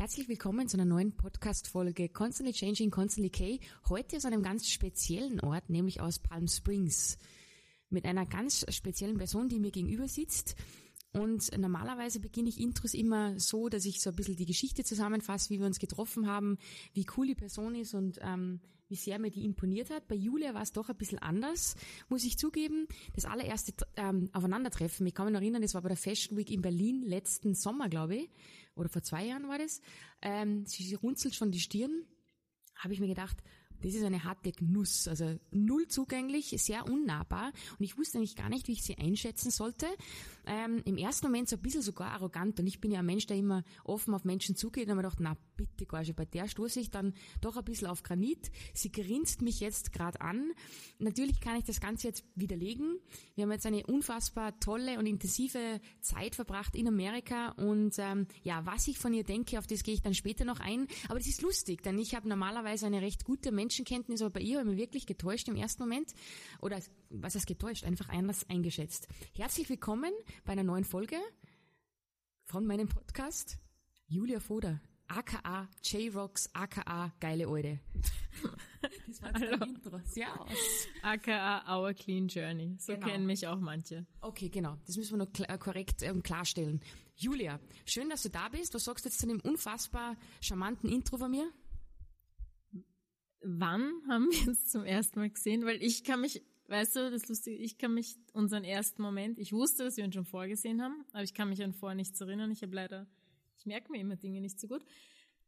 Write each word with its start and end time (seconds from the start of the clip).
Herzlich 0.00 0.30
willkommen 0.30 0.66
zu 0.66 0.78
einer 0.78 0.86
neuen 0.86 1.12
Podcast-Folge 1.12 2.08
Constantly 2.08 2.54
Changing, 2.54 2.90
Constantly 2.90 3.28
K. 3.28 3.60
Heute 3.90 4.16
aus 4.16 4.24
einem 4.24 4.42
ganz 4.42 4.66
speziellen 4.66 5.40
Ort, 5.40 5.68
nämlich 5.68 6.00
aus 6.00 6.18
Palm 6.18 6.48
Springs. 6.48 7.18
Mit 7.90 8.06
einer 8.06 8.24
ganz 8.24 8.64
speziellen 8.74 9.18
Person, 9.18 9.50
die 9.50 9.60
mir 9.60 9.70
gegenüber 9.70 10.08
sitzt. 10.08 10.56
Und 11.12 11.54
normalerweise 11.58 12.18
beginne 12.18 12.48
ich 12.48 12.58
Intros 12.58 12.94
immer 12.94 13.38
so, 13.38 13.68
dass 13.68 13.84
ich 13.84 14.00
so 14.00 14.08
ein 14.08 14.16
bisschen 14.16 14.36
die 14.36 14.46
Geschichte 14.46 14.84
zusammenfasse, 14.84 15.50
wie 15.50 15.58
wir 15.58 15.66
uns 15.66 15.78
getroffen 15.78 16.26
haben, 16.26 16.56
wie 16.94 17.04
cool 17.18 17.26
die 17.26 17.34
Person 17.34 17.74
ist 17.74 17.92
und 17.92 18.18
ähm, 18.22 18.60
wie 18.90 18.96
sehr 18.96 19.18
mir 19.18 19.30
die 19.30 19.44
imponiert 19.44 19.90
hat. 19.90 20.08
Bei 20.08 20.14
Julia 20.14 20.52
war 20.52 20.62
es 20.62 20.72
doch 20.72 20.88
ein 20.88 20.96
bisschen 20.96 21.18
anders, 21.18 21.76
muss 22.08 22.24
ich 22.24 22.38
zugeben. 22.38 22.86
Das 23.14 23.24
allererste 23.24 23.72
ähm, 23.96 24.28
Aufeinandertreffen, 24.32 25.06
ich 25.06 25.14
kann 25.14 25.26
mich 25.26 25.32
noch 25.32 25.40
erinnern, 25.40 25.62
das 25.62 25.74
war 25.74 25.82
bei 25.82 25.88
der 25.88 25.96
Fashion 25.96 26.36
Week 26.36 26.50
in 26.50 26.60
Berlin 26.60 27.02
letzten 27.02 27.54
Sommer, 27.54 27.88
glaube 27.88 28.16
ich, 28.16 28.30
oder 28.80 28.88
vor 28.88 29.02
zwei 29.02 29.26
Jahren 29.26 29.48
war 29.48 29.58
das. 29.58 29.80
Ähm, 30.22 30.66
sie 30.66 30.94
runzelt 30.94 31.34
schon 31.34 31.52
die 31.52 31.60
Stirn, 31.60 32.04
habe 32.74 32.94
ich 32.94 33.00
mir 33.00 33.08
gedacht, 33.08 33.36
das 33.82 33.94
ist 33.94 34.04
eine 34.04 34.24
harte 34.24 34.52
Nuss, 34.60 35.08
also 35.08 35.38
null 35.50 35.88
zugänglich, 35.88 36.54
sehr 36.58 36.86
unnahbar 36.86 37.52
und 37.78 37.84
ich 37.84 37.96
wusste 37.96 38.18
eigentlich 38.18 38.36
gar 38.36 38.48
nicht, 38.48 38.68
wie 38.68 38.72
ich 38.72 38.82
sie 38.82 38.98
einschätzen 38.98 39.50
sollte. 39.50 39.86
Ähm, 40.46 40.82
Im 40.84 40.96
ersten 40.98 41.26
Moment 41.26 41.48
so 41.48 41.56
ein 41.56 41.62
bisschen 41.62 41.82
sogar 41.82 42.12
arrogant 42.12 42.60
und 42.60 42.66
ich 42.66 42.80
bin 42.80 42.90
ja 42.90 43.00
ein 43.00 43.06
Mensch, 43.06 43.26
der 43.26 43.36
immer 43.36 43.64
offen 43.84 44.14
auf 44.14 44.24
Menschen 44.24 44.56
zugeht 44.56 44.84
und 44.84 44.90
habe 44.90 45.02
mir 45.02 45.08
gedacht, 45.08 45.20
na 45.20 45.36
bitte, 45.56 45.86
Gorge, 45.86 46.14
bei 46.14 46.24
der 46.24 46.48
stoße 46.48 46.80
ich 46.80 46.90
dann 46.90 47.14
doch 47.40 47.56
ein 47.56 47.64
bisschen 47.64 47.88
auf 47.88 48.02
Granit. 48.02 48.50
Sie 48.74 48.92
grinst 48.92 49.42
mich 49.42 49.60
jetzt 49.60 49.92
gerade 49.92 50.20
an. 50.20 50.52
Natürlich 50.98 51.40
kann 51.40 51.56
ich 51.56 51.64
das 51.64 51.80
Ganze 51.80 52.08
jetzt 52.08 52.24
widerlegen. 52.34 52.98
Wir 53.34 53.44
haben 53.44 53.52
jetzt 53.52 53.66
eine 53.66 53.86
unfassbar 53.86 54.58
tolle 54.60 54.98
und 54.98 55.06
intensive 55.06 55.80
Zeit 56.00 56.34
verbracht 56.34 56.76
in 56.76 56.86
Amerika 56.86 57.50
und 57.52 57.98
ähm, 57.98 58.26
ja, 58.42 58.64
was 58.66 58.88
ich 58.88 58.98
von 58.98 59.14
ihr 59.14 59.24
denke, 59.24 59.58
auf 59.58 59.66
das 59.66 59.82
gehe 59.82 59.94
ich 59.94 60.02
dann 60.02 60.14
später 60.14 60.44
noch 60.44 60.60
ein. 60.60 60.86
Aber 61.08 61.18
das 61.18 61.28
ist 61.28 61.42
lustig, 61.42 61.82
denn 61.82 61.98
ich 61.98 62.14
habe 62.14 62.28
normalerweise 62.28 62.86
eine 62.86 63.00
recht 63.00 63.24
gute 63.24 63.50
Mensch 63.52 63.70
Menschenkenntnis, 63.70 64.20
aber 64.20 64.30
bei 64.30 64.40
ihr 64.40 64.58
habe 64.58 64.70
ich 64.70 64.76
mich 64.76 64.84
wirklich 64.84 65.06
getäuscht 65.06 65.48
im 65.48 65.54
ersten 65.54 65.82
Moment. 65.82 66.12
Oder 66.60 66.80
was 67.10 67.34
heißt 67.34 67.46
getäuscht? 67.46 67.84
Einfach 67.84 68.08
anders 68.08 68.48
eingeschätzt. 68.48 69.06
Herzlich 69.34 69.68
willkommen 69.68 70.12
bei 70.44 70.52
einer 70.52 70.62
neuen 70.62 70.84
Folge 70.84 71.16
von 72.44 72.66
meinem 72.66 72.88
Podcast. 72.88 73.58
Julia 74.06 74.40
Foder, 74.40 74.80
aka 75.08 75.68
J-Rocks, 75.82 76.50
aka 76.52 77.12
Geile 77.20 77.48
Oide. 77.48 77.80
Das 79.06 79.20
war 79.22 79.32
das 79.32 79.68
Intro. 79.68 80.00
Sehr 80.04 80.40
aus. 80.40 80.86
aka 81.02 81.78
Our 81.78 81.92
Clean 81.92 82.28
Journey. 82.28 82.76
So 82.78 82.94
genau. 82.94 83.06
kennen 83.06 83.26
mich 83.26 83.46
auch 83.46 83.58
manche. 83.58 84.06
Okay, 84.20 84.48
genau. 84.48 84.78
Das 84.86 84.96
müssen 84.96 85.18
wir 85.18 85.24
noch 85.24 85.32
klar, 85.32 85.58
korrekt 85.58 86.02
ähm, 86.02 86.22
klarstellen. 86.22 86.80
Julia, 87.16 87.60
schön, 87.84 88.08
dass 88.08 88.22
du 88.22 88.30
da 88.30 88.48
bist. 88.48 88.72
Was 88.72 88.84
sagst 88.84 89.04
du 89.04 89.08
jetzt 89.08 89.20
zu 89.20 89.26
dem 89.26 89.40
unfassbar 89.40 90.16
charmanten 90.40 90.88
Intro 90.88 91.18
von 91.18 91.30
mir? 91.30 91.52
wann 93.42 94.02
haben 94.08 94.30
wir 94.30 94.48
uns 94.48 94.68
zum 94.68 94.84
ersten 94.84 95.20
Mal 95.20 95.30
gesehen? 95.30 95.64
Weil 95.64 95.82
ich 95.82 96.04
kann 96.04 96.20
mich, 96.20 96.42
weißt 96.70 96.96
du, 96.96 97.10
das 97.10 97.28
Lustige, 97.28 97.56
ich 97.56 97.78
kann 97.78 97.94
mich 97.94 98.16
unseren 98.32 98.64
ersten 98.64 99.02
Moment, 99.02 99.38
ich 99.38 99.52
wusste, 99.52 99.84
dass 99.84 99.96
wir 99.96 100.04
uns 100.04 100.14
schon 100.14 100.24
vorgesehen 100.24 100.80
haben, 100.80 101.04
aber 101.12 101.24
ich 101.24 101.34
kann 101.34 101.48
mich 101.48 101.62
an 101.62 101.72
vorher 101.72 101.96
nichts 101.96 102.20
erinnern. 102.20 102.50
Ich 102.50 102.62
habe 102.62 102.74
leider, 102.74 103.06
ich 103.58 103.66
merke 103.66 103.90
mir 103.90 104.00
immer 104.00 104.16
Dinge 104.16 104.40
nicht 104.40 104.58
so 104.58 104.68
gut. 104.68 104.84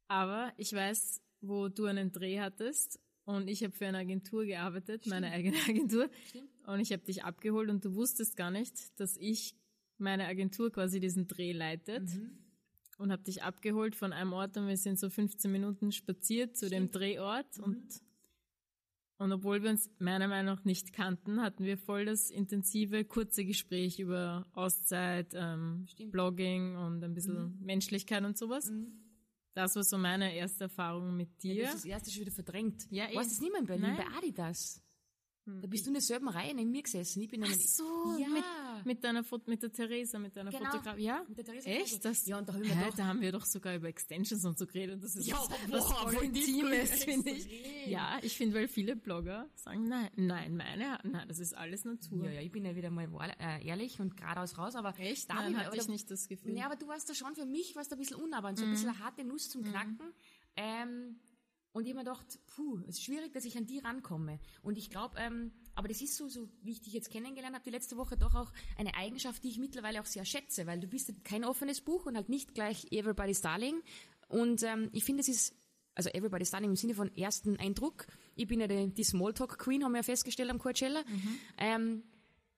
Aber 0.08 0.52
ich 0.56 0.72
weiß, 0.72 1.22
wo 1.40 1.68
du 1.68 1.86
einen 1.86 2.12
Dreh 2.12 2.40
hattest 2.40 3.00
und 3.24 3.48
ich 3.48 3.62
habe 3.62 3.72
für 3.72 3.86
eine 3.86 3.98
Agentur 3.98 4.44
gearbeitet, 4.44 5.02
Stimmt. 5.02 5.14
meine 5.14 5.30
eigene 5.30 5.56
Agentur. 5.68 6.10
Stimmt. 6.28 6.50
Und 6.66 6.80
ich 6.80 6.92
habe 6.92 7.04
dich 7.04 7.24
abgeholt 7.24 7.70
und 7.70 7.84
du 7.84 7.94
wusstest 7.94 8.36
gar 8.36 8.50
nicht, 8.50 8.98
dass 9.00 9.16
ich 9.16 9.54
meine 9.98 10.26
Agentur 10.26 10.72
quasi 10.72 10.98
diesen 11.00 11.28
Dreh 11.28 11.52
leitet. 11.52 12.08
Mhm 12.08 12.42
und 12.98 13.10
habe 13.10 13.22
dich 13.22 13.42
abgeholt 13.42 13.96
von 13.96 14.12
einem 14.12 14.32
Ort 14.32 14.56
und 14.56 14.68
wir 14.68 14.76
sind 14.76 14.98
so 14.98 15.10
15 15.10 15.50
Minuten 15.50 15.90
spaziert 15.90 16.56
zu 16.56 16.66
Stimmt. 16.66 16.94
dem 16.94 17.00
Drehort 17.00 17.58
mhm. 17.58 17.64
und 17.64 18.02
und 19.22 19.32
obwohl 19.32 19.62
wir 19.62 19.70
uns 19.70 19.88
meiner 20.00 20.26
Meinung 20.26 20.56
nach 20.56 20.64
nicht 20.64 20.92
kannten, 20.92 21.40
hatten 21.40 21.64
wir 21.64 21.78
voll 21.78 22.06
das 22.06 22.28
intensive, 22.28 23.04
kurze 23.04 23.44
Gespräch 23.44 24.00
über 24.00 24.46
Auszeit, 24.52 25.28
ähm, 25.34 25.86
Blogging 26.10 26.76
und 26.76 27.04
ein 27.04 27.14
bisschen 27.14 27.56
mhm. 27.56 27.58
Menschlichkeit 27.64 28.24
und 28.24 28.36
sowas. 28.36 28.68
Mhm. 28.68 28.88
Das 29.54 29.76
war 29.76 29.84
so 29.84 29.96
meine 29.96 30.34
erste 30.34 30.64
Erfahrung 30.64 31.16
mit 31.16 31.40
dir. 31.40 31.54
Ja, 31.54 31.60
du 31.62 31.66
hast 31.68 31.74
das 31.76 31.84
erste 31.84 32.10
schon 32.10 32.22
wieder 32.22 32.32
verdrängt. 32.32 32.90
Ja, 32.90 33.06
du 33.06 33.14
warst 33.14 33.30
das 33.30 33.40
nicht 33.40 33.52
mehr 33.52 33.60
in 33.60 33.66
Berlin, 33.66 33.94
Nein. 33.94 33.96
bei 33.96 34.18
Adidas. 34.18 34.81
Hm. 35.44 35.60
Da 35.60 35.66
bist 35.66 35.86
du 35.86 35.90
in 35.90 35.94
derselben 35.94 36.28
Reihe 36.28 36.54
neben 36.54 36.70
mir 36.70 36.82
gesessen. 36.82 37.20
Ich 37.22 37.28
bin 37.28 37.42
Ach 37.42 37.52
so, 37.52 38.16
ja. 38.18 38.28
mit, 38.28 38.44
mit 38.84 39.04
deiner 39.04 39.24
Foto, 39.24 39.50
mit 39.50 39.62
der 39.62 39.72
Theresa, 39.72 40.18
mit 40.18 40.36
deiner 40.36 40.50
genau. 40.50 40.70
Fotografie. 40.70 41.02
Ja, 41.02 41.24
mit 41.28 41.38
der 41.38 41.44
Theresa. 41.44 41.68
Echt? 41.68 42.04
Das, 42.04 42.26
ja, 42.26 42.38
und 42.38 42.48
da 42.48 42.54
haben 42.54 42.62
wir 42.62 42.74
doch, 42.74 42.96
da 42.96 43.04
haben 43.06 43.20
wir 43.20 43.32
doch 43.32 43.44
sogar 43.44 43.74
über 43.74 43.88
Extensions 43.88 44.44
und 44.44 44.56
so 44.56 44.66
geredet. 44.66 45.02
Das 45.02 45.16
ist 45.16 45.26
ja, 45.26 45.36
was, 45.36 45.50
was 45.70 45.92
voll 45.92 46.24
Intimes, 46.24 47.04
finde 47.04 47.30
ich. 47.30 47.48
Ja, 47.86 48.18
ich 48.22 48.36
finde, 48.36 48.54
weil 48.56 48.68
viele 48.68 48.94
Blogger 48.94 49.50
sagen, 49.56 49.88
nein, 49.88 50.10
nein, 50.16 50.56
meine, 50.56 50.98
nein, 51.02 51.26
das 51.26 51.40
ist 51.40 51.56
alles 51.56 51.84
Natur. 51.84 52.26
Ja, 52.26 52.32
ja, 52.32 52.40
ich 52.40 52.52
bin 52.52 52.64
ja 52.64 52.76
wieder 52.76 52.90
mal 52.90 53.08
äh, 53.40 53.66
ehrlich 53.66 54.00
und 54.00 54.16
geradeaus 54.16 54.56
raus, 54.58 54.76
aber 54.76 54.94
Echt? 54.98 55.28
Da 55.28 55.34
nein, 55.34 55.56
hatte 55.56 55.76
ich 55.76 55.88
nicht 55.88 56.10
das 56.10 56.28
Gefühl. 56.28 56.56
Ja, 56.56 56.66
aber 56.66 56.76
du 56.76 56.86
warst 56.86 57.10
da 57.10 57.14
schon 57.14 57.34
für 57.34 57.46
mich, 57.46 57.74
warst 57.74 57.90
da 57.90 57.96
ein 57.96 57.98
bisschen 57.98 58.18
unnahbar, 58.18 58.56
so 58.56 58.62
ein 58.62 58.68
mhm. 58.68 58.74
bisschen 58.74 58.90
eine 58.90 58.98
harte 59.00 59.24
Nuss 59.24 59.48
zum 59.48 59.64
Knacken. 59.64 59.96
Mhm. 59.96 60.12
Ähm, 60.54 61.20
und 61.72 61.86
ich 61.86 61.94
mir 61.94 62.00
gedacht, 62.00 62.38
puh, 62.48 62.80
es 62.82 62.96
ist 62.96 63.04
schwierig, 63.04 63.32
dass 63.32 63.44
ich 63.44 63.56
an 63.56 63.66
die 63.66 63.78
rankomme. 63.78 64.38
Und 64.62 64.76
ich 64.76 64.90
glaube, 64.90 65.16
ähm, 65.18 65.52
aber 65.74 65.88
das 65.88 66.02
ist 66.02 66.16
so, 66.16 66.28
so 66.28 66.48
wie 66.62 66.72
ich 66.72 66.82
dich 66.82 66.92
jetzt 66.92 67.10
kennengelernt 67.10 67.54
habe, 67.54 67.64
die 67.64 67.70
letzte 67.70 67.96
Woche 67.96 68.16
doch 68.16 68.34
auch 68.34 68.52
eine 68.76 68.94
Eigenschaft, 68.94 69.42
die 69.42 69.48
ich 69.48 69.58
mittlerweile 69.58 70.00
auch 70.00 70.06
sehr 70.06 70.24
schätze, 70.24 70.66
weil 70.66 70.80
du 70.80 70.86
bist 70.86 71.12
kein 71.24 71.44
offenes 71.44 71.80
Buch 71.80 72.06
und 72.06 72.16
halt 72.16 72.28
nicht 72.28 72.54
gleich 72.54 72.92
Everybody's 72.92 73.40
Darling. 73.40 73.80
Und 74.28 74.62
ähm, 74.62 74.90
ich 74.92 75.04
finde, 75.04 75.22
es 75.22 75.28
ist, 75.28 75.56
also 75.94 76.10
Everybody's 76.10 76.50
Darling 76.50 76.70
im 76.70 76.76
Sinne 76.76 76.94
von 76.94 77.14
ersten 77.16 77.56
Eindruck. 77.58 78.06
Ich 78.34 78.46
bin 78.46 78.60
ja 78.60 78.66
die, 78.66 78.92
die 78.92 79.04
Smalltalk 79.04 79.58
Queen, 79.58 79.82
haben 79.82 79.92
wir 79.92 79.98
ja 79.98 80.04
festgestellt 80.04 80.50
am 80.50 80.58
Coachella. 80.58 81.02
Mhm. 81.08 81.38
Ähm, 81.58 82.02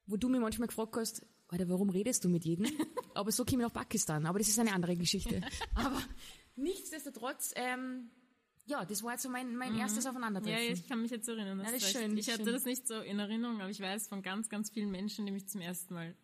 wo 0.07 0.17
du 0.17 0.29
mir 0.29 0.41
manchmal 0.41 0.69
gefragt 0.69 0.97
hast, 0.97 1.25
Alter, 1.49 1.69
warum 1.69 1.91
redest 1.91 2.25
du 2.25 2.29
mit 2.29 2.45
jedem? 2.45 2.67
aber 3.15 3.31
so 3.31 3.45
komme 3.45 3.63
ich 3.63 3.69
nach 3.69 3.73
Pakistan. 3.73 4.27
Aber 4.27 4.39
das 4.41 4.49
ist 4.49 4.59
eine 4.59 4.73
andere 4.73 4.97
Geschichte. 4.97 5.41
aber 5.75 6.03
nichtsdestotrotz, 6.57 7.53
ähm, 7.55 8.11
ja, 8.67 8.85
das 8.85 9.03
war 9.03 9.13
jetzt 9.13 9.23
so 9.23 9.29
mein, 9.29 9.57
mein 9.57 9.75
mhm. 9.75 9.81
erstes 9.81 10.07
Aufeinandertreffen. 10.07 10.67
Ja, 10.67 10.73
ich 10.73 10.87
kann 10.87 11.03
mich 11.03 11.11
jetzt 11.11 11.29
erinnern. 11.29 11.59
Das, 11.59 11.67
ja, 11.67 11.73
das 11.73 11.83
ist 11.83 11.93
schön. 11.93 12.17
Ich 12.17 12.29
hatte 12.29 12.45
schön. 12.45 12.53
das 12.53 12.65
nicht 12.65 12.87
so 12.87 13.01
in 13.01 13.19
Erinnerung, 13.19 13.61
aber 13.61 13.71
ich 13.71 13.81
weiß 13.81 14.09
von 14.09 14.23
ganz, 14.23 14.49
ganz 14.49 14.71
vielen 14.71 14.91
Menschen, 14.91 15.27
die 15.27 15.33
mich 15.33 15.49
zum 15.49 15.61
ersten 15.61 15.95
Mal 15.95 16.17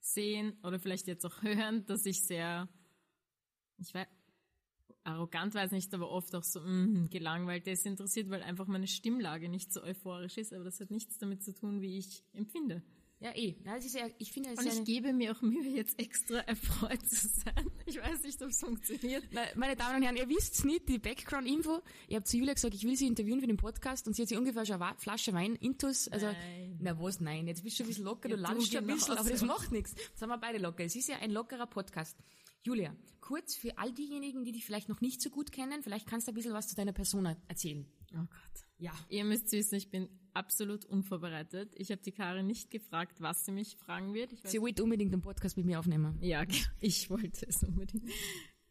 sehen 0.00 0.58
oder 0.62 0.78
vielleicht 0.78 1.06
jetzt 1.06 1.24
auch 1.24 1.42
hören, 1.42 1.86
dass 1.86 2.04
ich 2.04 2.22
sehr, 2.22 2.68
ich 3.78 3.94
weiß, 3.94 4.06
arrogant 5.04 5.54
weiß 5.54 5.72
nicht, 5.72 5.92
aber 5.94 6.10
oft 6.10 6.34
auch 6.34 6.44
so 6.44 6.60
mm, 6.60 7.08
gelangweilt 7.10 7.66
desinteressiert, 7.66 8.28
weil 8.28 8.42
einfach 8.42 8.66
meine 8.66 8.86
Stimmlage 8.86 9.48
nicht 9.48 9.72
so 9.72 9.82
euphorisch 9.82 10.36
ist, 10.36 10.52
aber 10.52 10.64
das 10.64 10.80
hat 10.80 10.90
nichts 10.90 11.18
damit 11.18 11.42
zu 11.42 11.54
tun, 11.54 11.80
wie 11.80 11.98
ich 11.98 12.22
empfinde. 12.34 12.82
Ja, 13.20 13.34
eh. 13.34 13.56
Ja, 13.64 13.74
ist 13.74 13.94
ja, 13.94 14.06
ich 14.18 14.30
finde, 14.30 14.50
Und 14.50 14.64
ich 14.64 14.84
gebe 14.84 15.12
mir 15.12 15.32
auch 15.32 15.42
Mühe, 15.42 15.70
jetzt 15.70 15.98
extra 15.98 16.38
erfreut 16.40 17.04
zu 17.08 17.26
sein. 17.26 17.68
Ich 17.84 17.98
weiß 17.98 18.22
nicht, 18.22 18.40
ob 18.42 18.50
es 18.50 18.60
funktioniert. 18.60 19.24
Meine 19.56 19.74
Damen 19.74 19.96
und 19.96 20.02
Herren, 20.02 20.16
ihr 20.16 20.28
wisst's 20.28 20.62
nicht, 20.62 20.88
die 20.88 20.98
Background-Info. 20.98 21.82
Ich 22.06 22.14
habe 22.14 22.24
zu 22.24 22.36
Julia 22.36 22.54
gesagt, 22.54 22.74
ich 22.74 22.84
will 22.84 22.96
sie 22.96 23.08
interviewen 23.08 23.40
für 23.40 23.48
den 23.48 23.56
Podcast 23.56 24.06
und 24.06 24.14
sie 24.14 24.22
hat 24.22 24.28
sich 24.28 24.38
ungefähr 24.38 24.64
schon 24.64 24.80
eine 24.80 24.96
Flasche 24.98 25.32
Wein 25.32 25.56
intus. 25.56 26.06
Also, 26.08 26.26
nein. 26.26 26.78
na 26.80 27.00
was, 27.00 27.18
nein. 27.20 27.48
Jetzt 27.48 27.64
bist 27.64 27.80
du 27.80 27.84
ein 27.84 27.88
bisschen 27.88 28.04
locker, 28.04 28.28
ja, 28.28 28.36
du 28.36 28.42
lachst 28.42 28.72
schon 28.72 28.78
ein 28.78 28.86
bisschen, 28.86 29.18
aber 29.18 29.30
das 29.30 29.42
macht 29.42 29.72
nichts. 29.72 29.94
Jetzt 29.96 30.18
sind 30.18 30.28
wir 30.28 30.38
beide 30.38 30.58
locker. 30.58 30.84
Es 30.84 30.94
ist 30.94 31.08
ja 31.08 31.16
ein 31.16 31.32
lockerer 31.32 31.66
Podcast. 31.66 32.16
Julia, 32.62 32.94
kurz 33.20 33.56
für 33.56 33.78
all 33.78 33.92
diejenigen, 33.92 34.44
die 34.44 34.52
dich 34.52 34.64
vielleicht 34.64 34.88
noch 34.88 35.00
nicht 35.00 35.20
so 35.20 35.30
gut 35.30 35.50
kennen, 35.50 35.82
vielleicht 35.82 36.06
kannst 36.06 36.28
du 36.28 36.32
ein 36.32 36.34
bisschen 36.34 36.52
was 36.52 36.68
zu 36.68 36.76
deiner 36.76 36.92
Person 36.92 37.26
erzählen. 37.48 37.84
Oh 38.12 38.18
Gott. 38.18 38.67
Ja. 38.78 38.92
Ihr 39.08 39.24
müsst 39.24 39.50
wissen, 39.52 39.74
ich 39.74 39.90
bin 39.90 40.08
absolut 40.34 40.84
unvorbereitet. 40.84 41.74
Ich 41.76 41.90
habe 41.90 42.00
die 42.02 42.12
Karin 42.12 42.46
nicht 42.46 42.70
gefragt, 42.70 43.20
was 43.20 43.44
sie 43.44 43.52
mich 43.52 43.76
fragen 43.76 44.14
wird. 44.14 44.30
sie 44.44 44.60
wollte 44.60 44.84
unbedingt 44.84 45.12
einen 45.12 45.22
Podcast 45.22 45.56
mit 45.56 45.66
mir 45.66 45.78
aufnehmen. 45.78 46.16
Ja, 46.20 46.44
ich 46.80 47.10
wollte 47.10 47.46
es 47.46 47.62
unbedingt. 47.62 48.08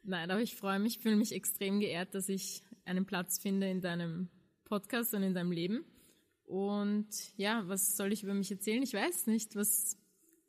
Nein, 0.04 0.32
aber 0.32 0.42
ich 0.42 0.56
freue 0.56 0.80
mich, 0.80 1.00
fühle 1.00 1.18
mich 1.18 1.34
extrem 1.34 1.82
geehrt, 1.82 2.16
dass 2.16 2.30
ich 2.30 2.64
einen 2.86 3.06
Platz 3.06 3.40
finde 3.40 3.70
in 3.70 3.82
deinem 3.82 4.30
Podcast 4.64 5.14
und 5.14 5.24
in 5.24 5.34
deinem 5.34 5.52
Leben. 5.52 5.84
Und 6.46 7.08
ja, 7.36 7.68
was 7.68 7.98
soll 7.98 8.14
ich 8.14 8.24
über 8.24 8.34
mich 8.34 8.50
erzählen? 8.50 8.82
Ich 8.82 8.94
weiß 8.94 9.28
nicht, 9.28 9.56
was 9.58 9.98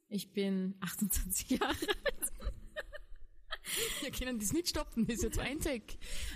ich 0.09 0.33
bin 0.33 0.77
28 0.81 1.50
Jahre 1.50 1.67
alt. 1.71 2.18
Wir 4.09 4.27
können 4.27 4.39
das 4.39 4.55
nicht 4.55 4.71
stoppen, 4.71 5.07
das 5.07 5.17
ist 5.17 5.23
jetzt 5.25 5.39
ein 5.39 5.61
Tag. 5.61 5.83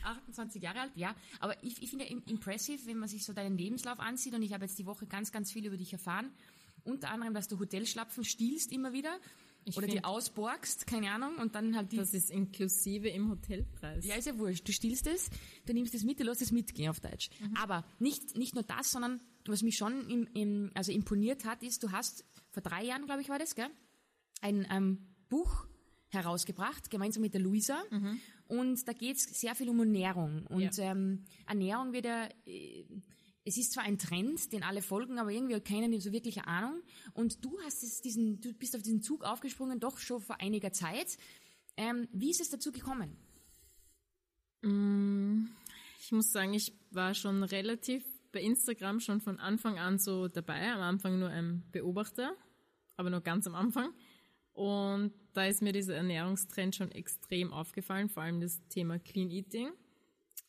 28 0.04 0.62
Jahre 0.62 0.80
alt, 0.80 0.92
ja. 0.94 1.14
Aber 1.40 1.62
ich, 1.64 1.82
ich 1.82 1.88
finde 1.88 2.04
impressive, 2.04 2.84
wenn 2.84 2.98
man 2.98 3.08
sich 3.08 3.24
so 3.24 3.32
deinen 3.32 3.56
Lebenslauf 3.56 3.98
ansieht 3.98 4.34
und 4.34 4.42
ich 4.42 4.52
habe 4.52 4.66
jetzt 4.66 4.78
die 4.78 4.84
Woche 4.84 5.06
ganz, 5.06 5.32
ganz 5.32 5.50
viel 5.50 5.64
über 5.64 5.78
dich 5.78 5.90
erfahren. 5.90 6.30
Unter 6.84 7.10
anderem, 7.10 7.32
dass 7.32 7.48
du 7.48 7.58
Hotelschlapfen 7.58 8.24
stiehlst 8.24 8.72
immer 8.72 8.92
wieder. 8.92 9.18
Ich 9.64 9.76
oder 9.78 9.86
die 9.86 10.04
ausborgst, 10.04 10.86
keine 10.86 11.12
Ahnung, 11.12 11.36
und 11.36 11.54
dann 11.54 11.76
halt 11.76 11.92
die... 11.92 11.96
Das 11.96 12.12
ist 12.12 12.30
inklusive 12.30 13.08
im 13.08 13.30
Hotelpreis. 13.30 14.04
Ja, 14.04 14.16
ist 14.16 14.26
ja 14.26 14.36
wurscht. 14.36 14.68
Du 14.68 14.72
stiehlst 14.72 15.06
es, 15.06 15.30
du 15.64 15.72
nimmst 15.72 15.94
es 15.94 16.02
mit, 16.02 16.20
du 16.20 16.24
lässt 16.24 16.42
es 16.42 16.50
mitgehen 16.50 16.90
auf 16.90 17.00
Deutsch. 17.00 17.30
Mhm. 17.40 17.56
Aber 17.56 17.86
nicht, 18.00 18.36
nicht 18.36 18.54
nur 18.54 18.64
das, 18.64 18.90
sondern 18.90 19.22
was 19.46 19.62
mich 19.62 19.78
schon 19.78 20.10
im, 20.10 20.28
im, 20.34 20.70
also 20.74 20.92
imponiert 20.92 21.46
hat, 21.46 21.62
ist, 21.62 21.82
du 21.84 21.90
hast, 21.90 22.24
vor 22.50 22.62
drei 22.62 22.84
Jahren, 22.84 23.06
glaube 23.06 23.22
ich, 23.22 23.30
war 23.30 23.38
das, 23.38 23.54
gell, 23.54 23.70
ein 24.42 24.66
ähm, 24.70 24.98
Buch 25.30 25.66
herausgebracht, 26.12 26.90
gemeinsam 26.90 27.22
mit 27.22 27.34
der 27.34 27.40
Luisa. 27.40 27.82
Mhm. 27.90 28.20
Und 28.48 28.86
da 28.86 28.92
geht 28.92 29.16
es 29.16 29.24
sehr 29.40 29.54
viel 29.54 29.68
um 29.68 29.80
Ernährung. 29.80 30.46
Und 30.46 30.76
ja. 30.76 30.92
ähm, 30.92 31.24
Ernährung 31.46 31.92
wird 31.92 32.04
ja, 32.04 32.28
äh, 32.46 32.84
es 33.44 33.56
ist 33.56 33.72
zwar 33.72 33.84
ein 33.84 33.98
Trend, 33.98 34.52
den 34.52 34.62
alle 34.62 34.82
folgen, 34.82 35.18
aber 35.18 35.30
irgendwie 35.30 35.54
hat 35.54 35.64
keiner 35.64 36.00
so 36.00 36.12
wirklich 36.12 36.42
Ahnung. 36.42 36.82
Und 37.14 37.44
du 37.44 37.58
hast 37.64 37.82
es 37.82 38.00
diesen, 38.00 38.40
du 38.40 38.52
bist 38.52 38.76
auf 38.76 38.82
diesen 38.82 39.02
Zug 39.02 39.24
aufgesprungen, 39.24 39.80
doch 39.80 39.98
schon 39.98 40.20
vor 40.20 40.40
einiger 40.40 40.72
Zeit. 40.72 41.16
Ähm, 41.76 42.08
wie 42.12 42.30
ist 42.30 42.40
es 42.40 42.50
dazu 42.50 42.70
gekommen? 42.70 43.16
Mm, 44.62 45.46
ich 46.00 46.12
muss 46.12 46.30
sagen, 46.30 46.54
ich 46.54 46.72
war 46.90 47.14
schon 47.14 47.42
relativ 47.42 48.04
bei 48.32 48.40
Instagram 48.40 49.00
schon 49.00 49.20
von 49.20 49.38
Anfang 49.38 49.78
an 49.78 49.98
so 49.98 50.28
dabei. 50.28 50.72
Am 50.72 50.80
Anfang 50.80 51.18
nur 51.18 51.28
ein 51.28 51.64
Beobachter, 51.70 52.34
aber 52.96 53.10
nur 53.10 53.20
ganz 53.20 53.46
am 53.46 53.54
Anfang. 53.54 53.92
Und 54.52 55.12
da 55.32 55.46
ist 55.46 55.62
mir 55.62 55.72
dieser 55.72 55.96
Ernährungstrend 55.96 56.76
schon 56.76 56.92
extrem 56.92 57.52
aufgefallen, 57.52 58.08
vor 58.08 58.22
allem 58.22 58.40
das 58.40 58.60
Thema 58.68 58.98
Clean 58.98 59.30
Eating. 59.30 59.70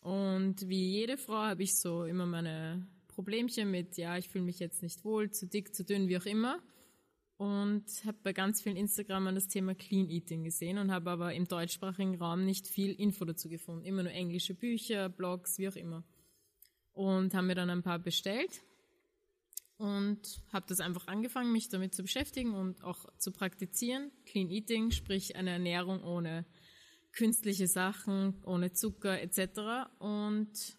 Und 0.02 0.68
wie 0.68 0.92
jede 0.92 1.18
Frau 1.18 1.44
habe 1.44 1.64
ich 1.64 1.76
so 1.76 2.04
immer 2.04 2.26
meine 2.26 2.86
Problemchen 3.08 3.72
mit, 3.72 3.98
ja, 3.98 4.18
ich 4.18 4.28
fühle 4.28 4.44
mich 4.44 4.60
jetzt 4.60 4.82
nicht 4.82 5.06
wohl, 5.06 5.32
zu 5.32 5.48
dick, 5.48 5.74
zu 5.74 5.86
dünn, 5.86 6.10
wie 6.10 6.18
auch 6.18 6.26
immer. 6.26 6.60
Und 7.38 7.86
habe 8.06 8.18
bei 8.24 8.34
ganz 8.34 8.62
vielen 8.62 8.76
Instagramern 8.76 9.36
das 9.36 9.48
Thema 9.48 9.76
Clean 9.76 10.10
Eating 10.10 10.44
gesehen 10.44 10.78
und 10.78 10.92
habe 10.92 11.10
aber 11.10 11.34
im 11.34 11.48
deutschsprachigen 11.48 12.16
Raum 12.16 12.46
nicht 12.46 12.68
viel 12.68 12.92
Info 12.92 13.26
dazu 13.26 13.50
gefunden. 13.50 13.86
Immer 13.86 14.04
nur 14.04 14.12
englische 14.12 14.54
Bücher, 14.54 15.10
Blogs, 15.10 15.58
wie 15.58 15.68
auch 15.68 15.76
immer. 15.76 16.04
Und 16.94 17.34
haben 17.34 17.48
mir 17.48 17.56
dann 17.56 17.70
ein 17.70 17.84
paar 17.84 18.00
bestellt 18.00 18.62
und 19.78 20.42
habe 20.52 20.66
das 20.68 20.80
einfach 20.80 21.08
angefangen, 21.08 21.52
mich 21.52 21.70
damit 21.70 21.94
zu 21.94 22.04
beschäftigen 22.04 22.54
und 22.54 22.84
auch 22.84 23.06
zu 23.18 23.32
praktizieren. 23.32 24.12
Clean 24.26 24.50
Eating, 24.50 24.92
sprich 24.92 25.36
eine 25.36 25.52
Ernährung 25.52 26.04
ohne 26.04 26.46
künstliche 27.12 27.68
Sachen, 27.68 28.44
ohne 28.44 28.72
Zucker 28.74 29.22
etc. 29.22 29.90
Und 30.00 30.78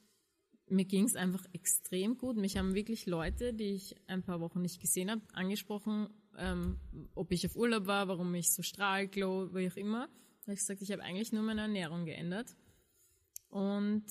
mir 0.69 0.85
ging 0.85 1.05
es 1.05 1.17
einfach 1.17 1.45
extrem 1.53 2.19
gut. 2.19 2.37
Mich 2.37 2.57
haben 2.57 2.75
wirklich 2.75 3.07
Leute, 3.07 3.55
die 3.55 3.75
ich 3.75 3.97
ein 4.09 4.23
paar 4.23 4.41
Wochen 4.41 4.63
nicht 4.63 4.81
gesehen 4.81 5.11
habe, 5.11 5.23
angesprochen, 5.33 6.09
ähm, 6.37 6.81
ob 7.15 7.31
ich 7.33 7.47
auf 7.47 7.57
Urlaub 7.57 7.87
war, 7.87 8.09
warum 8.09 8.35
ich 8.35 8.53
so 8.53 8.63
strahl, 8.63 9.07
glow, 9.07 9.55
wie 9.55 9.69
auch 9.69 9.77
immer. 9.77 10.09
Da 10.41 10.49
habe 10.49 10.55
ich 10.55 10.61
gesagt, 10.61 10.83
ich 10.83 10.91
habe 10.91 11.03
eigentlich 11.03 11.33
nur 11.33 11.43
meine 11.43 11.63
Ernährung 11.63 12.05
geändert. 12.05 12.57
Und 13.49 14.05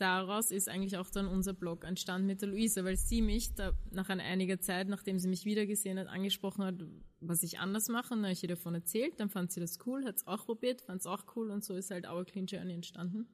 daraus 0.00 0.50
ist 0.50 0.68
eigentlich 0.68 0.96
auch 0.96 1.10
dann 1.10 1.26
unser 1.26 1.52
Blog 1.52 1.84
entstanden 1.84 2.26
mit 2.26 2.40
der 2.40 2.48
Luisa, 2.48 2.84
weil 2.84 2.96
sie 2.96 3.22
mich 3.22 3.54
da 3.54 3.72
nach 3.90 4.08
einer 4.08 4.22
einiger 4.22 4.60
Zeit, 4.60 4.88
nachdem 4.88 5.18
sie 5.18 5.28
mich 5.28 5.44
wiedergesehen 5.44 5.98
hat, 5.98 6.08
angesprochen 6.08 6.64
hat, 6.64 6.76
was 7.20 7.42
ich 7.42 7.58
anders 7.58 7.88
mache. 7.88 8.14
Und 8.14 8.20
dann 8.20 8.26
habe 8.26 8.32
ich 8.32 8.42
ihr 8.42 8.48
davon 8.48 8.74
erzählt, 8.74 9.20
dann 9.20 9.28
fand 9.28 9.52
sie 9.52 9.60
das 9.60 9.78
cool, 9.86 10.04
hat 10.04 10.16
es 10.16 10.26
auch 10.26 10.46
probiert, 10.46 10.82
fand 10.82 11.00
es 11.00 11.06
auch 11.06 11.24
cool 11.36 11.50
und 11.50 11.64
so 11.64 11.74
ist 11.74 11.90
halt 11.90 12.08
Our 12.08 12.24
Clean 12.24 12.46
Journey 12.46 12.74
entstanden. 12.74 13.28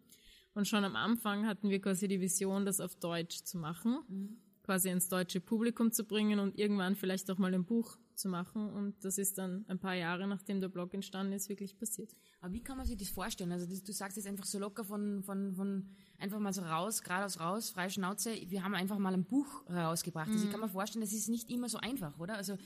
Und 0.55 0.67
schon 0.67 0.85
am 0.85 0.97
Anfang 0.97 1.47
hatten 1.47 1.69
wir 1.69 1.81
quasi 1.81 2.09
die 2.09 2.21
Vision, 2.21 2.65
das 2.65 2.81
auf 2.81 2.97
Deutsch 2.97 3.45
zu 3.45 3.59
machen, 3.59 3.99
mhm. 4.09 4.37
quasi 4.63 4.89
ins 4.89 5.09
deutsche 5.09 5.41
Publikum 5.41 5.93
zu 5.93 6.05
bringen 6.05 6.41
und 6.41 6.59
irgendwann 6.59 6.97
vielleicht 6.97 7.31
auch 7.31 7.39
mal 7.39 7.55
ein 7.55 7.65
Buch 7.65 7.99
zu 8.17 8.29
machen. 8.29 8.71
Und 8.71 9.05
das 9.05 9.19
ist 9.19 9.39
dann 9.39 9.65
ein 9.69 9.79
paar 9.79 9.95
Jahre, 9.95 10.27
nachdem 10.27 10.61
der 10.61 10.69
Blog 10.69 10.95
entstanden 10.95 11.33
ist, 11.33 11.49
wirklich 11.49 11.79
passiert. 11.79 12.15
Aber 12.41 12.53
wie 12.53 12.63
kann 12.63 12.77
man 12.77 12.87
sich 12.87 12.97
das 12.97 13.09
vorstellen? 13.11 13.53
Also 13.53 13.67
das, 13.67 13.83
du 13.83 13.93
sagst 13.93 14.17
jetzt 14.17 14.27
einfach 14.27 14.45
so 14.45 14.59
locker 14.59 14.85
von, 14.85 15.23
von, 15.23 15.55
von 15.55 15.89
einfach 16.19 16.39
mal 16.39 16.53
so 16.53 16.63
raus, 16.63 17.03
geradeaus 17.03 17.41
raus, 17.41 17.71
freie 17.71 17.91
Schnauze. 17.91 18.35
Wir 18.49 18.63
haben 18.63 18.75
einfach 18.75 18.99
mal 18.99 19.15
ein 19.15 19.25
Buch 19.25 19.67
herausgebracht. 19.69 20.29
Mhm. 20.29 20.35
Also 20.35 20.45
ich 20.47 20.51
kann 20.51 20.61
mhm. 20.61 20.67
mir 20.67 20.73
vorstellen, 20.73 21.05
das 21.05 21.13
ist 21.13 21.29
nicht 21.29 21.51
immer 21.51 21.69
so 21.69 21.79
einfach, 21.79 22.19
oder? 22.19 22.37
Also 22.37 22.57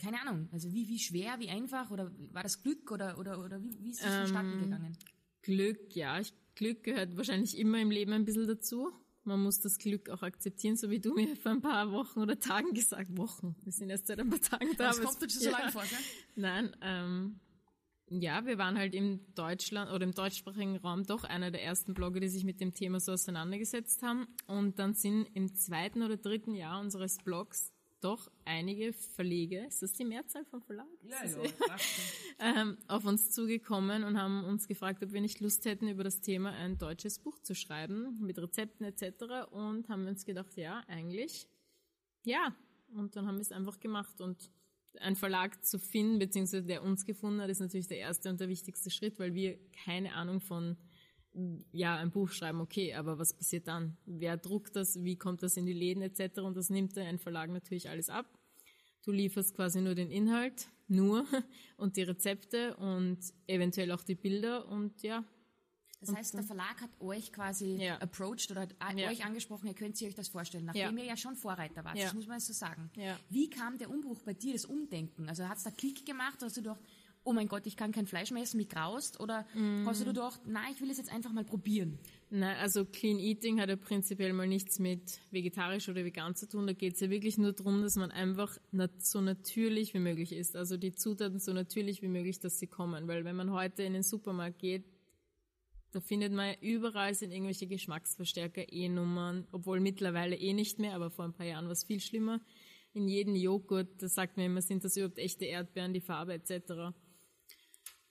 keine 0.00 0.20
Ahnung. 0.20 0.48
Also 0.52 0.72
wie, 0.72 0.88
wie 0.88 0.98
schwer, 0.98 1.38
wie 1.38 1.48
einfach 1.48 1.90
oder 1.90 2.10
war 2.32 2.42
das 2.42 2.62
Glück 2.62 2.90
oder, 2.90 3.18
oder, 3.18 3.42
oder 3.42 3.62
wie, 3.62 3.82
wie 3.82 3.90
ist 3.90 4.02
es 4.02 4.14
vonstatten 4.14 4.52
ähm, 4.52 4.62
gegangen? 4.62 4.98
Glück, 5.42 5.94
ja. 5.94 6.20
Ich, 6.20 6.32
Glück 6.54 6.84
gehört 6.84 7.16
wahrscheinlich 7.16 7.56
immer 7.58 7.80
im 7.80 7.90
Leben 7.90 8.12
ein 8.12 8.24
bisschen 8.24 8.46
dazu 8.46 8.92
man 9.26 9.42
muss 9.42 9.60
das 9.60 9.78
Glück 9.78 10.08
auch 10.10 10.22
akzeptieren, 10.22 10.76
so 10.76 10.90
wie 10.90 11.00
du 11.00 11.14
mir 11.14 11.36
vor 11.36 11.52
ein 11.52 11.60
paar 11.60 11.92
Wochen 11.92 12.20
oder 12.20 12.38
Tagen 12.38 12.72
gesagt, 12.72 13.16
Wochen, 13.16 13.56
wir 13.62 13.72
sind 13.72 13.90
erst 13.90 14.06
seit 14.06 14.20
ein 14.20 14.30
paar 14.30 14.40
Tagen 14.40 14.70
da. 14.76 14.88
Das 14.88 15.00
kommt 15.00 15.20
dir 15.20 15.28
schon 15.28 15.42
so 15.42 15.50
lange 15.50 15.72
vor, 15.72 15.82
gell? 15.82 15.98
Nein, 16.36 16.76
ähm, 16.80 17.40
ja, 18.08 18.46
wir 18.46 18.56
waren 18.56 18.78
halt 18.78 18.94
im 18.94 19.20
Deutschland 19.34 19.90
oder 19.90 20.04
im 20.04 20.12
deutschsprachigen 20.12 20.76
Raum 20.76 21.04
doch 21.04 21.24
einer 21.24 21.50
der 21.50 21.64
ersten 21.64 21.92
Blogger, 21.92 22.20
die 22.20 22.28
sich 22.28 22.44
mit 22.44 22.60
dem 22.60 22.72
Thema 22.72 23.00
so 23.00 23.12
auseinandergesetzt 23.12 24.02
haben. 24.02 24.28
Und 24.46 24.78
dann 24.78 24.94
sind 24.94 25.26
im 25.34 25.54
zweiten 25.56 26.02
oder 26.02 26.16
dritten 26.16 26.54
Jahr 26.54 26.80
unseres 26.80 27.16
Blogs 27.18 27.72
doch 28.06 28.30
einige 28.44 28.92
Verleger, 28.92 29.66
ist 29.66 29.82
das 29.82 29.92
die 29.92 30.04
Mehrzahl 30.04 30.44
von 30.44 30.62
Verlag? 30.62 30.86
Ja, 31.02 31.24
ja, 31.24 31.76
ähm, 32.38 32.78
auf 32.86 33.04
uns 33.04 33.32
zugekommen 33.32 34.04
und 34.04 34.16
haben 34.16 34.44
uns 34.44 34.68
gefragt, 34.68 35.02
ob 35.02 35.12
wir 35.12 35.20
nicht 35.20 35.40
Lust 35.40 35.64
hätten, 35.64 35.88
über 35.88 36.04
das 36.04 36.20
Thema 36.20 36.52
ein 36.52 36.78
deutsches 36.78 37.18
Buch 37.18 37.40
zu 37.40 37.56
schreiben, 37.56 38.16
mit 38.20 38.38
Rezepten 38.38 38.86
etc. 38.86 39.50
Und 39.50 39.88
haben 39.88 40.06
uns 40.06 40.24
gedacht, 40.24 40.56
ja, 40.56 40.84
eigentlich, 40.86 41.48
ja. 42.24 42.54
Und 42.94 43.16
dann 43.16 43.26
haben 43.26 43.38
wir 43.38 43.42
es 43.42 43.50
einfach 43.50 43.80
gemacht 43.80 44.20
und 44.20 44.52
ein 45.00 45.16
Verlag 45.16 45.64
zu 45.64 45.80
finden, 45.80 46.20
beziehungsweise 46.20 46.64
der 46.64 46.84
uns 46.84 47.04
gefunden 47.04 47.40
hat, 47.40 47.50
ist 47.50 47.60
natürlich 47.60 47.88
der 47.88 47.98
erste 47.98 48.30
und 48.30 48.38
der 48.38 48.48
wichtigste 48.48 48.88
Schritt, 48.88 49.18
weil 49.18 49.34
wir 49.34 49.58
keine 49.84 50.14
Ahnung 50.14 50.40
von 50.40 50.76
ja, 51.72 51.96
ein 51.96 52.10
Buch 52.10 52.30
schreiben, 52.30 52.60
okay, 52.60 52.94
aber 52.94 53.18
was 53.18 53.34
passiert 53.34 53.68
dann? 53.68 53.96
Wer 54.06 54.36
druckt 54.36 54.76
das? 54.76 55.02
Wie 55.02 55.16
kommt 55.16 55.42
das 55.42 55.56
in 55.56 55.66
die 55.66 55.72
Läden 55.72 56.02
etc.? 56.02 56.38
Und 56.38 56.56
das 56.56 56.70
nimmt 56.70 56.96
ein 56.96 57.18
Verlag 57.18 57.50
natürlich 57.50 57.88
alles 57.90 58.08
ab. 58.08 58.26
Du 59.04 59.12
lieferst 59.12 59.54
quasi 59.54 59.80
nur 59.80 59.94
den 59.94 60.10
Inhalt, 60.10 60.68
nur 60.88 61.24
und 61.76 61.96
die 61.96 62.02
Rezepte 62.02 62.76
und 62.76 63.18
eventuell 63.46 63.92
auch 63.92 64.02
die 64.02 64.14
Bilder 64.14 64.66
und 64.68 65.02
ja. 65.02 65.24
Das 66.00 66.14
heißt, 66.14 66.34
der 66.34 66.42
Verlag 66.42 66.80
hat 66.80 66.90
euch 67.00 67.32
quasi 67.32 67.76
ja. 67.76 67.96
approached 67.98 68.50
oder 68.50 68.62
hat 68.62 68.98
ja. 68.98 69.08
euch 69.08 69.24
angesprochen, 69.24 69.66
ihr 69.66 69.74
könnt 69.74 70.00
euch 70.02 70.14
das 70.14 70.28
vorstellen, 70.28 70.66
nachdem 70.66 70.98
ja. 70.98 71.04
ihr 71.04 71.10
ja 71.10 71.16
schon 71.16 71.36
Vorreiter 71.36 71.84
wart, 71.84 71.98
das 71.98 72.14
muss 72.14 72.26
man 72.26 72.38
so 72.38 72.52
sagen. 72.52 72.90
Wie 73.28 73.48
kam 73.48 73.78
der 73.78 73.90
Umbruch 73.90 74.22
bei 74.22 74.34
dir, 74.34 74.52
das 74.52 74.66
Umdenken? 74.66 75.28
Also 75.28 75.48
hat 75.48 75.56
es 75.58 75.64
da 75.64 75.70
Klick 75.70 76.04
gemacht, 76.04 76.38
hast 76.42 76.56
du 76.56 76.62
gedacht, 76.62 76.80
oh 77.26 77.32
mein 77.32 77.48
Gott, 77.48 77.66
ich 77.66 77.76
kann 77.76 77.90
kein 77.90 78.06
Fleisch 78.06 78.30
mehr 78.30 78.44
essen, 78.44 78.56
mich 78.56 78.68
graust? 78.68 79.18
Oder 79.20 79.44
mm. 79.54 79.84
hast 79.84 80.00
du 80.00 80.06
gedacht, 80.06 80.40
nein, 80.46 80.72
ich 80.72 80.80
will 80.80 80.90
es 80.90 80.96
jetzt 80.96 81.12
einfach 81.12 81.32
mal 81.32 81.44
probieren? 81.44 81.98
Nein, 82.30 82.56
also 82.58 82.84
Clean 82.84 83.18
Eating 83.18 83.60
hat 83.60 83.68
ja 83.68 83.76
prinzipiell 83.76 84.32
mal 84.32 84.46
nichts 84.46 84.78
mit 84.78 85.20
vegetarisch 85.32 85.88
oder 85.88 86.04
vegan 86.04 86.36
zu 86.36 86.48
tun. 86.48 86.68
Da 86.68 86.72
geht 86.72 86.94
es 86.94 87.00
ja 87.00 87.10
wirklich 87.10 87.36
nur 87.36 87.52
darum, 87.52 87.82
dass 87.82 87.96
man 87.96 88.12
einfach 88.12 88.56
so 88.98 89.20
natürlich 89.20 89.92
wie 89.92 89.98
möglich 89.98 90.32
isst. 90.32 90.54
Also 90.54 90.76
die 90.76 90.92
Zutaten 90.92 91.40
so 91.40 91.52
natürlich 91.52 92.00
wie 92.00 92.08
möglich, 92.08 92.38
dass 92.38 92.60
sie 92.60 92.68
kommen. 92.68 93.08
Weil 93.08 93.24
wenn 93.24 93.36
man 93.36 93.50
heute 93.50 93.82
in 93.82 93.92
den 93.92 94.04
Supermarkt 94.04 94.60
geht, 94.60 94.84
da 95.90 96.00
findet 96.00 96.32
man 96.32 96.50
ja 96.50 96.54
überall 96.60 97.14
sind 97.14 97.32
irgendwelche 97.32 97.66
Geschmacksverstärker, 97.66 98.72
E-Nummern, 98.72 99.48
obwohl 99.50 99.80
mittlerweile 99.80 100.36
eh 100.36 100.52
nicht 100.52 100.78
mehr, 100.78 100.94
aber 100.94 101.10
vor 101.10 101.24
ein 101.24 101.32
paar 101.32 101.46
Jahren 101.46 101.64
war 101.64 101.72
es 101.72 101.84
viel 101.84 102.00
schlimmer. 102.00 102.40
In 102.92 103.08
jedem 103.08 103.34
Joghurt, 103.34 104.00
da 104.00 104.08
sagt 104.08 104.36
man 104.36 104.46
immer, 104.46 104.62
sind 104.62 104.84
das 104.84 104.96
überhaupt 104.96 105.18
echte 105.18 105.44
Erdbeeren, 105.44 105.92
die 105.92 106.00
Farbe 106.00 106.34
etc 106.34 106.94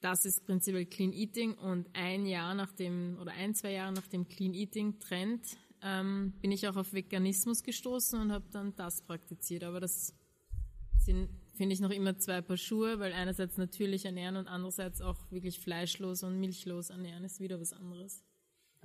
das 0.02 0.26
ist 0.26 0.46
prinzipiell 0.46 0.86
Clean 0.86 1.14
Eating 1.14 1.54
und 1.56 1.90
ein 1.94 2.26
Jahr 2.26 2.54
nach 2.54 2.72
dem 2.72 3.18
oder 3.20 3.32
ein, 3.32 3.56
zwei 3.56 3.72
Jahre 3.72 3.94
nach 3.94 4.08
dem 4.08 4.28
Clean 4.28 4.54
Eating 4.54 5.00
Trend 5.00 5.42
ähm, 5.82 6.34
bin 6.42 6.52
ich 6.52 6.68
auch 6.68 6.76
auf 6.76 6.94
Veganismus 6.94 7.64
gestoßen 7.64 8.20
und 8.20 8.32
habe 8.32 8.46
dann 8.52 8.76
das 8.76 9.02
praktiziert. 9.02 9.64
Aber 9.64 9.80
das 9.80 10.14
sind, 10.98 11.30
finde 11.56 11.74
ich, 11.74 11.80
noch 11.80 11.92
immer 11.92 12.18
zwei 12.18 12.42
Paar 12.42 12.58
Schuhe, 12.58 13.00
weil 13.00 13.14
einerseits 13.14 13.58
natürlich 13.58 14.06
ernähren 14.06 14.36
und 14.36 14.48
andererseits 14.48 15.02
auch 15.02 15.32
wirklich 15.32 15.60
fleischlos 15.60 16.24
und 16.24 16.40
milchlos 16.40 16.90
ernähren 16.90 17.24
ist 17.24 17.40
wieder 17.40 17.60
was 17.60 17.74
anderes. 17.74 18.24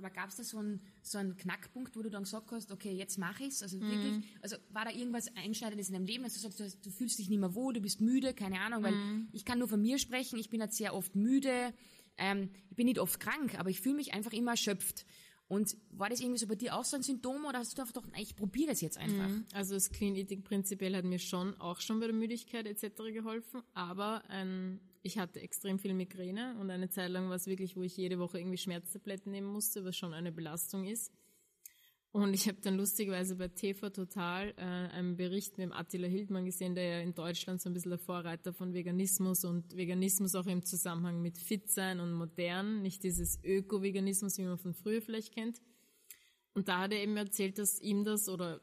Aber 0.03 0.13
gab 0.13 0.29
es 0.29 0.37
da 0.37 0.43
so 0.43 0.57
einen, 0.57 0.81
so 1.01 1.17
einen 1.17 1.37
Knackpunkt, 1.37 1.95
wo 1.95 2.01
du 2.01 2.09
dann 2.09 2.23
gesagt 2.23 2.51
hast, 2.51 2.71
okay, 2.71 2.91
jetzt 2.91 3.17
mache 3.17 3.43
ich's? 3.43 3.61
Also 3.61 3.79
wirklich, 3.79 4.17
mhm. 4.17 4.23
also 4.41 4.55
war 4.69 4.85
da 4.85 4.91
irgendwas 4.91 5.35
Einschneidendes 5.35 5.89
in 5.89 5.93
deinem 5.93 6.05
Leben, 6.05 6.23
dass 6.23 6.33
du 6.33 6.39
sagst, 6.39 6.59
du, 6.59 6.69
du, 6.83 6.89
fühlst 6.89 7.19
dich 7.19 7.29
nicht 7.29 7.39
mehr 7.39 7.53
wohl, 7.53 7.73
du 7.73 7.81
bist 7.81 8.01
müde, 8.01 8.33
keine 8.33 8.59
Ahnung, 8.61 8.83
weil 8.83 8.93
mhm. 8.93 9.29
ich 9.31 9.45
kann 9.45 9.59
nur 9.59 9.67
von 9.67 9.81
mir 9.81 9.99
sprechen, 9.99 10.39
ich 10.39 10.49
bin 10.49 10.59
halt 10.59 10.73
sehr 10.73 10.95
oft 10.95 11.15
müde, 11.15 11.73
ähm, 12.17 12.49
ich 12.69 12.75
bin 12.75 12.87
nicht 12.87 12.99
oft 12.99 13.19
krank, 13.19 13.59
aber 13.59 13.69
ich 13.69 13.79
fühle 13.81 13.95
mich 13.95 14.13
einfach 14.13 14.33
immer 14.33 14.51
erschöpft. 14.51 15.05
Und 15.47 15.75
war 15.89 16.07
das 16.07 16.21
irgendwie 16.21 16.39
so 16.39 16.47
bei 16.47 16.55
dir 16.55 16.77
auch 16.77 16.85
so 16.85 16.95
ein 16.95 17.03
Symptom 17.03 17.43
oder 17.43 17.59
hast 17.59 17.77
du 17.77 17.81
einfach 17.81 17.93
gedacht, 17.93 18.13
ich 18.17 18.37
probiere 18.37 18.69
das 18.69 18.79
jetzt 18.79 18.97
einfach? 18.97 19.27
Mhm. 19.27 19.45
Also 19.53 19.73
das 19.73 19.91
Clean 19.91 20.15
Eating 20.15 20.43
prinzipiell 20.43 20.95
hat 20.95 21.03
mir 21.03 21.19
schon 21.19 21.59
auch 21.59 21.81
schon 21.81 21.99
bei 21.99 22.07
der 22.07 22.15
Müdigkeit 22.15 22.65
etc. 22.65 23.11
geholfen, 23.11 23.61
aber 23.73 24.23
ein 24.29 24.79
ich 25.03 25.17
hatte 25.17 25.41
extrem 25.41 25.79
viel 25.79 25.93
Migräne 25.93 26.55
und 26.59 26.69
eine 26.69 26.89
Zeit 26.89 27.09
lang 27.09 27.29
war 27.29 27.35
es 27.35 27.47
wirklich, 27.47 27.75
wo 27.75 27.83
ich 27.83 27.97
jede 27.97 28.19
Woche 28.19 28.39
irgendwie 28.39 28.57
Schmerztabletten 28.57 29.31
nehmen 29.31 29.51
musste, 29.51 29.83
was 29.83 29.95
schon 29.95 30.13
eine 30.13 30.31
Belastung 30.31 30.85
ist. 30.85 31.11
Und 32.13 32.33
ich 32.33 32.47
habe 32.49 32.59
dann 32.61 32.75
lustigerweise 32.75 33.37
bei 33.37 33.47
TV 33.47 33.89
Total 33.89 34.53
äh, 34.57 34.61
einen 34.61 35.15
Bericht 35.15 35.57
mit 35.57 35.63
dem 35.63 35.71
Attila 35.71 36.07
Hildmann 36.07 36.43
gesehen, 36.43 36.75
der 36.75 36.83
ja 36.83 36.99
in 36.99 37.13
Deutschland 37.13 37.61
so 37.61 37.69
ein 37.69 37.73
bisschen 37.73 37.91
der 37.91 37.99
Vorreiter 37.99 38.51
von 38.51 38.73
Veganismus 38.73 39.45
und 39.45 39.77
Veganismus 39.77 40.35
auch 40.35 40.45
im 40.45 40.65
Zusammenhang 40.65 41.21
mit 41.21 41.37
Fit 41.37 41.71
sein 41.71 42.01
und 42.01 42.11
modern, 42.11 42.81
nicht 42.81 43.03
dieses 43.03 43.41
Öko-Veganismus, 43.43 44.37
wie 44.37 44.43
man 44.43 44.57
von 44.57 44.73
früher 44.73 45.01
vielleicht 45.01 45.33
kennt. 45.33 45.61
Und 46.53 46.67
da 46.67 46.79
hat 46.79 46.91
er 46.91 47.01
eben 47.01 47.15
erzählt, 47.15 47.57
dass 47.57 47.79
ihm 47.79 48.03
das 48.03 48.27
oder 48.27 48.59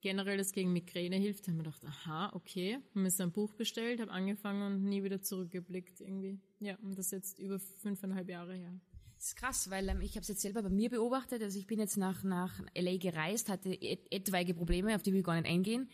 generell 0.00 0.36
das 0.36 0.52
gegen 0.52 0.72
Migräne 0.72 1.16
hilft, 1.16 1.48
haben 1.48 1.56
wir 1.56 1.64
gedacht, 1.64 1.84
aha, 1.84 2.32
okay, 2.34 2.78
haben 2.94 3.02
mir 3.02 3.12
ein 3.18 3.32
Buch 3.32 3.54
bestellt, 3.54 4.00
habe 4.00 4.10
angefangen 4.10 4.62
und 4.62 4.84
nie 4.84 5.02
wieder 5.02 5.22
zurückgeblickt 5.22 6.00
irgendwie. 6.00 6.38
Ja, 6.60 6.76
und 6.82 6.98
das 6.98 7.06
ist 7.06 7.12
jetzt 7.12 7.38
über 7.38 7.58
fünfeinhalb 7.58 8.28
Jahre 8.28 8.54
her. 8.54 8.80
Das 9.16 9.28
ist 9.28 9.36
krass, 9.36 9.70
weil 9.70 9.88
ähm, 9.88 10.00
ich 10.02 10.12
habe 10.12 10.20
es 10.20 10.28
jetzt 10.28 10.42
selber 10.42 10.62
bei 10.62 10.68
mir 10.68 10.90
beobachtet. 10.90 11.42
Also 11.42 11.58
ich 11.58 11.66
bin 11.66 11.78
jetzt 11.78 11.96
nach, 11.96 12.22
nach 12.22 12.60
LA 12.74 12.98
gereist, 12.98 13.48
hatte 13.48 13.70
et 13.70 14.12
etwaige 14.12 14.54
Probleme, 14.54 14.94
auf 14.94 15.02
die 15.02 15.10
ich 15.10 15.24
gar 15.24 15.40
nicht 15.40 15.50
eingehen. 15.50 15.88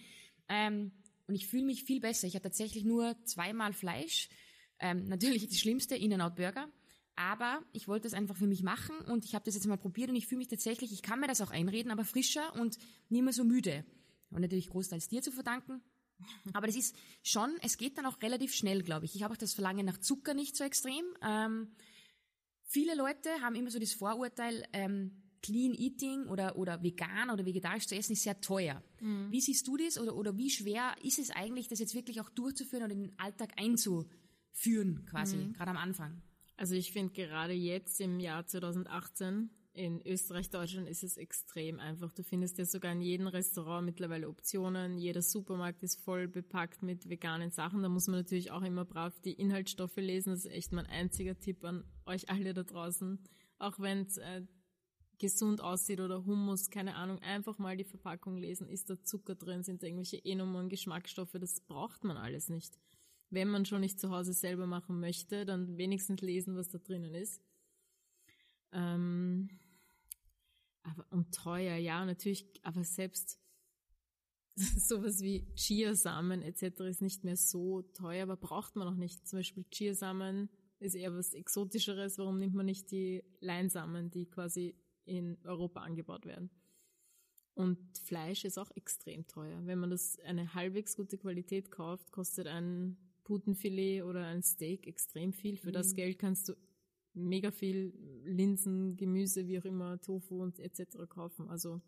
Ähm, 0.48 0.92
und 1.28 1.34
ich 1.34 1.46
fühle 1.46 1.64
mich 1.64 1.84
viel 1.84 2.00
besser. 2.00 2.26
Ich 2.26 2.34
hatte 2.34 2.44
tatsächlich 2.44 2.84
nur 2.84 3.16
zweimal 3.24 3.72
Fleisch. 3.72 4.28
Ähm, 4.80 5.06
natürlich 5.06 5.46
das 5.46 5.58
Schlimmste, 5.58 5.94
In-N-Out 5.94 6.34
Burger. 6.34 6.68
Aber 7.14 7.62
ich 7.72 7.88
wollte 7.88 8.08
es 8.08 8.14
einfach 8.14 8.36
für 8.36 8.46
mich 8.46 8.62
machen 8.62 8.96
und 9.06 9.24
ich 9.24 9.34
habe 9.34 9.44
das 9.44 9.54
jetzt 9.54 9.66
mal 9.66 9.76
probiert 9.76 10.10
und 10.10 10.16
ich 10.16 10.26
fühle 10.26 10.38
mich 10.38 10.48
tatsächlich, 10.48 10.92
ich 10.92 11.02
kann 11.02 11.20
mir 11.20 11.26
das 11.26 11.40
auch 11.40 11.50
einreden, 11.50 11.92
aber 11.92 12.04
frischer 12.04 12.54
und 12.54 12.78
nicht 13.08 13.22
mehr 13.22 13.32
so 13.32 13.44
müde. 13.44 13.84
Und 14.30 14.40
natürlich 14.40 14.70
großteils 14.70 15.08
dir 15.08 15.22
zu 15.22 15.30
verdanken. 15.30 15.82
Aber 16.54 16.66
das 16.66 16.76
ist 16.76 16.96
schon, 17.22 17.56
es 17.62 17.76
geht 17.76 17.98
dann 17.98 18.06
auch 18.06 18.22
relativ 18.22 18.54
schnell, 18.54 18.82
glaube 18.82 19.04
ich. 19.04 19.14
Ich 19.14 19.22
habe 19.22 19.34
auch 19.34 19.38
das 19.38 19.52
Verlangen 19.52 19.84
nach 19.84 19.98
Zucker 19.98 20.34
nicht 20.34 20.56
so 20.56 20.64
extrem. 20.64 21.04
Ähm, 21.20 21.74
viele 22.64 22.94
Leute 22.94 23.28
haben 23.42 23.54
immer 23.54 23.70
so 23.70 23.78
das 23.78 23.92
Vorurteil, 23.92 24.64
ähm, 24.72 25.22
Clean 25.42 25.74
Eating 25.74 26.26
oder, 26.26 26.56
oder 26.56 26.82
vegan 26.82 27.30
oder 27.30 27.44
vegetarisch 27.44 27.86
zu 27.86 27.96
essen 27.96 28.12
ist 28.12 28.22
sehr 28.22 28.40
teuer. 28.40 28.82
Mhm. 29.00 29.30
Wie 29.30 29.40
siehst 29.40 29.66
du 29.66 29.76
das 29.76 29.98
oder, 29.98 30.14
oder 30.14 30.36
wie 30.36 30.50
schwer 30.50 30.94
ist 31.02 31.18
es 31.18 31.30
eigentlich, 31.30 31.68
das 31.68 31.80
jetzt 31.80 31.94
wirklich 31.94 32.20
auch 32.20 32.30
durchzuführen 32.30 32.84
oder 32.84 32.92
in 32.92 33.00
den 33.00 33.18
Alltag 33.18 33.52
einzuführen, 33.56 35.04
quasi, 35.06 35.36
mhm. 35.36 35.52
gerade 35.54 35.72
am 35.72 35.76
Anfang? 35.76 36.22
Also 36.62 36.76
ich 36.76 36.92
finde 36.92 37.12
gerade 37.12 37.54
jetzt 37.54 38.00
im 38.00 38.20
Jahr 38.20 38.46
2018 38.46 39.50
in 39.72 40.00
Österreich, 40.06 40.48
Deutschland 40.48 40.86
ist 40.86 41.02
es 41.02 41.16
extrem 41.16 41.80
einfach. 41.80 42.12
Du 42.12 42.22
findest 42.22 42.56
ja 42.56 42.64
sogar 42.64 42.92
in 42.92 43.00
jedem 43.00 43.26
Restaurant 43.26 43.84
mittlerweile 43.84 44.28
Optionen. 44.28 44.96
Jeder 44.96 45.22
Supermarkt 45.22 45.82
ist 45.82 46.00
voll 46.00 46.28
bepackt 46.28 46.84
mit 46.84 47.10
veganen 47.10 47.50
Sachen. 47.50 47.82
Da 47.82 47.88
muss 47.88 48.06
man 48.06 48.20
natürlich 48.20 48.52
auch 48.52 48.62
immer 48.62 48.84
brav 48.84 49.18
die 49.22 49.32
Inhaltsstoffe 49.32 49.96
lesen. 49.96 50.30
Das 50.30 50.44
ist 50.44 50.52
echt 50.52 50.70
mein 50.70 50.86
einziger 50.86 51.36
Tipp 51.36 51.64
an 51.64 51.82
euch 52.06 52.30
alle 52.30 52.54
da 52.54 52.62
draußen. 52.62 53.18
Auch 53.58 53.80
wenn 53.80 54.02
es 54.02 54.18
äh, 54.18 54.42
gesund 55.18 55.60
aussieht 55.60 55.98
oder 55.98 56.24
Hummus, 56.24 56.70
keine 56.70 56.94
Ahnung, 56.94 57.18
einfach 57.22 57.58
mal 57.58 57.76
die 57.76 57.82
Verpackung 57.82 58.36
lesen. 58.36 58.68
Ist 58.68 58.88
da 58.88 59.02
Zucker 59.02 59.34
drin? 59.34 59.64
Sind 59.64 59.82
da 59.82 59.88
irgendwelche 59.88 60.24
Enummern, 60.24 60.68
Geschmacksstoffe? 60.68 61.34
Das 61.40 61.58
braucht 61.58 62.04
man 62.04 62.16
alles 62.16 62.48
nicht. 62.50 62.78
Wenn 63.32 63.48
man 63.48 63.64
schon 63.64 63.80
nicht 63.80 63.98
zu 63.98 64.10
Hause 64.10 64.34
selber 64.34 64.66
machen 64.66 65.00
möchte, 65.00 65.46
dann 65.46 65.78
wenigstens 65.78 66.20
lesen, 66.20 66.54
was 66.54 66.68
da 66.68 66.76
drinnen 66.76 67.14
ist. 67.14 67.42
Ähm, 68.72 69.48
aber 70.82 71.06
und 71.10 71.34
teuer, 71.34 71.76
ja, 71.76 72.04
natürlich, 72.04 72.46
aber 72.62 72.84
selbst 72.84 73.40
sowas 74.56 75.22
wie 75.22 75.46
Chiasamen 75.54 76.42
etc. 76.42 76.80
ist 76.80 77.00
nicht 77.00 77.24
mehr 77.24 77.38
so 77.38 77.80
teuer, 77.80 78.24
aber 78.24 78.36
braucht 78.36 78.76
man 78.76 78.86
auch 78.86 78.98
nicht. 78.98 79.26
Zum 79.26 79.38
Beispiel 79.38 79.64
Chiasamen 79.70 80.50
ist 80.78 80.94
eher 80.94 81.14
was 81.14 81.32
Exotischeres. 81.32 82.18
Warum 82.18 82.38
nimmt 82.38 82.54
man 82.54 82.66
nicht 82.66 82.90
die 82.90 83.24
Leinsamen, 83.40 84.10
die 84.10 84.26
quasi 84.26 84.76
in 85.06 85.38
Europa 85.44 85.80
angebaut 85.80 86.26
werden? 86.26 86.50
Und 87.54 87.78
Fleisch 87.98 88.44
ist 88.44 88.58
auch 88.58 88.70
extrem 88.74 89.26
teuer. 89.26 89.64
Wenn 89.64 89.78
man 89.78 89.88
das 89.88 90.18
eine 90.20 90.52
halbwegs 90.52 90.96
gute 90.96 91.16
Qualität 91.16 91.70
kauft, 91.70 92.12
kostet 92.12 92.46
ein 92.46 92.98
Putenfilet 93.24 94.02
oder 94.02 94.26
ein 94.26 94.42
Steak 94.42 94.86
extrem 94.86 95.32
viel. 95.32 95.56
Für 95.56 95.68
mhm. 95.68 95.74
das 95.74 95.94
Geld 95.94 96.18
kannst 96.18 96.48
du 96.48 96.54
mega 97.14 97.50
viel 97.50 97.92
Linsen, 98.24 98.96
Gemüse, 98.96 99.46
wie 99.46 99.58
auch 99.58 99.64
immer, 99.64 100.00
Tofu 100.00 100.42
und 100.42 100.58
etc. 100.58 101.08
kaufen. 101.08 101.48
Also 101.48 101.80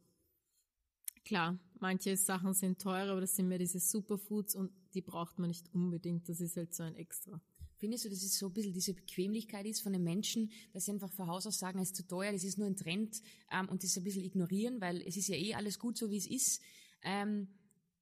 klar, 1.25 1.59
manche 1.81 2.17
Sachen 2.17 2.55
sind 2.55 2.81
teurer, 2.81 3.13
aber 3.13 3.21
das 3.21 3.35
sind 3.35 3.49
mehr 3.49 3.59
diese 3.59 3.81
Superfoods 3.81 4.55
und 4.55 4.73
die 4.95 5.01
braucht 5.01 5.39
man 5.39 5.49
nicht 5.49 5.73
unbedingt. 5.75 6.29
Das 6.29 6.41
ist 6.41 6.57
halt 6.57 6.75
so 6.75 6.83
ein 6.83 6.95
Extra. 6.95 7.41
Findest 7.77 8.05
du, 8.05 8.09
dass 8.09 8.23
es 8.23 8.39
so 8.39 8.47
ein 8.47 8.53
bisschen 8.53 8.73
diese 8.73 8.95
Bequemlichkeit 8.95 9.67
ist 9.67 9.83
von 9.83 9.93
den 9.93 10.05
Menschen, 10.05 10.51
dass 10.73 10.85
sie 10.85 10.93
einfach 10.93 11.13
von 11.13 11.27
Haus 11.27 11.47
aus 11.47 11.59
sagen, 11.59 11.79
es 11.81 11.91
ist 11.91 11.97
zu 11.97 12.07
teuer, 12.07 12.33
das 12.33 12.45
ist 12.45 12.57
nur 12.57 12.67
ein 12.67 12.77
Trend 12.77 13.21
ähm, 13.51 13.69
und 13.69 13.83
das 13.83 13.97
ein 13.97 14.05
bisschen 14.05 14.25
ignorieren, 14.25 14.81
weil 14.81 15.03
es 15.03 15.17
ist 15.17 15.29
ja 15.29 15.37
eh 15.37 15.55
alles 15.55 15.79
gut 15.79 15.99
so, 15.99 16.11
wie 16.11 16.17
es 16.17 16.27
ist. 16.27 16.63
Ähm, 17.03 17.49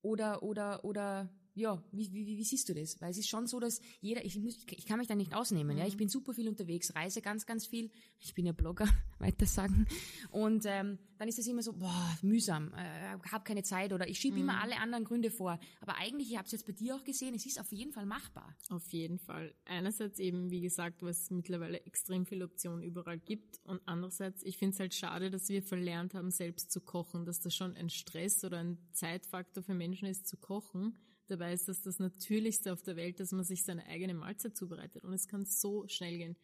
oder, 0.02 0.42
oder, 0.42 0.84
oder 0.84 1.32
ja, 1.54 1.82
wie, 1.92 2.12
wie, 2.12 2.26
wie 2.26 2.44
siehst 2.44 2.68
du 2.68 2.74
das? 2.74 3.00
Weil 3.00 3.10
es 3.10 3.18
ist 3.18 3.28
schon 3.28 3.46
so, 3.46 3.60
dass 3.60 3.80
jeder, 4.00 4.24
ich, 4.24 4.38
muss, 4.38 4.64
ich 4.70 4.86
kann 4.86 4.98
mich 4.98 5.08
da 5.08 5.14
nicht 5.14 5.34
ausnehmen, 5.34 5.76
mhm. 5.76 5.82
ja. 5.82 5.86
Ich 5.86 5.94
mhm. 5.94 5.98
bin 5.98 6.08
super 6.08 6.32
viel 6.32 6.48
unterwegs, 6.48 6.94
reise 6.94 7.20
ganz, 7.20 7.44
ganz 7.44 7.66
viel. 7.66 7.90
Ich 8.20 8.34
bin 8.34 8.46
ja 8.46 8.52
Blogger, 8.52 8.88
weiter 9.18 9.44
sagen. 9.44 9.86
Und 10.30 10.64
ähm, 10.66 10.98
dann 11.18 11.28
ist 11.28 11.38
es 11.38 11.46
immer 11.46 11.62
so, 11.62 11.74
boah, 11.74 12.18
mühsam, 12.22 12.72
äh, 12.74 13.18
habe 13.30 13.44
keine 13.44 13.62
Zeit 13.62 13.92
oder 13.92 14.08
ich 14.08 14.18
schiebe 14.18 14.36
mhm. 14.36 14.42
immer 14.42 14.62
alle 14.62 14.78
anderen 14.78 15.04
Gründe 15.04 15.30
vor. 15.30 15.58
Aber 15.80 15.96
eigentlich, 15.98 16.30
ich 16.30 16.38
habe 16.38 16.46
es 16.46 16.52
jetzt 16.52 16.66
bei 16.66 16.72
dir 16.72 16.96
auch 16.96 17.04
gesehen, 17.04 17.34
es 17.34 17.44
ist 17.44 17.60
auf 17.60 17.70
jeden 17.70 17.92
Fall 17.92 18.06
machbar. 18.06 18.56
Auf 18.70 18.88
jeden 18.92 19.18
Fall. 19.18 19.54
Einerseits 19.66 20.18
eben, 20.18 20.50
wie 20.50 20.62
gesagt, 20.62 21.02
was 21.02 21.22
es 21.24 21.30
mittlerweile 21.30 21.84
extrem 21.84 22.24
viele 22.24 22.46
Optionen 22.46 22.82
überall 22.82 23.18
gibt. 23.18 23.60
Und 23.64 23.82
andererseits, 23.84 24.42
ich 24.42 24.56
finde 24.56 24.74
es 24.74 24.80
halt 24.80 24.94
schade, 24.94 25.30
dass 25.30 25.50
wir 25.50 25.62
verlernt 25.62 26.14
haben, 26.14 26.30
selbst 26.30 26.72
zu 26.72 26.80
kochen, 26.80 27.26
dass 27.26 27.40
das 27.40 27.54
schon 27.54 27.76
ein 27.76 27.90
Stress 27.90 28.42
oder 28.42 28.58
ein 28.58 28.78
Zeitfaktor 28.92 29.62
für 29.62 29.74
Menschen 29.74 30.08
ist, 30.08 30.26
zu 30.26 30.38
kochen 30.38 30.96
Dabei 31.28 31.52
ist 31.52 31.68
das 31.68 31.82
das 31.82 31.98
Natürlichste 31.98 32.72
auf 32.72 32.82
der 32.82 32.96
Welt, 32.96 33.20
dass 33.20 33.32
man 33.32 33.44
sich 33.44 33.64
seine 33.64 33.86
eigene 33.86 34.14
Mahlzeit 34.14 34.56
zubereitet. 34.56 35.04
Und 35.04 35.12
es 35.12 35.28
kann 35.28 35.44
so 35.46 35.86
schnell 35.88 36.18
gehen. 36.18 36.36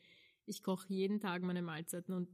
Ich 0.47 0.63
koche 0.63 0.87
jeden 0.89 1.21
Tag 1.21 1.43
meine 1.43 1.63
Mahlzeiten 1.63 2.15
und 2.15 2.29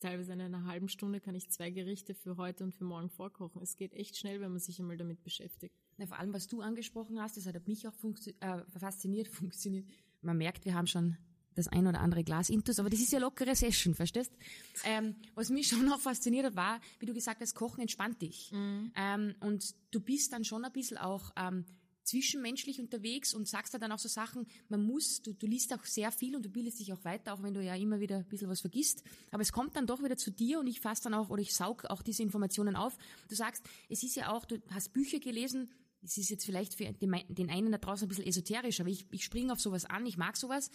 teilweise 0.00 0.32
in 0.32 0.40
einer 0.40 0.64
halben 0.64 0.88
Stunde 0.88 1.20
kann 1.20 1.34
ich 1.34 1.50
zwei 1.50 1.70
Gerichte 1.70 2.14
für 2.14 2.36
heute 2.36 2.64
und 2.64 2.74
für 2.74 2.84
morgen 2.84 3.10
vorkochen. 3.10 3.62
Es 3.62 3.76
geht 3.76 3.94
echt 3.94 4.16
schnell, 4.16 4.40
wenn 4.40 4.50
man 4.50 4.60
sich 4.60 4.80
einmal 4.80 4.96
damit 4.96 5.22
beschäftigt. 5.22 5.74
Ja, 5.98 6.06
vor 6.06 6.18
allem, 6.18 6.32
was 6.32 6.46
du 6.46 6.60
angesprochen 6.60 7.20
hast, 7.20 7.36
das 7.36 7.46
hat 7.46 7.66
mich 7.66 7.86
auch 7.86 7.94
äh, 8.40 8.62
fasziniert, 8.78 9.28
funktioniert. 9.28 9.86
Man 10.22 10.38
merkt, 10.38 10.64
wir 10.64 10.74
haben 10.74 10.86
schon 10.86 11.16
das 11.54 11.68
ein 11.68 11.86
oder 11.86 12.00
andere 12.00 12.22
Glas 12.24 12.50
Intus, 12.50 12.78
aber 12.78 12.88
das 12.88 13.00
ist 13.00 13.12
ja 13.12 13.18
lockere 13.18 13.54
Session, 13.54 13.94
verstehst? 13.94 14.32
Ähm, 14.84 15.16
was 15.34 15.50
mich 15.50 15.68
schon 15.68 15.84
noch 15.84 16.00
fasziniert 16.00 16.46
hat, 16.46 16.56
war, 16.56 16.80
wie 17.00 17.06
du 17.06 17.14
gesagt 17.14 17.40
hast, 17.40 17.54
Kochen 17.54 17.80
entspannt 17.80 18.22
dich. 18.22 18.52
Mhm. 18.52 18.92
Ähm, 18.96 19.34
und 19.40 19.74
du 19.90 20.00
bist 20.00 20.32
dann 20.32 20.44
schon 20.44 20.64
ein 20.64 20.72
bisschen 20.72 20.98
auch 20.98 21.32
ähm, 21.36 21.64
zwischenmenschlich 22.08 22.80
unterwegs 22.80 23.34
und 23.34 23.46
sagst 23.46 23.74
da 23.74 23.78
dann 23.78 23.92
auch 23.92 23.98
so 23.98 24.08
Sachen, 24.08 24.46
man 24.68 24.82
muss, 24.82 25.22
du, 25.22 25.32
du 25.32 25.46
liest 25.46 25.72
auch 25.72 25.84
sehr 25.84 26.10
viel 26.10 26.34
und 26.34 26.44
du 26.44 26.48
bildest 26.48 26.80
dich 26.80 26.92
auch 26.92 27.04
weiter, 27.04 27.34
auch 27.34 27.42
wenn 27.42 27.54
du 27.54 27.62
ja 27.62 27.74
immer 27.74 28.00
wieder 28.00 28.18
ein 28.18 28.28
bisschen 28.28 28.48
was 28.48 28.60
vergisst. 28.60 29.02
Aber 29.30 29.42
es 29.42 29.52
kommt 29.52 29.76
dann 29.76 29.86
doch 29.86 30.02
wieder 30.02 30.16
zu 30.16 30.30
dir 30.30 30.60
und 30.60 30.66
ich 30.66 30.80
fasse 30.80 31.04
dann 31.04 31.14
auch 31.14 31.30
oder 31.30 31.42
ich 31.42 31.54
saug 31.54 31.84
auch 31.86 32.02
diese 32.02 32.22
Informationen 32.22 32.76
auf. 32.76 32.96
Du 33.28 33.34
sagst, 33.34 33.62
es 33.88 34.02
ist 34.02 34.16
ja 34.16 34.32
auch, 34.32 34.44
du 34.44 34.60
hast 34.70 34.92
Bücher 34.92 35.18
gelesen, 35.18 35.70
es 36.02 36.16
ist 36.16 36.30
jetzt 36.30 36.44
vielleicht 36.44 36.74
für 36.74 36.90
den 36.92 37.50
einen 37.50 37.72
da 37.72 37.78
draußen 37.78 38.06
ein 38.06 38.08
bisschen 38.08 38.26
esoterisch, 38.26 38.80
aber 38.80 38.88
ich, 38.88 39.06
ich 39.10 39.24
springe 39.24 39.52
auf 39.52 39.60
sowas 39.60 39.84
an, 39.84 40.06
ich 40.06 40.16
mag 40.16 40.36
sowas. 40.36 40.70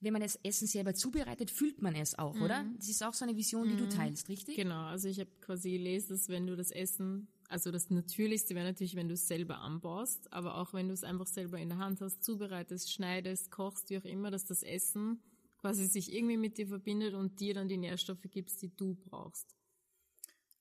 Wenn 0.00 0.12
man 0.12 0.20
das 0.20 0.38
Essen 0.42 0.66
selber 0.66 0.94
zubereitet, 0.94 1.50
fühlt 1.50 1.80
man 1.80 1.94
es 1.94 2.18
auch, 2.18 2.34
mhm. 2.34 2.42
oder? 2.42 2.66
Das 2.76 2.88
ist 2.88 3.02
auch 3.02 3.14
so 3.14 3.24
eine 3.24 3.34
Vision, 3.34 3.66
die 3.66 3.74
mhm. 3.74 3.78
du 3.78 3.88
teilst, 3.88 4.28
richtig? 4.28 4.56
Genau, 4.56 4.84
also 4.84 5.08
ich 5.08 5.18
habe 5.18 5.30
quasi 5.40 5.70
gelesen, 5.70 6.10
dass 6.10 6.28
wenn 6.28 6.46
du 6.46 6.54
das 6.54 6.70
Essen 6.70 7.28
also 7.48 7.70
das 7.70 7.90
Natürlichste 7.90 8.54
wäre 8.54 8.66
natürlich, 8.66 8.96
wenn 8.96 9.08
du 9.08 9.14
es 9.14 9.28
selber 9.28 9.58
anbaust, 9.58 10.32
aber 10.32 10.56
auch 10.56 10.72
wenn 10.72 10.88
du 10.88 10.94
es 10.94 11.04
einfach 11.04 11.26
selber 11.26 11.58
in 11.58 11.68
der 11.68 11.78
Hand 11.78 12.00
hast, 12.00 12.24
zubereitest, 12.24 12.92
schneidest, 12.92 13.50
kochst, 13.50 13.90
wie 13.90 13.98
auch 13.98 14.04
immer, 14.04 14.30
dass 14.30 14.44
das 14.44 14.62
Essen 14.62 15.20
quasi 15.58 15.86
sich 15.86 16.12
irgendwie 16.12 16.36
mit 16.36 16.58
dir 16.58 16.68
verbindet 16.68 17.14
und 17.14 17.40
dir 17.40 17.54
dann 17.54 17.68
die 17.68 17.76
Nährstoffe 17.76 18.26
gibst, 18.30 18.62
die 18.62 18.74
du 18.74 18.94
brauchst. 18.94 19.56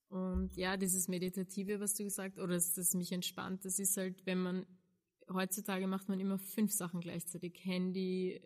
Und 0.09 0.55
ja, 0.55 0.77
dieses 0.77 1.07
Meditative, 1.07 1.79
was 1.79 1.95
du 1.95 2.03
gesagt, 2.03 2.39
oder 2.39 2.53
dass 2.53 2.73
das 2.73 2.93
mich 2.93 3.11
entspannt, 3.11 3.65
das 3.65 3.79
ist 3.79 3.97
halt, 3.97 4.25
wenn 4.25 4.41
man, 4.41 4.65
heutzutage 5.31 5.87
macht 5.87 6.07
man 6.09 6.19
immer 6.19 6.37
fünf 6.37 6.71
Sachen 6.71 7.01
gleichzeitig. 7.01 7.59
Handy, 7.63 8.41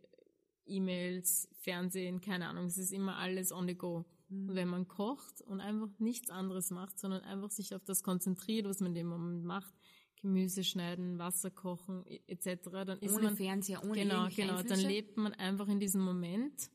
E-Mails, 0.65 1.47
Fernsehen, 1.61 2.21
keine 2.21 2.47
Ahnung, 2.47 2.65
es 2.65 2.77
ist 2.77 2.91
immer 2.91 3.17
alles 3.17 3.51
on 3.51 3.67
the 3.67 3.75
go. 3.75 4.05
Mhm. 4.29 4.55
Wenn 4.55 4.67
man 4.67 4.87
kocht 4.87 5.41
und 5.41 5.59
einfach 5.61 5.89
nichts 5.99 6.29
anderes 6.29 6.71
macht, 6.71 6.99
sondern 6.99 7.21
einfach 7.23 7.51
sich 7.51 7.75
auf 7.75 7.83
das 7.83 8.03
konzentriert, 8.03 8.67
was 8.67 8.79
man 8.79 8.91
in 8.91 8.95
dem 8.95 9.07
Moment 9.07 9.43
macht, 9.43 9.73
Gemüse 10.21 10.63
schneiden, 10.63 11.17
Wasser 11.17 11.49
kochen 11.49 12.05
etc., 12.27 12.69
dann 12.71 12.99
ist 12.99 13.13
ohne 13.13 13.25
man 13.25 13.35
Fernseher, 13.37 13.83
ohne 13.83 13.93
genau, 13.93 14.27
genau, 14.35 14.61
dann 14.61 14.79
lebt 14.79 15.17
man 15.17 15.33
einfach 15.33 15.67
in 15.67 15.79
diesem 15.79 16.01
Moment 16.01 16.69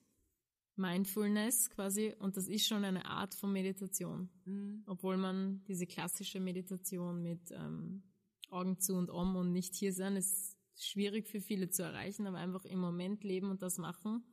Mindfulness 0.77 1.71
quasi 1.71 2.15
und 2.19 2.37
das 2.37 2.49
ist 2.49 2.67
schon 2.67 2.85
eine 2.85 3.05
Art 3.05 3.35
von 3.35 3.53
Meditation, 3.53 4.29
mhm. 4.45 4.83
obwohl 4.87 5.17
man 5.17 5.63
diese 5.69 5.87
klassische 5.87 6.41
Meditation 6.41 7.23
mit 7.23 7.51
ähm, 7.53 8.03
Augen 8.51 8.81
zu 8.81 8.95
und 8.95 9.11
um 9.11 9.37
und 9.37 9.53
nicht 9.53 9.75
hier 9.75 9.93
sein 9.93 10.17
ist 10.17 10.57
schwierig 10.77 11.29
für 11.29 11.41
viele 11.41 11.71
zu 11.71 11.83
erreichen, 11.83 12.27
aber 12.27 12.39
einfach 12.39 12.65
im 12.65 12.81
Moment 12.81 13.23
leben 13.23 13.51
und 13.51 13.63
das 13.63 13.79
machen, 13.79 14.25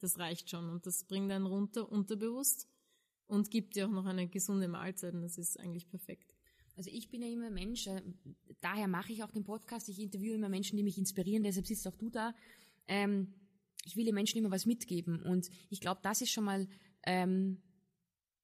das 0.00 0.18
reicht 0.18 0.50
schon 0.50 0.68
und 0.68 0.86
das 0.86 1.04
bringt 1.04 1.30
einen 1.30 1.46
runter 1.46 1.90
unterbewusst 1.90 2.68
und 3.26 3.50
gibt 3.50 3.76
dir 3.76 3.86
auch 3.86 3.92
noch 3.92 4.06
eine 4.06 4.28
gesunde 4.28 4.68
Mahlzeit 4.68 5.14
und 5.14 5.22
das 5.22 5.38
ist 5.38 5.58
eigentlich 5.58 5.88
perfekt. 5.88 6.34
Also 6.76 6.90
ich 6.90 7.10
bin 7.10 7.22
ja 7.22 7.28
immer 7.28 7.50
Mensch, 7.50 7.86
äh, 7.86 8.02
daher 8.60 8.88
mache 8.88 9.12
ich 9.12 9.22
auch 9.22 9.30
den 9.30 9.44
Podcast, 9.44 9.88
ich 9.88 9.98
interviewe 9.98 10.34
immer 10.34 10.48
Menschen, 10.48 10.76
die 10.76 10.82
mich 10.82 10.98
inspirieren, 10.98 11.42
deshalb 11.42 11.66
sitzt 11.66 11.86
auch 11.86 11.96
du 11.96 12.10
da. 12.10 12.34
Ähm, 12.88 13.34
ich 13.84 13.96
will 13.96 14.04
den 14.04 14.14
Menschen 14.14 14.38
immer 14.38 14.50
was 14.50 14.66
mitgeben 14.66 15.22
und 15.22 15.50
ich 15.68 15.80
glaube, 15.80 16.00
das 16.02 16.20
ist 16.20 16.30
schon 16.30 16.44
mal 16.44 16.68
ähm, 17.04 17.62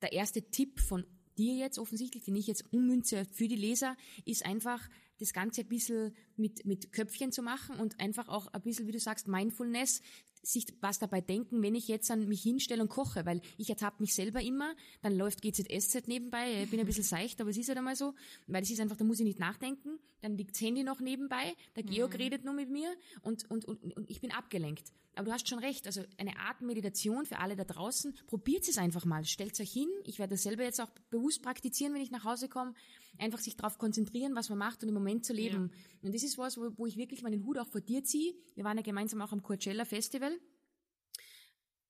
der 0.02 0.12
erste 0.12 0.50
Tipp 0.50 0.80
von 0.80 1.04
dir 1.36 1.54
jetzt 1.54 1.78
offensichtlich, 1.78 2.24
den 2.24 2.36
ich 2.36 2.46
jetzt 2.46 2.72
ummünze 2.72 3.24
für 3.26 3.48
die 3.48 3.56
Leser, 3.56 3.96
ist 4.24 4.44
einfach 4.44 4.88
das 5.18 5.32
Ganze 5.32 5.62
ein 5.62 5.68
bisschen 5.68 6.14
mit, 6.36 6.64
mit 6.66 6.92
Köpfchen 6.92 7.32
zu 7.32 7.42
machen 7.42 7.76
und 7.76 8.00
einfach 8.00 8.28
auch 8.28 8.46
ein 8.48 8.62
bisschen, 8.62 8.86
wie 8.86 8.92
du 8.92 9.00
sagst, 9.00 9.28
Mindfulness, 9.28 10.02
sich 10.46 10.66
was 10.80 10.98
dabei 10.98 11.20
denken, 11.20 11.62
wenn 11.62 11.74
ich 11.74 11.88
jetzt 11.88 12.10
an 12.10 12.28
mich 12.28 12.42
hinstelle 12.42 12.82
und 12.82 12.88
koche, 12.88 13.26
weil 13.26 13.40
ich 13.56 13.68
ertappe 13.68 14.02
mich 14.02 14.14
selber 14.14 14.40
immer, 14.40 14.74
dann 15.02 15.16
läuft 15.16 15.42
GZSZ 15.42 16.08
nebenbei, 16.08 16.62
ich 16.62 16.70
bin 16.70 16.80
ein 16.80 16.86
bisschen 16.86 17.04
seicht, 17.04 17.40
aber 17.40 17.50
es 17.50 17.56
ist 17.56 17.68
halt 17.68 17.78
einmal 17.78 17.96
so, 17.96 18.14
weil 18.46 18.62
es 18.62 18.70
ist 18.70 18.80
einfach, 18.80 18.96
da 18.96 19.04
muss 19.04 19.20
ich 19.20 19.26
nicht 19.26 19.38
nachdenken, 19.38 19.98
dann 20.20 20.36
liegt 20.36 20.52
das 20.52 20.60
Handy 20.60 20.84
noch 20.84 21.00
nebenbei, 21.00 21.54
der 21.74 21.82
Georg 21.82 22.12
mhm. 22.12 22.16
redet 22.16 22.44
nur 22.44 22.54
mit 22.54 22.70
mir 22.70 22.94
und, 23.22 23.50
und, 23.50 23.64
und, 23.64 23.96
und 23.96 24.10
ich 24.10 24.20
bin 24.20 24.32
abgelenkt. 24.32 24.92
Aber 25.16 25.24
du 25.26 25.32
hast 25.32 25.48
schon 25.48 25.58
recht, 25.58 25.86
also 25.86 26.02
eine 26.18 26.38
Art 26.38 26.60
Meditation 26.60 27.24
für 27.24 27.38
alle 27.38 27.56
da 27.56 27.64
draußen, 27.64 28.14
probiert 28.26 28.68
es 28.68 28.76
einfach 28.76 29.06
mal, 29.06 29.24
stellt 29.24 29.58
euch 29.58 29.72
hin, 29.72 29.88
ich 30.04 30.18
werde 30.18 30.34
das 30.34 30.42
selber 30.42 30.62
jetzt 30.62 30.80
auch 30.80 30.90
bewusst 31.08 31.42
praktizieren, 31.42 31.94
wenn 31.94 32.02
ich 32.02 32.10
nach 32.10 32.24
Hause 32.24 32.48
komme, 32.50 32.74
einfach 33.18 33.38
sich 33.38 33.56
darauf 33.56 33.78
konzentrieren, 33.78 34.34
was 34.34 34.48
man 34.48 34.58
macht 34.58 34.82
und 34.82 34.88
im 34.88 34.94
Moment 34.94 35.24
zu 35.24 35.32
leben. 35.32 35.70
Ja. 35.72 36.06
Und 36.08 36.14
das 36.14 36.22
ist 36.22 36.38
was, 36.38 36.56
wo, 36.56 36.70
wo 36.76 36.86
ich 36.86 36.96
wirklich 36.96 37.22
meinen 37.22 37.44
Hut 37.44 37.58
auch 37.58 37.66
vor 37.66 37.80
dir 37.80 38.04
ziehe. 38.04 38.34
Wir 38.54 38.64
waren 38.64 38.76
ja 38.76 38.82
gemeinsam 38.82 39.20
auch 39.22 39.32
am 39.32 39.42
Coachella 39.42 39.84
Festival, 39.84 40.32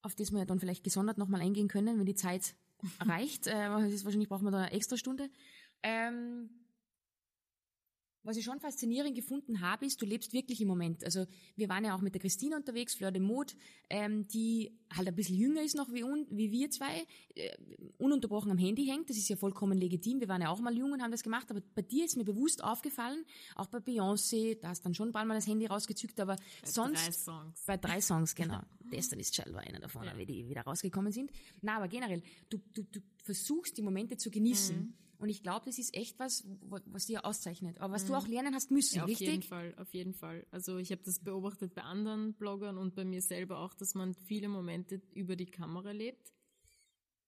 auf 0.03 0.15
das 0.15 0.31
wir 0.33 0.41
ja 0.41 0.45
dann 0.45 0.61
vielleicht 0.61 0.85
gesondert 0.85 1.19
nochmal 1.19 1.41
eingehen 1.41 1.69
können, 1.69 1.99
wenn 1.99 2.07
die 2.07 2.15
Zeit 2.15 2.55
reicht. 3.01 3.47
äh, 3.47 3.71
wahrscheinlich 3.71 4.29
brauchen 4.29 4.45
wir 4.45 4.51
da 4.51 4.59
eine 4.59 4.73
extra 4.73 4.97
Stunde. 4.97 5.31
Ähm, 5.83 6.51
was 8.27 8.37
ich 8.37 8.45
schon 8.45 8.61
faszinierend 8.61 9.15
gefunden 9.15 9.61
habe, 9.61 9.87
ist, 9.87 10.03
du 10.03 10.07
lebst 10.07 10.33
wirklich 10.33 10.61
im 10.61 10.69
Moment. 10.69 11.05
Also 11.05 11.27
wir 11.55 11.69
waren 11.69 11.85
ja 11.85 11.95
auch 11.95 12.01
mit 12.01 12.15
der 12.15 12.21
Christine 12.21 12.57
unterwegs, 12.57 12.95
Fleur 12.95 13.13
de 13.13 13.23
Mode, 13.23 13.55
ähm, 13.89 14.27
die 14.29 14.73
halt 14.95 15.09
ein 15.09 15.15
bisschen 15.15 15.37
jünger 15.37 15.63
ist 15.63 15.77
noch 15.77 15.93
wie, 15.93 16.03
un, 16.03 16.27
wie 16.31 16.51
wir 16.51 16.71
zwei, 16.71 17.07
äh, 17.35 17.57
ununterbrochen 17.99 18.51
am 18.51 18.59
Handy 18.59 18.85
hängt. 18.87 19.09
Das 19.09 19.17
ist 19.17 19.29
ja 19.29 19.37
vollkommen 19.37 19.79
legitim. 19.79 20.21
Wir 20.21 20.29
waren 20.29 20.43
ja 20.43 20.49
auch 20.49 20.61
mal 20.61 20.77
jung 20.77 20.93
und 20.93 21.03
haben 21.03 21.13
das 21.13 21.23
gemacht. 21.23 21.51
Aber 21.51 21.63
bei 21.75 21.83
dir 21.83 22.05
ist 22.05 22.17
mir 22.17 22.25
bewusst 22.25 22.63
aufgefallen, 22.63 23.25
auch 23.55 23.67
bei 23.67 23.79
Beyoncé, 23.79 24.59
da 24.61 24.69
hast 24.69 24.85
dann 24.85 24.95
schon 24.95 25.13
bald 25.13 25.27
mal 25.27 25.35
das 25.35 25.47
Handy 25.47 25.67
rausgezückt, 25.67 26.19
aber 26.21 26.37
bei 26.37 26.69
sonst... 26.69 27.07
Drei 27.07 27.13
Songs. 27.13 27.63
Bei 27.67 27.77
drei 27.77 28.01
Songs, 28.01 28.35
genau. 28.35 28.61
Destiny's 28.93 29.31
Child 29.31 29.53
war 29.53 29.61
einer 29.61 29.81
davon, 29.81 30.05
ja. 30.05 30.17
wie 30.17 30.27
die 30.27 30.49
wieder 30.49 30.63
rausgekommen 30.63 31.13
sind. 31.13 31.31
Na, 31.61 31.77
aber 31.77 31.89
generell, 31.89 32.23
du, 32.51 32.59
du, 32.73 32.83
du 32.83 33.01
versuchst 33.23 33.77
die 33.77 33.83
Momente 33.83 34.17
zu 34.17 34.31
genießen. 34.31 34.77
Mhm 34.77 34.95
und 35.19 35.29
ich 35.29 35.43
glaube, 35.43 35.65
das 35.67 35.79
ist 35.79 35.95
echt 35.95 36.19
was, 36.19 36.45
was 36.61 37.07
dir 37.07 37.25
auszeichnet. 37.25 37.79
Aber 37.81 37.95
was 37.95 38.05
mhm. 38.05 38.09
du 38.09 38.15
auch 38.15 38.29
lernen 38.29 38.55
hast 38.55 38.71
müssen, 38.71 38.97
ja, 38.97 39.03
auf 39.05 39.09
richtig? 39.09 39.29
Auf 39.29 39.33
jeden 39.33 39.43
Fall, 39.43 39.75
auf 39.77 39.95
jeden 39.95 40.15
Fall. 40.15 40.47
Also 40.51 40.79
ich 40.79 40.91
habe 40.91 41.03
das 41.05 41.21
beobachtet 41.21 41.75
bei 41.75 41.83
anderen 41.83 42.35
Bloggern 42.35 42.77
und 42.77 42.95
bei 42.95 43.05
mir 43.05 43.23
selber 43.23 43.59
auch, 43.59 43.75
dass 43.75 43.95
man 43.95 44.15
viele 44.15 44.49
Momente 44.49 45.01
über 45.15 45.37
die 45.37 45.47
Kamera 45.47 45.93
lebt. 45.93 46.33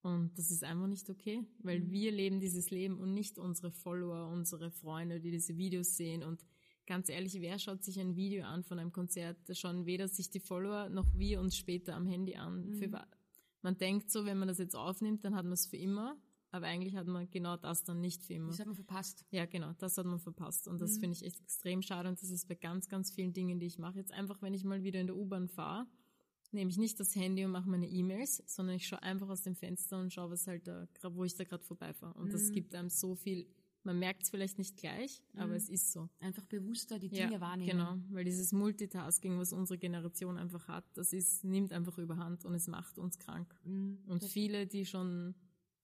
Und 0.03 0.39
das 0.39 0.51
ist 0.51 0.65
einfach 0.65 0.87
nicht 0.87 1.11
okay, 1.11 1.45
weil 1.59 1.81
mhm. 1.81 1.91
wir 1.91 2.13
leben 2.13 2.41
dieses 2.41 2.71
Leben 2.71 2.99
und 2.99 3.15
nicht 3.15 3.39
unsere 3.39 3.71
Follower, 3.71 4.29
unsere 4.29 4.71
Freunde, 4.71 5.21
die 5.21 5.31
diese 5.31 5.57
Videos 5.57 5.97
sehen. 5.97 6.23
Und 6.23 6.45
ganz 6.87 7.09
ehrlich, 7.09 7.41
wer 7.41 7.59
schaut 7.59 7.83
sich 7.83 7.99
ein 7.99 8.17
Video 8.17 8.45
an 8.45 8.63
von 8.63 8.79
einem 8.79 8.93
Konzert? 8.93 9.37
Da 9.47 9.55
schauen 9.55 9.87
weder 9.87 10.09
sich 10.09 10.31
die 10.31 10.41
Follower 10.41 10.89
noch 10.89 11.07
wir 11.15 11.41
uns 11.41 11.57
später 11.57 11.95
am 11.95 12.07
Handy 12.07 12.37
an. 12.37 12.71
Mhm. 12.71 12.97
man 13.63 13.77
denkt 13.77 14.11
so, 14.11 14.25
wenn 14.25 14.39
man 14.39 14.49
das 14.49 14.59
jetzt 14.59 14.77
aufnimmt, 14.77 15.25
dann 15.25 15.35
hat 15.35 15.45
man 15.45 15.55
es 15.55 15.67
für 15.67 15.77
immer. 15.77 16.17
Aber 16.51 16.67
eigentlich 16.67 16.97
hat 16.97 17.07
man 17.07 17.31
genau 17.31 17.57
das 17.57 17.85
dann 17.85 18.01
nicht 18.01 18.23
für 18.23 18.35
immer. 18.35 18.49
Das 18.49 18.59
hat 18.59 18.67
man 18.67 18.75
verpasst. 18.75 19.27
Ja, 19.31 19.45
genau, 19.45 19.75
das 19.79 19.99
hat 19.99 20.07
man 20.07 20.19
verpasst. 20.19 20.67
Und 20.67 20.81
das 20.81 20.97
mhm. 20.97 21.01
finde 21.01 21.17
ich 21.17 21.25
echt 21.25 21.41
extrem 21.41 21.83
schade. 21.83 22.09
Und 22.09 22.21
das 22.23 22.31
ist 22.31 22.49
bei 22.49 22.55
ganz, 22.55 22.89
ganz 22.89 23.11
vielen 23.11 23.33
Dingen, 23.33 23.61
die 23.61 23.67
ich 23.67 23.79
mache. 23.79 23.99
Jetzt 23.99 24.13
einfach, 24.13 24.41
wenn 24.41 24.55
ich 24.55 24.65
mal 24.65 24.83
wieder 24.83 25.01
in 25.01 25.09
der 25.09 25.17
U-Bahn 25.17 25.49
fahre, 25.49 25.87
nehme 26.53 26.71
ich 26.71 26.79
nicht 26.79 26.99
das 27.01 27.15
Handy 27.15 27.45
und 27.45 27.51
mache 27.51 27.69
meine 27.69 27.87
E-Mails, 27.87 28.43
sondern 28.47 28.77
ich 28.77 28.87
schaue 28.87 29.03
einfach 29.03 29.29
aus 29.29 29.43
dem 29.43 29.55
Fenster 29.55 30.01
und 30.01 30.13
schaue, 30.13 30.31
was 30.31 30.47
halt 30.47 30.67
da, 30.67 30.89
wo 31.13 31.25
ich 31.25 31.35
da 31.35 31.45
gerade 31.45 31.65
vorbeifahre. 31.65 32.15
Und 32.15 32.29
mhm. 32.29 32.33
das 32.33 32.51
gibt 32.51 32.75
einem 32.75 32.89
so 32.89 33.15
viel. 33.15 33.47
Man 33.85 33.99
merkt 33.99 34.23
es 34.23 34.31
vielleicht 34.31 34.59
nicht 34.59 34.77
gleich, 34.77 35.23
mhm. 35.33 35.41
aber 35.41 35.55
es 35.55 35.69
ist 35.69 35.93
so. 35.93 36.09
Einfach 36.21 36.47
bewusster 36.47 36.99
die 36.99 37.11
Dinge 37.11 37.35
ja, 37.35 37.41
wahrnehmen. 37.41 37.71
Genau, 37.71 37.97
weil 38.11 38.25
dieses 38.25 38.53
Multitasking, 38.53 39.39
was 39.39 39.53
unsere 39.53 39.79
Generation 39.79 40.39
einfach 40.39 40.67
hat, 40.69 40.85
das 40.95 41.13
ist, 41.13 41.45
nimmt 41.45 41.73
einfach 41.73 41.99
überhand 41.99 42.45
und 42.47 42.55
es 42.55 42.69
macht 42.69 42.99
uns 42.99 43.19
krank. 43.19 43.55
Mhm. 43.65 43.99
Und 44.07 44.25
viele, 44.25 44.67
die 44.67 44.87
schon 44.87 45.35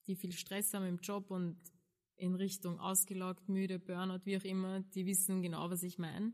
die 0.06 0.16
viel 0.16 0.32
Stress 0.32 0.75
haben 0.75 0.87
im 0.87 0.99
Job 0.99 1.30
und 1.30 1.56
in 2.16 2.34
Richtung 2.34 2.78
ausgelaugt, 2.78 3.49
müde, 3.49 3.78
Burnout, 3.78 4.25
wie 4.25 4.36
auch 4.36 4.45
immer, 4.45 4.80
die 4.80 5.06
wissen 5.06 5.43
genau, 5.43 5.71
was 5.71 5.82
ich 5.82 5.99
meine. 5.99 6.32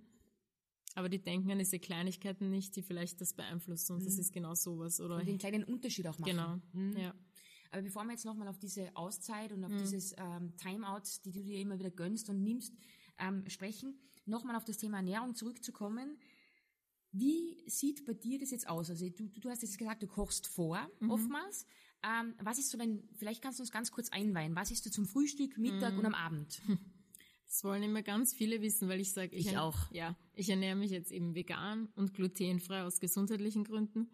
Aber 0.94 1.08
die 1.08 1.22
denken 1.22 1.50
an 1.52 1.58
diese 1.58 1.78
Kleinigkeiten 1.78 2.50
nicht, 2.50 2.74
die 2.76 2.82
vielleicht 2.82 3.20
das 3.20 3.32
beeinflussen. 3.32 3.94
Und 3.94 4.02
mhm. 4.02 4.06
das 4.06 4.18
ist 4.18 4.32
genau 4.32 4.54
sowas. 4.54 5.00
Oder 5.00 5.16
und 5.16 5.26
den 5.26 5.38
kleinen 5.38 5.64
Unterschied 5.64 6.06
auch 6.08 6.18
machen. 6.18 6.30
Genau, 6.30 6.60
mhm. 6.72 6.96
ja. 6.96 7.14
Aber 7.70 7.82
bevor 7.82 8.04
wir 8.04 8.12
jetzt 8.12 8.24
nochmal 8.24 8.48
auf 8.48 8.58
diese 8.58 8.94
Auszeit 8.96 9.52
und 9.52 9.62
auf 9.64 9.70
mhm. 9.70 9.78
dieses 9.78 10.14
ähm, 10.18 10.56
Timeout, 10.56 11.02
die 11.24 11.30
du 11.30 11.42
dir 11.42 11.60
immer 11.60 11.78
wieder 11.78 11.90
gönnst 11.90 12.28
und 12.28 12.42
nimmst, 12.42 12.74
ähm, 13.18 13.48
sprechen, 13.48 14.00
nochmal 14.26 14.56
auf 14.56 14.64
das 14.64 14.78
Thema 14.78 14.96
Ernährung 14.96 15.34
zurückzukommen. 15.34 16.18
Wie 17.12 17.62
sieht 17.68 18.04
bei 18.04 18.14
dir 18.14 18.38
das 18.38 18.50
jetzt 18.50 18.68
aus? 18.68 18.90
Also 18.90 19.08
du, 19.08 19.28
du 19.28 19.48
hast 19.48 19.62
jetzt 19.62 19.78
gesagt, 19.78 20.02
du 20.02 20.08
kochst 20.08 20.48
vor, 20.48 20.90
mhm. 20.98 21.10
oftmals. 21.10 21.64
Ähm, 22.02 22.34
was 22.42 22.58
ist 22.58 22.70
so 22.70 22.78
dein, 22.78 23.02
vielleicht 23.14 23.42
kannst 23.42 23.58
du 23.58 23.62
uns 23.62 23.70
ganz 23.70 23.90
kurz 23.90 24.08
einweihen, 24.10 24.56
was 24.56 24.70
isst 24.70 24.86
du 24.86 24.90
zum 24.90 25.06
Frühstück, 25.06 25.58
Mittag 25.58 25.94
mm. 25.94 25.98
und 25.98 26.06
am 26.06 26.14
Abend? 26.14 26.60
Das 27.50 27.64
wollen 27.64 27.82
immer 27.82 28.04
ganz 28.04 28.32
viele 28.32 28.62
wissen, 28.62 28.88
weil 28.88 29.00
ich 29.00 29.12
sage, 29.12 29.34
ich, 29.34 29.48
ich 29.48 29.58
auch. 29.58 29.76
Ja, 29.90 30.16
ich 30.34 30.48
ernähre 30.48 30.76
mich 30.76 30.92
jetzt 30.92 31.10
eben 31.10 31.34
vegan 31.34 31.88
und 31.96 32.14
glutenfrei 32.14 32.84
aus 32.84 33.00
gesundheitlichen 33.00 33.64
Gründen. 33.64 34.08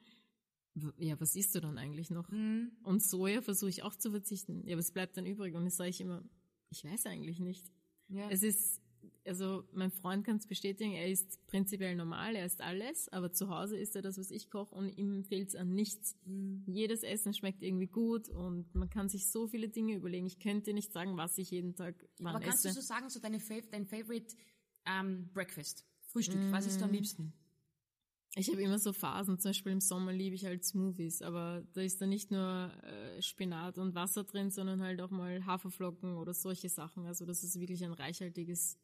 Ja, 0.97 1.21
was 1.21 1.37
isst 1.37 1.55
du 1.55 1.61
dann 1.61 1.77
eigentlich 1.77 2.09
noch? 2.09 2.31
Mm. 2.31 2.69
Und 2.83 3.03
Soja 3.03 3.43
versuche 3.43 3.69
ich 3.69 3.83
auch 3.83 3.95
zu 3.95 4.11
verzichten. 4.11 4.67
Ja, 4.67 4.79
was 4.79 4.91
bleibt 4.91 5.19
dann 5.19 5.27
übrig? 5.27 5.55
Und 5.55 5.67
das 5.67 5.77
sage 5.77 5.91
ich 5.91 6.01
immer, 6.01 6.25
ich 6.71 6.83
weiß 6.83 7.05
eigentlich 7.05 7.39
nicht. 7.39 7.71
Ja. 8.09 8.31
Es 8.31 8.43
ist 8.43 8.81
also 9.27 9.65
mein 9.73 9.91
Freund 9.91 10.25
kann 10.25 10.37
es 10.37 10.47
bestätigen, 10.47 10.93
er 10.93 11.09
ist 11.09 11.45
prinzipiell 11.47 11.97
normal, 11.97 12.37
er 12.37 12.47
isst 12.47 12.61
alles, 12.61 13.09
aber 13.11 13.33
zu 13.33 13.49
Hause 13.49 13.77
ist 13.77 13.97
er 13.97 14.03
das, 14.03 14.19
was 14.19 14.31
ich 14.31 14.51
koche 14.51 14.75
und 14.75 14.89
ihm 14.97 15.25
fehlt 15.25 15.49
es 15.49 15.55
an 15.55 15.75
nichts. 15.75 16.17
Mhm. 16.25 16.65
Jedes 16.67 17.03
Essen 17.03 17.35
schmeckt 17.35 17.63
irgendwie 17.63 17.87
gut 17.87 18.29
und 18.29 18.75
man 18.75 18.91
kann 18.91 19.09
sich 19.09 19.31
so 19.31 19.47
viele 19.47 19.69
Dinge 19.69 19.95
überlegen. 19.95 20.27
Ich 20.27 20.39
könnte 20.39 20.73
nicht 20.73 20.93
sagen, 20.93 21.17
was 21.17 21.39
ich 21.39 21.51
jeden 21.51 21.75
Tag 21.75 21.95
wann 22.19 22.37
Aber 22.37 22.45
kannst 22.45 22.65
esse. 22.65 22.75
du 22.75 22.81
so 22.81 22.87
sagen, 22.87 23.09
so 23.11 23.21
deine 23.21 23.41
Fav 23.41 23.69
dein 23.71 23.87
Favorite 23.87 24.35
ähm, 24.87 25.29
Breakfast, 25.33 25.85
Frühstück, 26.03 26.41
mhm. 26.41 26.53
was 26.53 26.67
isst 26.67 26.81
du 26.81 26.85
am 26.85 26.93
liebsten? 26.93 27.33
Ich 28.39 28.51
habe 28.51 28.61
immer 28.61 28.79
so 28.79 28.93
Phasen, 28.93 29.39
zum 29.39 29.49
Beispiel 29.49 29.73
im 29.73 29.81
Sommer 29.81 30.13
liebe 30.13 30.35
ich 30.35 30.45
halt 30.45 30.63
Smoothies, 30.63 31.23
aber 31.23 31.67
da 31.73 31.81
ist 31.81 32.03
da 32.03 32.07
nicht 32.07 32.31
nur 32.31 32.71
äh, 32.83 33.23
Spinat 33.23 33.79
und 33.79 33.95
Wasser 33.95 34.25
drin, 34.25 34.51
sondern 34.51 34.83
halt 34.83 35.01
auch 35.01 35.11
mal 35.11 35.47
Haferflocken 35.47 36.17
oder 36.17 36.35
solche 36.35 36.69
Sachen. 36.69 37.07
Also 37.07 37.25
das 37.25 37.43
ist 37.43 37.59
wirklich 37.59 37.83
ein 37.83 37.95
reichhaltiges 37.95 38.77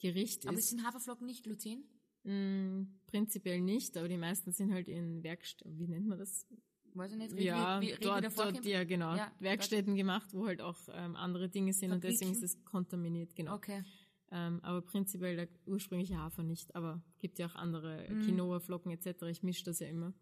Gericht 0.00 0.46
aber 0.46 0.56
ist. 0.58 0.72
Aber 0.72 0.78
sind 0.78 0.86
Haferflocken 0.86 1.26
nicht 1.26 1.42
Gluten? 1.42 1.84
Mm, 2.24 2.84
prinzipiell 3.06 3.60
nicht, 3.60 3.96
aber 3.96 4.08
die 4.08 4.16
meisten 4.16 4.52
sind 4.52 4.72
halt 4.72 4.88
in 4.88 5.22
Werkstätten, 5.22 5.78
wie 5.78 5.88
nennt 5.88 6.06
man 6.06 6.18
das? 6.18 6.46
Weiß 6.94 7.12
ich 7.12 7.18
nicht. 7.18 7.38
Ja, 7.38 7.80
wie, 7.80 7.94
dort, 8.00 8.24
dort, 8.38 8.64
ja 8.64 8.84
genau, 8.84 9.16
ja, 9.16 9.32
Werkstätten 9.40 9.92
dort. 9.94 9.98
gemacht, 9.98 10.32
wo 10.32 10.46
halt 10.46 10.60
auch 10.60 10.78
ähm, 10.92 11.16
andere 11.16 11.48
Dinge 11.48 11.72
sind 11.72 11.90
Fabriken. 11.90 12.06
und 12.06 12.12
deswegen 12.12 12.32
ist 12.32 12.42
es 12.42 12.64
kontaminiert, 12.64 13.34
genau. 13.34 13.54
Okay. 13.56 13.82
Ähm, 14.30 14.60
aber 14.62 14.80
prinzipiell 14.80 15.36
der 15.36 15.48
ursprüngliche 15.66 16.16
Hafer 16.16 16.42
nicht, 16.42 16.74
aber 16.74 17.02
gibt 17.18 17.38
ja 17.38 17.46
auch 17.46 17.56
andere 17.56 18.08
mm. 18.08 18.22
Quinoa-Flocken 18.22 18.90
etc. 18.92 19.22
Ich 19.24 19.42
mische 19.42 19.64
das 19.64 19.80
ja 19.80 19.88
immer. 19.88 20.14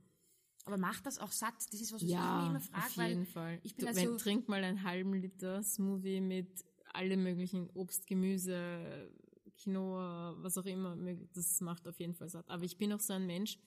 Aber 0.64 0.76
macht 0.76 1.06
das 1.06 1.18
auch 1.18 1.32
satt? 1.32 1.54
Das 1.70 1.80
ist 1.80 1.92
was, 1.92 2.02
was 2.02 2.08
ja, 2.08 2.42
ich 2.42 2.50
immer 2.50 2.60
frage. 2.60 2.86
Auf 2.86 3.08
jeden 3.08 3.26
Fall. 3.26 3.60
Ich 3.62 3.74
bin 3.76 3.84
du, 3.84 3.88
also 3.88 4.00
wenn, 4.00 4.18
trink 4.18 4.48
mal 4.48 4.62
einen 4.62 4.82
halben 4.82 5.14
Liter 5.14 5.62
Smoothie 5.62 6.20
mit 6.20 6.64
alle 6.92 7.16
möglichen 7.16 7.68
Obst, 7.70 8.06
Gemüse, 8.06 9.10
Quinoa, 9.62 10.36
was 10.38 10.58
auch 10.58 10.66
immer, 10.66 10.96
das 11.34 11.60
macht 11.60 11.86
auf 11.86 11.98
jeden 12.00 12.14
Fall 12.14 12.28
satt. 12.28 12.48
Aber 12.48 12.64
ich 12.64 12.76
bin 12.76 12.92
auch 12.92 13.00
so 13.00 13.12
ein 13.12 13.26
Mensch, 13.26 13.58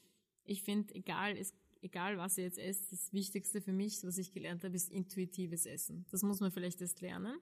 ich 0.43 0.61
finde, 0.61 0.93
egal, 0.95 1.37
es, 1.37 1.53
egal 1.81 2.17
was 2.17 2.37
ihr 2.37 2.45
jetzt 2.45 2.57
esst, 2.57 2.91
das 2.91 3.13
Wichtigste 3.13 3.61
für 3.61 3.73
mich, 3.73 4.03
was 4.03 4.17
ich 4.17 4.31
gelernt 4.31 4.63
habe, 4.63 4.75
ist 4.75 4.91
intuitives 4.91 5.65
Essen. 5.65 6.05
Das 6.11 6.23
muss 6.23 6.39
man 6.39 6.51
vielleicht 6.51 6.81
erst 6.81 7.01
lernen. 7.01 7.37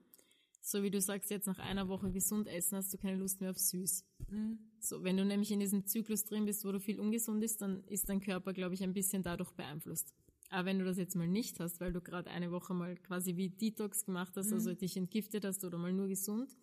So 0.61 0.81
wie 0.81 0.91
du 0.91 1.01
sagst, 1.01 1.29
jetzt 1.29 1.45
nach 1.45 1.59
einer 1.59 1.89
Woche 1.89 2.09
gesund 2.09 2.47
essen, 2.47 2.77
hast 2.77 2.93
du 2.93 2.97
keine 2.97 3.17
Lust 3.17 3.41
mehr 3.41 3.51
auf 3.51 3.59
süß. 3.59 4.05
Mhm. 4.29 4.59
So, 4.79 5.03
wenn 5.03 5.17
du 5.17 5.25
nämlich 5.25 5.51
in 5.51 5.59
diesem 5.59 5.85
Zyklus 5.85 6.23
drin 6.23 6.45
bist, 6.45 6.63
wo 6.63 6.71
du 6.71 6.79
viel 6.79 7.01
ungesund 7.01 7.43
ist, 7.43 7.61
dann 7.61 7.83
ist 7.87 8.07
dein 8.07 8.21
Körper, 8.21 8.53
glaube 8.53 8.73
ich, 8.73 8.81
ein 8.81 8.93
bisschen 8.93 9.23
dadurch 9.23 9.51
beeinflusst. 9.51 10.13
Aber 10.49 10.65
wenn 10.65 10.79
du 10.79 10.85
das 10.85 10.97
jetzt 10.97 11.15
mal 11.15 11.27
nicht 11.27 11.59
hast, 11.59 11.81
weil 11.81 11.91
du 11.91 11.99
gerade 11.99 12.29
eine 12.29 12.51
Woche 12.51 12.73
mal 12.73 12.95
quasi 12.95 13.35
wie 13.35 13.49
Detox 13.49 14.05
gemacht 14.05 14.37
hast, 14.37 14.47
mhm. 14.47 14.53
also 14.53 14.73
dich 14.73 14.95
entgiftet 14.95 15.43
hast 15.43 15.65
oder 15.65 15.77
mal 15.77 15.91
nur 15.91 16.07
gesund, 16.07 16.55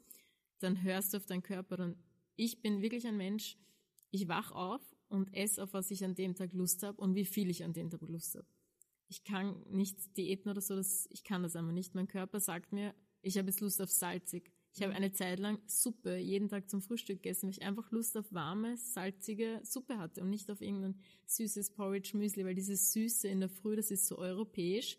dann 0.62 0.83
hörst 0.83 1.12
du 1.12 1.18
auf 1.18 1.27
deinen 1.27 1.42
Körper. 1.42 1.79
Und 1.83 1.96
ich 2.37 2.62
bin 2.62 2.83
wirklich 2.83 3.07
ein 3.07 3.16
Mensch, 3.16 3.57
ich 4.11 4.29
wach 4.29 4.53
auf 4.53 4.83
und 5.09 5.35
esse, 5.35 5.62
auf 5.62 5.73
was 5.73 5.90
ich 5.90 6.05
an 6.05 6.14
dem 6.14 6.35
Tag 6.35 6.53
Lust 6.53 6.83
habe 6.83 7.01
und 7.01 7.14
wie 7.14 7.25
viel 7.25 7.51
ich 7.51 7.64
an 7.64 7.73
dem 7.73 7.90
Tag 7.90 8.01
Lust 8.03 8.35
habe. 8.35 8.46
Ich 9.09 9.25
kann 9.25 9.62
nicht 9.68 10.16
Diäten 10.16 10.51
oder 10.51 10.61
so, 10.61 10.77
das, 10.77 11.09
ich 11.11 11.25
kann 11.25 11.42
das 11.42 11.57
einfach 11.57 11.73
nicht. 11.73 11.94
Mein 11.94 12.07
Körper 12.07 12.38
sagt 12.38 12.73
mir, 12.73 12.94
ich 13.23 13.37
habe 13.37 13.49
jetzt 13.49 13.61
Lust 13.61 13.83
auf 13.83 13.90
salzig. 13.90 14.53
Ich 14.73 14.83
habe 14.83 14.92
mhm. 14.92 14.96
eine 14.99 15.12
Zeit 15.12 15.40
lang 15.40 15.59
Suppe 15.66 16.16
jeden 16.16 16.49
Tag 16.49 16.70
zum 16.70 16.81
Frühstück 16.81 17.23
gegessen, 17.23 17.46
weil 17.46 17.51
ich 17.51 17.62
einfach 17.62 17.90
Lust 17.90 18.16
auf 18.16 18.33
warme, 18.33 18.77
salzige 18.77 19.61
Suppe 19.64 19.99
hatte 19.99 20.23
und 20.23 20.31
nicht 20.31 20.51
auf 20.51 20.61
irgendein 20.61 21.01
süßes 21.27 21.73
Porridge 21.73 22.16
Müsli, 22.16 22.44
weil 22.44 22.55
dieses 22.55 22.92
Süße 22.92 23.27
in 23.27 23.40
der 23.40 23.49
Früh, 23.49 23.75
das 23.75 23.90
ist 23.90 24.07
so 24.07 24.16
europäisch 24.16 24.96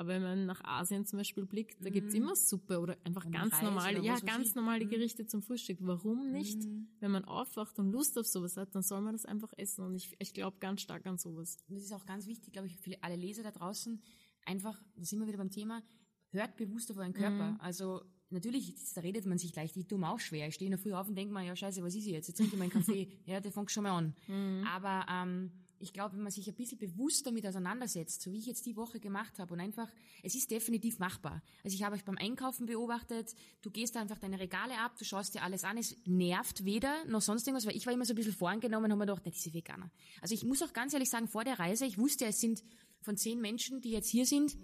Aber 0.00 0.08
wenn 0.08 0.22
man 0.22 0.46
nach 0.46 0.64
Asien 0.64 1.04
zum 1.04 1.18
Beispiel 1.18 1.44
blickt, 1.44 1.84
da 1.84 1.90
gibt's 1.90 2.14
immer 2.14 2.34
Suppe 2.34 2.80
oder 2.80 2.96
einfach 3.04 3.26
Oder 3.26 3.38
ganz 3.38 3.52
Reis 3.52 3.62
normale, 3.62 4.00
ja, 4.02 4.18
ganz 4.20 4.54
normale 4.54 4.86
Mhm. 4.86 4.88
Gerichte 4.88 5.26
zum 5.26 5.42
Frühstück. 5.42 5.76
Warum 5.82 6.32
nicht? 6.32 6.58
Wenn 7.00 7.10
man 7.10 7.26
aufwacht 7.26 7.78
und 7.78 7.90
Lust 7.92 8.16
auf 8.18 8.26
sowas 8.26 8.56
hat, 8.56 8.74
dann 8.74 8.82
soll 8.82 9.02
man 9.02 9.12
das 9.12 9.26
einfach 9.26 9.52
essen. 9.58 9.84
Und 9.84 9.94
ich, 9.94 10.16
ich 10.18 10.32
glaube 10.32 10.56
ganz 10.58 10.80
stark 10.80 11.04
an 11.04 11.18
sowas. 11.18 11.58
das 11.68 11.82
ist 11.82 11.92
auch 11.92 12.06
ganz 12.06 12.26
wichtig, 12.26 12.50
glaube 12.54 12.66
ich, 12.68 12.78
für 12.78 12.96
alle 13.02 13.16
Leser 13.16 13.42
da 13.42 13.50
draußen, 13.50 14.00
einfach, 14.46 14.82
da 14.96 15.04
sind 15.04 15.20
wir 15.20 15.26
wieder 15.26 15.36
beim 15.36 15.50
Thema, 15.50 15.82
hört 16.30 16.56
bewusst 16.56 16.90
auf 16.90 16.96
euren 16.96 17.12
Körper. 17.12 17.50
Mhm. 17.52 17.60
Also 17.60 18.00
natürlich, 18.30 18.74
da 18.94 19.02
redet 19.02 19.26
man 19.26 19.36
sich 19.36 19.52
gleich, 19.52 19.76
ich 19.76 19.86
tue 19.86 19.98
mir 19.98 20.08
auch 20.08 20.20
schwer. 20.20 20.48
Ich 20.48 20.54
stehe 20.54 20.68
in 20.68 20.72
der 20.72 20.78
Früh 20.78 20.94
auf 20.94 21.08
und 21.08 21.14
denke 21.14 21.34
mir, 21.34 21.44
ja 21.44 21.54
scheiße, 21.54 21.82
was 21.82 21.94
ist 21.94 22.06
ich 22.06 22.12
jetzt? 22.12 22.28
Jetzt 22.28 22.38
trinke 22.38 22.54
ich 22.54 22.58
meinen 22.58 22.70
Kaffee. 22.70 23.06
ja, 23.26 23.38
der 23.38 23.52
fängt 23.52 23.70
schon 23.70 23.82
mal 23.82 23.98
an. 23.98 24.14
Mhm. 24.28 24.64
Aber 24.66 25.04
ähm, 25.12 25.50
ich 25.80 25.92
glaube, 25.92 26.14
wenn 26.14 26.22
man 26.22 26.30
sich 26.30 26.46
ein 26.46 26.54
bisschen 26.54 26.78
bewusst 26.78 27.26
damit 27.26 27.46
auseinandersetzt, 27.46 28.20
so 28.20 28.30
wie 28.32 28.38
ich 28.38 28.46
jetzt 28.46 28.66
die 28.66 28.76
Woche 28.76 29.00
gemacht 29.00 29.38
habe 29.38 29.54
und 29.54 29.60
einfach, 29.60 29.88
es 30.22 30.34
ist 30.34 30.50
definitiv 30.50 30.98
machbar. 30.98 31.42
Also 31.64 31.74
ich 31.74 31.82
habe 31.82 31.96
euch 31.96 32.04
beim 32.04 32.18
Einkaufen 32.18 32.66
beobachtet, 32.66 33.34
du 33.62 33.70
gehst 33.70 33.96
einfach 33.96 34.18
deine 34.18 34.38
Regale 34.38 34.78
ab, 34.78 34.96
du 34.98 35.04
schaust 35.04 35.34
dir 35.34 35.42
alles 35.42 35.64
an, 35.64 35.78
es 35.78 35.96
nervt 36.04 36.64
weder 36.64 37.04
noch 37.06 37.22
sonst 37.22 37.46
irgendwas, 37.46 37.66
weil 37.66 37.76
ich 37.76 37.86
war 37.86 37.94
immer 37.94 38.04
so 38.04 38.12
ein 38.12 38.16
bisschen 38.16 38.34
vorangenommen 38.34 38.84
und 38.84 38.90
habe 38.92 39.06
mir 39.06 39.06
gedacht, 39.06 39.26
das 39.26 39.46
ist 39.46 39.54
Veganer. 39.54 39.90
Also 40.20 40.34
ich 40.34 40.44
muss 40.44 40.62
auch 40.62 40.72
ganz 40.72 40.92
ehrlich 40.92 41.08
sagen, 41.08 41.28
vor 41.28 41.44
der 41.44 41.58
Reise, 41.58 41.86
ich 41.86 41.98
wusste, 41.98 42.26
es 42.26 42.40
sind 42.40 42.62
von 43.00 43.16
zehn 43.16 43.40
Menschen, 43.40 43.80
die 43.80 43.90
jetzt 43.90 44.08
hier 44.08 44.26
sind, 44.26 44.58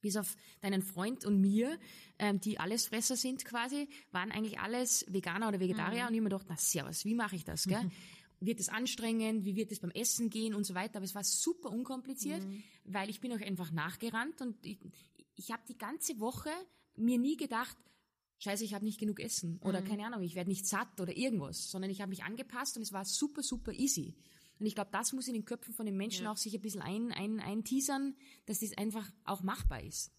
bis 0.00 0.16
auf 0.16 0.36
deinen 0.60 0.82
Freund 0.82 1.24
und 1.24 1.40
mir, 1.40 1.78
ähm, 2.18 2.40
die 2.40 2.58
Allesfresser 2.58 3.16
sind 3.16 3.44
quasi, 3.44 3.88
waren 4.10 4.32
eigentlich 4.32 4.58
alles 4.58 5.04
Veganer 5.08 5.48
oder 5.48 5.60
Vegetarier 5.60 6.06
und 6.06 6.14
ich 6.14 6.18
hab 6.18 6.24
mir 6.24 6.30
gedacht, 6.30 6.46
na 6.48 6.56
servus, 6.56 7.04
wie 7.04 7.14
mache 7.14 7.36
ich 7.36 7.44
das, 7.44 7.64
gell? 7.64 7.90
Wird 8.40 8.58
es 8.58 8.68
anstrengend, 8.70 9.44
wie 9.44 9.54
wird 9.54 9.70
es 9.70 9.80
beim 9.80 9.90
Essen 9.90 10.30
gehen 10.30 10.54
und 10.54 10.64
so 10.64 10.74
weiter, 10.74 10.96
aber 10.96 11.04
es 11.04 11.14
war 11.14 11.24
super 11.24 11.70
unkompliziert, 11.70 12.42
weil 12.84 13.10
ich 13.10 13.20
bin 13.20 13.32
euch 13.32 13.44
einfach 13.44 13.70
nachgerannt 13.70 14.40
und 14.40 14.56
ich, 14.64 14.78
ich 15.36 15.50
habe 15.50 15.62
die 15.68 15.76
ganze 15.76 16.18
Woche 16.20 16.50
mir 16.96 17.18
nie 17.18 17.36
gedacht, 17.36 17.76
scheiße, 18.38 18.64
ich 18.64 18.72
habe 18.72 18.84
nicht 18.86 18.98
genug 18.98 19.20
Essen 19.20 19.58
oder 19.62 19.82
keine 19.82 20.06
Ahnung, 20.06 20.22
ich 20.22 20.34
werde 20.34 20.48
nicht 20.48 20.66
satt 20.66 21.00
oder 21.00 21.14
irgendwas, 21.16 21.70
sondern 21.70 21.90
ich 21.90 22.00
habe 22.00 22.08
mich 22.10 22.24
angepasst 22.24 22.76
und 22.76 22.82
es 22.82 22.92
war 22.92 23.04
super, 23.04 23.42
super 23.42 23.72
easy. 23.72 24.14
Und 24.58 24.66
ich 24.66 24.74
glaube, 24.74 24.90
das 24.92 25.12
muss 25.12 25.26
in 25.26 25.34
den 25.34 25.44
Köpfen 25.44 25.72
von 25.72 25.86
den 25.86 25.96
Menschen 25.96 26.24
Ja. 26.24 26.32
auch 26.32 26.36
sich 26.36 26.54
ein 26.54 26.60
bisschen 26.60 26.82
ein, 26.82 27.12
ein, 27.12 27.40
einteasern, 27.40 28.14
dass 28.46 28.60
das 28.60 28.76
einfach 28.76 29.10
auch 29.24 29.42
machbar 29.42 29.82
ist. 29.82 30.12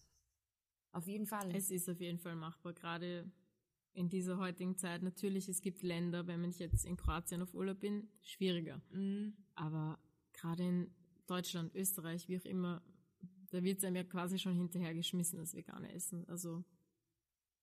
Auf 0.92 1.06
jeden 1.06 1.26
Fall. 1.26 1.54
Es 1.54 1.70
ist 1.70 1.88
auf 1.88 2.00
jeden 2.00 2.18
Fall 2.18 2.36
machbar, 2.36 2.72
gerade 2.72 3.30
in 3.94 4.08
dieser 4.08 4.38
heutigen 4.38 4.76
Zeit. 4.78 5.02
Natürlich, 5.02 5.48
es 5.48 5.60
gibt 5.60 5.82
Länder, 5.82 6.26
wenn 6.26 6.44
ich 6.44 6.58
jetzt 6.58 6.84
in 6.84 6.96
Kroatien 6.96 7.42
auf 7.42 7.54
Urlaub 7.54 7.80
bin, 7.80 8.08
schwieriger. 8.22 8.80
Mhm. 8.90 9.34
Aber 9.54 9.98
gerade 10.32 10.62
in 10.64 10.90
Deutschland, 11.26 11.74
Österreich, 11.74 12.28
wie 12.28 12.38
auch 12.38 12.44
immer, 12.44 12.82
da 13.50 13.62
wird 13.62 13.78
es 13.78 13.84
einem 13.84 13.96
ja 13.96 14.04
quasi 14.04 14.38
schon 14.38 14.54
hinterhergeschmissen, 14.56 15.38
das 15.38 15.54
vegane 15.54 15.92
Essen. 15.92 16.26
Also, 16.28 16.64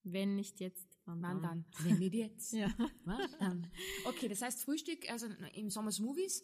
wenn 0.04 0.36
nicht 0.36 0.60
jetzt, 0.60 0.88
wann, 1.06 1.22
Wann 1.22 1.42
dann? 1.42 1.66
dann? 1.74 1.86
Wenn 1.86 2.00
nicht 2.00 2.14
jetzt. 2.14 2.54
Ja. 2.62 2.70
Was 3.06 3.38
dann? 3.40 3.68
Okay, 4.06 4.28
das 4.28 4.42
heißt 4.42 4.62
Frühstück, 4.64 5.10
also 5.12 5.28
im 5.56 5.70
Sommer 5.70 5.92
Movies. 6.00 6.42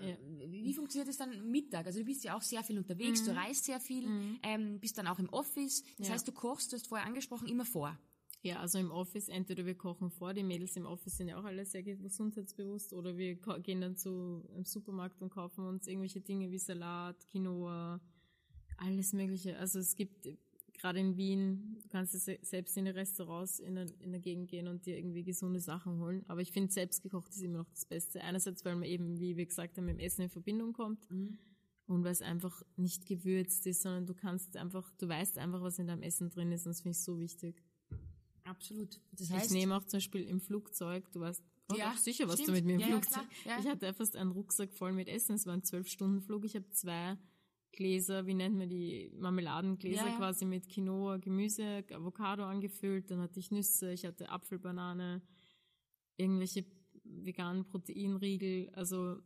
Äh, 0.00 0.10
Ja. 0.10 0.16
Wie 0.50 0.74
funktioniert 0.74 1.08
das 1.08 1.16
dann 1.16 1.50
Mittag? 1.50 1.86
Also 1.86 2.00
du 2.00 2.04
bist 2.04 2.24
ja 2.24 2.36
auch 2.36 2.42
sehr 2.42 2.62
viel 2.64 2.76
unterwegs, 2.78 3.24
du 3.24 3.34
reist 3.34 3.64
sehr 3.64 3.78
viel, 3.80 4.04
ähm, 4.42 4.80
bist 4.80 4.98
dann 4.98 5.06
auch 5.06 5.18
im 5.20 5.28
Office. 5.30 5.82
Das 5.82 5.98
Mhm. 6.00 6.04
Ja. 6.06 6.10
heißt, 6.12 6.28
du 6.28 6.32
kochst, 6.32 6.72
du 6.72 6.76
hast 6.76 6.88
vorher 6.88 7.06
angesprochen, 7.06 7.46
immer 7.48 7.64
vor. 7.64 7.96
Ja, 8.44 8.58
also 8.58 8.78
im 8.78 8.90
Office, 8.90 9.28
entweder 9.28 9.64
wir 9.64 9.76
kochen 9.76 10.10
vor, 10.10 10.34
die 10.34 10.42
Mädels 10.42 10.76
im 10.76 10.84
Office 10.84 11.16
sind 11.16 11.28
ja 11.28 11.38
auch 11.38 11.44
alle 11.44 11.64
sehr 11.64 11.84
gesundheitsbewusst, 11.84 12.92
oder 12.92 13.16
wir 13.16 13.36
gehen 13.36 13.80
dann 13.80 13.96
zu 13.96 14.44
einem 14.52 14.64
Supermarkt 14.64 15.22
und 15.22 15.30
kaufen 15.30 15.64
uns 15.64 15.86
irgendwelche 15.86 16.20
Dinge 16.20 16.50
wie 16.50 16.58
Salat, 16.58 17.24
Quinoa, 17.30 18.00
alles 18.78 19.12
Mögliche. 19.12 19.56
Also 19.58 19.78
es 19.78 19.94
gibt 19.94 20.28
gerade 20.72 20.98
in 20.98 21.16
Wien, 21.16 21.78
du 21.82 21.88
kannst 21.88 22.14
se- 22.18 22.40
selbst 22.42 22.76
in 22.76 22.86
die 22.86 22.90
Restaurants 22.90 23.60
in 23.60 23.76
der, 23.76 23.86
in 24.00 24.10
der 24.10 24.20
Gegend 24.20 24.48
gehen 24.48 24.66
und 24.66 24.86
dir 24.86 24.96
irgendwie 24.96 25.22
gesunde 25.22 25.60
Sachen 25.60 26.00
holen. 26.00 26.24
Aber 26.26 26.40
ich 26.40 26.50
finde, 26.50 26.72
selbst 26.72 27.00
gekocht 27.00 27.30
ist 27.30 27.42
immer 27.42 27.58
noch 27.58 27.70
das 27.70 27.84
Beste. 27.84 28.22
Einerseits, 28.22 28.64
weil 28.64 28.74
man 28.74 28.88
eben, 28.88 29.20
wie 29.20 29.36
wir 29.36 29.46
gesagt 29.46 29.76
haben, 29.78 29.84
mit 29.84 29.98
dem 29.98 30.04
Essen 30.04 30.22
in 30.22 30.30
Verbindung 30.30 30.72
kommt. 30.72 31.08
Und 31.86 32.04
weil 32.04 32.10
es 32.12 32.22
einfach 32.22 32.62
nicht 32.76 33.06
gewürzt 33.06 33.66
ist, 33.68 33.82
sondern 33.82 34.06
du 34.06 34.14
kannst 34.14 34.56
einfach, 34.56 34.90
du 34.98 35.08
weißt 35.08 35.38
einfach, 35.38 35.62
was 35.62 35.78
in 35.78 35.86
deinem 35.86 36.02
Essen 36.02 36.30
drin 36.30 36.50
ist, 36.50 36.66
und 36.66 36.70
das 36.70 36.80
finde 36.80 36.96
ich 36.96 37.02
so 37.04 37.20
wichtig. 37.20 37.62
Absolut. 38.52 39.00
Das 39.12 39.28
Ich 39.28 39.32
heißt, 39.32 39.50
nehme 39.52 39.76
auch 39.76 39.84
zum 39.84 39.96
Beispiel 39.98 40.22
im 40.24 40.40
Flugzeug, 40.40 41.10
du 41.12 41.20
weißt 41.20 41.42
oh, 41.72 41.74
Ja, 41.76 41.94
sicher 41.96 42.28
was 42.28 42.42
du 42.42 42.52
mit 42.52 42.66
mir 42.66 42.74
im 42.74 42.80
Ja, 42.80 42.86
Flugzeug. 42.88 43.24
Ja. 43.46 43.58
Ich 43.58 43.66
hatte 43.66 43.92
fast 43.94 44.14
einen 44.16 44.30
Rucksack 44.30 44.72
voll 44.74 44.92
mit 44.92 45.08
Essen. 45.08 45.34
Es 45.34 45.46
war 45.46 45.54
ein 45.54 45.64
Zwölf-Stunden-Flug. 45.64 46.44
Ich 46.44 46.54
habe 46.54 46.68
zwei 46.70 47.16
Gläser, 47.72 48.26
wie 48.26 48.34
nennt 48.34 48.58
man 48.58 48.68
die, 48.68 49.10
Marmeladengläser 49.16 50.16
quasi 50.18 50.44
mit 50.44 50.68
Quinoa, 50.68 51.16
Gemüse, 51.16 51.82
Avocado 51.90 52.44
angefüllt. 52.44 53.10
Dann 53.10 53.20
hatte 53.20 53.40
ich 53.40 53.50
Nüsse, 53.50 53.92
ich 53.92 54.04
hatte 54.04 54.28
Apfel, 54.28 54.58
Banane, 54.58 55.22
irgendwelche 56.18 56.66
veganen 57.04 57.64
Proteinriegel. 57.64 58.68
Also 58.74 59.16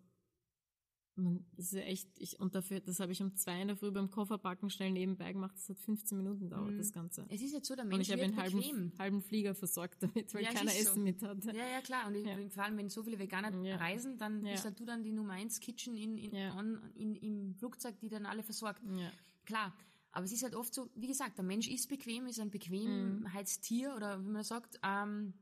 man, 1.16 1.44
das 1.56 1.66
ist 1.66 1.72
ja 1.72 1.80
echt, 1.80 2.08
ich, 2.18 2.38
und 2.40 2.54
dafür, 2.54 2.80
das 2.80 3.00
habe 3.00 3.12
ich 3.12 3.22
um 3.22 3.34
zwei 3.36 3.60
in 3.60 3.68
der 3.68 3.76
Früh 3.76 3.90
beim 3.90 4.10
Kofferpacken 4.10 4.70
schnell 4.70 4.90
nebenbei 4.92 5.32
gemacht. 5.32 5.54
Das 5.56 5.68
hat 5.68 5.78
15 5.80 6.16
Minuten 6.18 6.48
dauert, 6.48 6.78
das 6.78 6.92
Ganze. 6.92 7.24
es 7.28 7.40
ist 7.42 7.52
jetzt 7.52 7.66
so, 7.68 7.74
der 7.74 7.84
Und 7.84 7.90
Mensch 7.90 8.08
ich 8.08 8.12
habe 8.12 8.22
einen 8.22 8.36
halben, 8.36 8.92
halben 8.98 9.22
Flieger 9.22 9.54
versorgt 9.54 10.02
damit, 10.02 10.32
weil 10.34 10.42
Ja, 10.42 10.50
es 10.50 10.54
keiner 10.54 10.70
so. 10.70 10.78
Essen 10.78 11.02
mit 11.02 11.22
hat. 11.22 11.44
Ja, 11.46 11.52
ja, 11.54 11.80
klar. 11.80 12.06
Und 12.06 12.14
ich, 12.16 12.26
Ja. 12.26 12.36
vor 12.50 12.64
allem, 12.64 12.76
wenn 12.76 12.88
so 12.88 13.02
viele 13.02 13.18
Veganer 13.18 13.54
Ja. 13.64 13.76
reisen, 13.76 14.18
dann 14.18 14.44
Ja. 14.44 14.52
bist 14.52 14.64
halt 14.64 14.78
du 14.78 14.84
dann 14.84 15.02
die 15.02 15.12
Nummer 15.12 15.32
eins 15.34 15.58
Kitchen 15.60 15.96
in, 15.96 16.18
in, 16.18 16.34
on, 16.52 16.80
in, 16.94 17.14
im 17.16 17.54
Flugzeug, 17.54 17.98
die 18.00 18.08
dann 18.08 18.26
alle 18.26 18.42
versorgt. 18.42 18.82
Ja. 18.96 19.10
Klar. 19.44 19.74
Aber 20.12 20.24
es 20.24 20.32
ist 20.32 20.42
halt 20.42 20.54
oft 20.54 20.72
so, 20.72 20.88
wie 20.94 21.08
gesagt, 21.08 21.36
der 21.36 21.44
Mensch 21.44 21.68
ist 21.68 21.88
bequem, 21.88 22.26
ist 22.26 22.40
ein 22.40 22.46
Mhm. 22.48 22.50
Bequemheitstier 22.52 23.94
oder 23.94 24.22
wie 24.24 24.30
man 24.30 24.44
sagt, 24.44 24.78
ähm, 24.82 25.34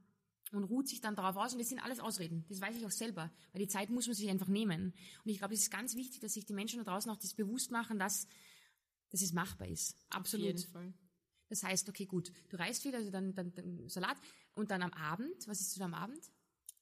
und 0.55 0.65
ruht 0.65 0.89
sich 0.89 1.01
dann 1.01 1.15
darauf 1.15 1.37
aus. 1.37 1.53
Und 1.53 1.59
das 1.59 1.69
sind 1.69 1.81
alles 1.81 2.01
Ausreden. 2.01 2.45
Das 2.49 2.61
weiß 2.61 2.77
ich 2.77 2.87
auch 2.87 2.91
selber. 2.91 3.31
Weil 3.53 3.61
die 3.63 3.69
Zeit 3.69 3.91
muss 3.91 4.07
man 4.07 4.15
sich 4.15 4.29
einfach 4.29 4.49
nehmen. 4.49 4.95
Und 5.25 5.31
ich 5.31 5.39
glaube, 5.39 5.55
es 5.55 5.61
ist 5.61 5.71
ganz 5.71 5.95
wichtig, 5.97 6.21
dass 6.21 6.35
sich 6.35 6.45
die 6.45 6.55
Menschen 6.55 6.79
da 6.79 6.91
draußen 6.91 7.11
auch 7.11 7.17
das 7.17 7.35
bewusst 7.35 7.71
machen, 7.71 7.99
dass, 7.99 8.27
dass 9.11 9.23
es 9.23 9.33
machbar 9.33 9.69
ist. 9.69 9.97
Absolut. 10.11 10.47
Auf 10.47 10.59
jeden 10.59 10.73
Fall. 10.73 10.95
Das 11.49 11.63
heißt, 11.63 11.89
okay, 11.89 12.07
gut, 12.07 12.33
du 12.49 12.59
reist 12.59 12.83
viel, 12.83 12.95
also 12.95 13.11
dann, 13.11 13.35
dann, 13.35 13.55
dann 13.55 13.89
Salat 13.89 14.17
und 14.55 14.71
dann 14.71 14.83
am 14.83 14.93
Abend, 14.93 15.47
was 15.47 15.61
isst 15.61 15.77
du 15.77 15.79
da 15.79 15.85
am 15.85 15.95
Abend? 15.95 16.31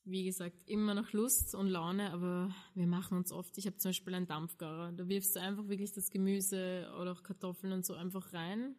Wie 0.05 0.25
gesagt, 0.25 0.57
immer 0.67 0.95
nach 0.95 1.13
Lust 1.13 1.55
und 1.55 1.69
Laune, 1.69 2.11
aber 2.11 2.55
wir 2.75 2.87
machen 2.87 3.19
uns 3.19 3.31
oft. 3.31 3.57
Ich 3.59 3.67
habe 3.67 3.77
zum 3.77 3.91
Beispiel 3.91 4.15
einen 4.15 4.27
Dampfgarer. 4.27 4.93
Da 4.93 5.09
wirfst 5.09 5.37
du 5.37 5.41
einfach 5.41 5.69
wirklich 5.69 5.93
das 5.93 6.11
Gemüse 6.11 6.93
oder 7.01 7.13
auch 7.13 7.23
Kartoffeln 7.23 7.73
und 7.73 7.87
so 7.87 7.95
einfach 7.95 8.33
rein. 8.33 8.75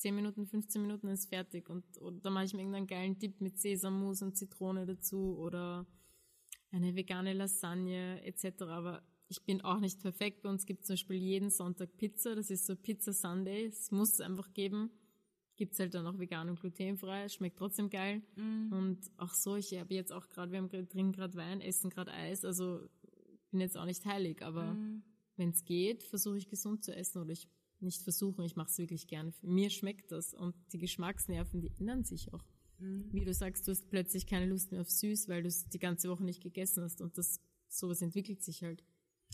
10 0.00 0.14
Minuten, 0.14 0.46
15 0.46 0.80
Minuten 0.80 1.08
ist 1.08 1.28
fertig. 1.28 1.68
Und 1.68 1.84
oder 2.00 2.18
da 2.20 2.30
mache 2.30 2.46
ich 2.46 2.54
mir 2.54 2.60
irgendeinen 2.60 2.86
geilen 2.86 3.18
Dip 3.18 3.40
mit 3.40 3.58
Sesammus 3.58 4.22
und 4.22 4.36
Zitrone 4.36 4.86
dazu 4.86 5.36
oder 5.38 5.86
eine 6.70 6.94
vegane 6.96 7.34
Lasagne 7.34 8.22
etc. 8.24 8.62
Aber 8.62 9.02
ich 9.28 9.42
bin 9.44 9.60
auch 9.60 9.78
nicht 9.78 10.00
perfekt. 10.00 10.42
Bei 10.42 10.48
uns 10.48 10.64
gibt 10.64 10.80
es 10.80 10.86
zum 10.86 10.94
Beispiel 10.94 11.16
jeden 11.16 11.50
Sonntag 11.50 11.96
Pizza. 11.98 12.34
Das 12.34 12.50
ist 12.50 12.64
so 12.64 12.76
Pizza 12.76 13.12
Sunday. 13.12 13.66
Es 13.66 13.90
muss 13.90 14.14
es 14.14 14.20
einfach 14.20 14.52
geben. 14.54 14.90
Gibt 15.56 15.74
es 15.74 15.78
halt 15.78 15.92
dann 15.92 16.06
auch 16.06 16.18
vegan 16.18 16.48
und 16.48 16.58
glutenfrei. 16.60 17.28
Schmeckt 17.28 17.58
trotzdem 17.58 17.90
geil. 17.90 18.22
Und 18.70 18.98
auch 19.18 19.34
so, 19.34 19.56
ich 19.56 19.78
habe 19.78 19.92
jetzt 19.92 20.12
auch 20.12 20.28
gerade, 20.30 20.50
wir 20.50 20.58
haben 20.58 20.70
trinken 20.70 21.12
gerade 21.12 21.34
Wein, 21.36 21.60
essen 21.60 21.90
gerade 21.90 22.10
Eis. 22.10 22.46
Also 22.46 22.80
bin 23.50 23.60
jetzt 23.60 23.76
auch 23.76 23.84
nicht 23.84 24.06
heilig, 24.06 24.42
aber 24.42 24.74
wenn 25.36 25.50
es 25.50 25.64
geht, 25.66 26.02
versuche 26.04 26.38
ich 26.38 26.48
gesund 26.48 26.84
zu 26.84 26.96
essen 26.96 27.20
oder 27.20 27.32
ich 27.32 27.48
nicht 27.82 28.02
versuchen, 28.02 28.42
ich 28.44 28.56
mache 28.56 28.68
es 28.70 28.78
wirklich 28.78 29.06
gerne. 29.06 29.32
Mir 29.42 29.70
schmeckt 29.70 30.12
das 30.12 30.34
und 30.34 30.54
die 30.72 30.78
Geschmacksnerven, 30.78 31.60
die 31.60 31.70
ändern 31.78 32.04
sich 32.04 32.32
auch. 32.32 32.44
Wie 32.78 33.24
du 33.26 33.34
sagst, 33.34 33.66
du 33.68 33.72
hast 33.72 33.90
plötzlich 33.90 34.26
keine 34.26 34.46
Lust 34.46 34.72
mehr 34.72 34.80
auf 34.80 34.88
süß, 34.90 35.28
weil 35.28 35.42
du 35.42 35.48
es 35.48 35.68
die 35.68 35.78
ganze 35.78 36.08
Woche 36.08 36.24
nicht 36.24 36.42
gegessen 36.42 36.82
hast 36.82 37.02
und 37.02 37.18
das 37.18 37.38
sowas 37.68 38.00
entwickelt 38.00 38.42
sich 38.42 38.62
halt. 38.62 38.82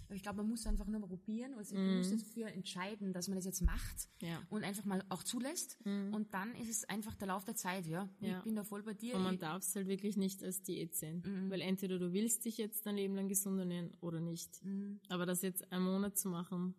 Aber 0.07 0.15
ich 0.17 0.23
glaube, 0.23 0.39
man 0.39 0.49
muss 0.49 0.67
einfach 0.67 0.87
nur 0.89 1.01
probieren 1.01 1.55
und 1.55 1.65
sich 1.65 1.77
bewusst 1.79 2.13
dafür 2.13 2.49
entscheiden, 2.49 3.13
dass 3.13 3.29
man 3.29 3.37
das 3.37 3.45
jetzt 3.45 3.63
macht 3.63 4.09
Mhm. 4.21 4.29
Ja. 4.29 4.41
Mhm. 4.41 4.47
und 4.51 4.65
einfach 4.65 4.85
mal 4.85 5.05
auch 5.11 5.23
zulässt. 5.23 5.79
Und 5.85 6.35
dann 6.35 6.55
ist 6.57 6.69
es 6.69 6.85
einfach 6.89 7.15
der 7.15 7.29
Lauf 7.29 7.45
der 7.45 7.55
Zeit, 7.55 7.87
ja. 7.87 8.09
Ja. 8.21 8.39
Ich 8.39 8.45
bin 8.45 8.57
da 8.57 8.65
voll 8.65 8.83
bei 8.83 8.95
dir. 8.95 9.15
Und 9.15 9.23
man 9.23 9.39
darf 9.39 9.63
es 9.63 9.75
halt 9.77 9.87
wirklich 9.87 10.17
nicht 10.17 10.43
als 10.43 10.63
Diät 10.63 10.95
sehen. 10.97 11.23
Weil 11.49 11.61
entweder 11.61 11.99
du 12.01 12.13
willst 12.13 12.45
dich 12.45 12.59
jetzt 12.59 12.85
dein 12.85 12.97
Leben 12.97 13.15
lang 13.15 13.29
gesund 13.29 13.59
ernähren 13.61 13.93
oder 14.01 14.21
nicht. 14.21 14.61
Aber 15.09 15.25
das 15.25 15.43
jetzt 15.43 15.71
einen 15.73 15.85
Monat 15.85 16.19
zu 16.19 16.29
machen, 16.29 16.75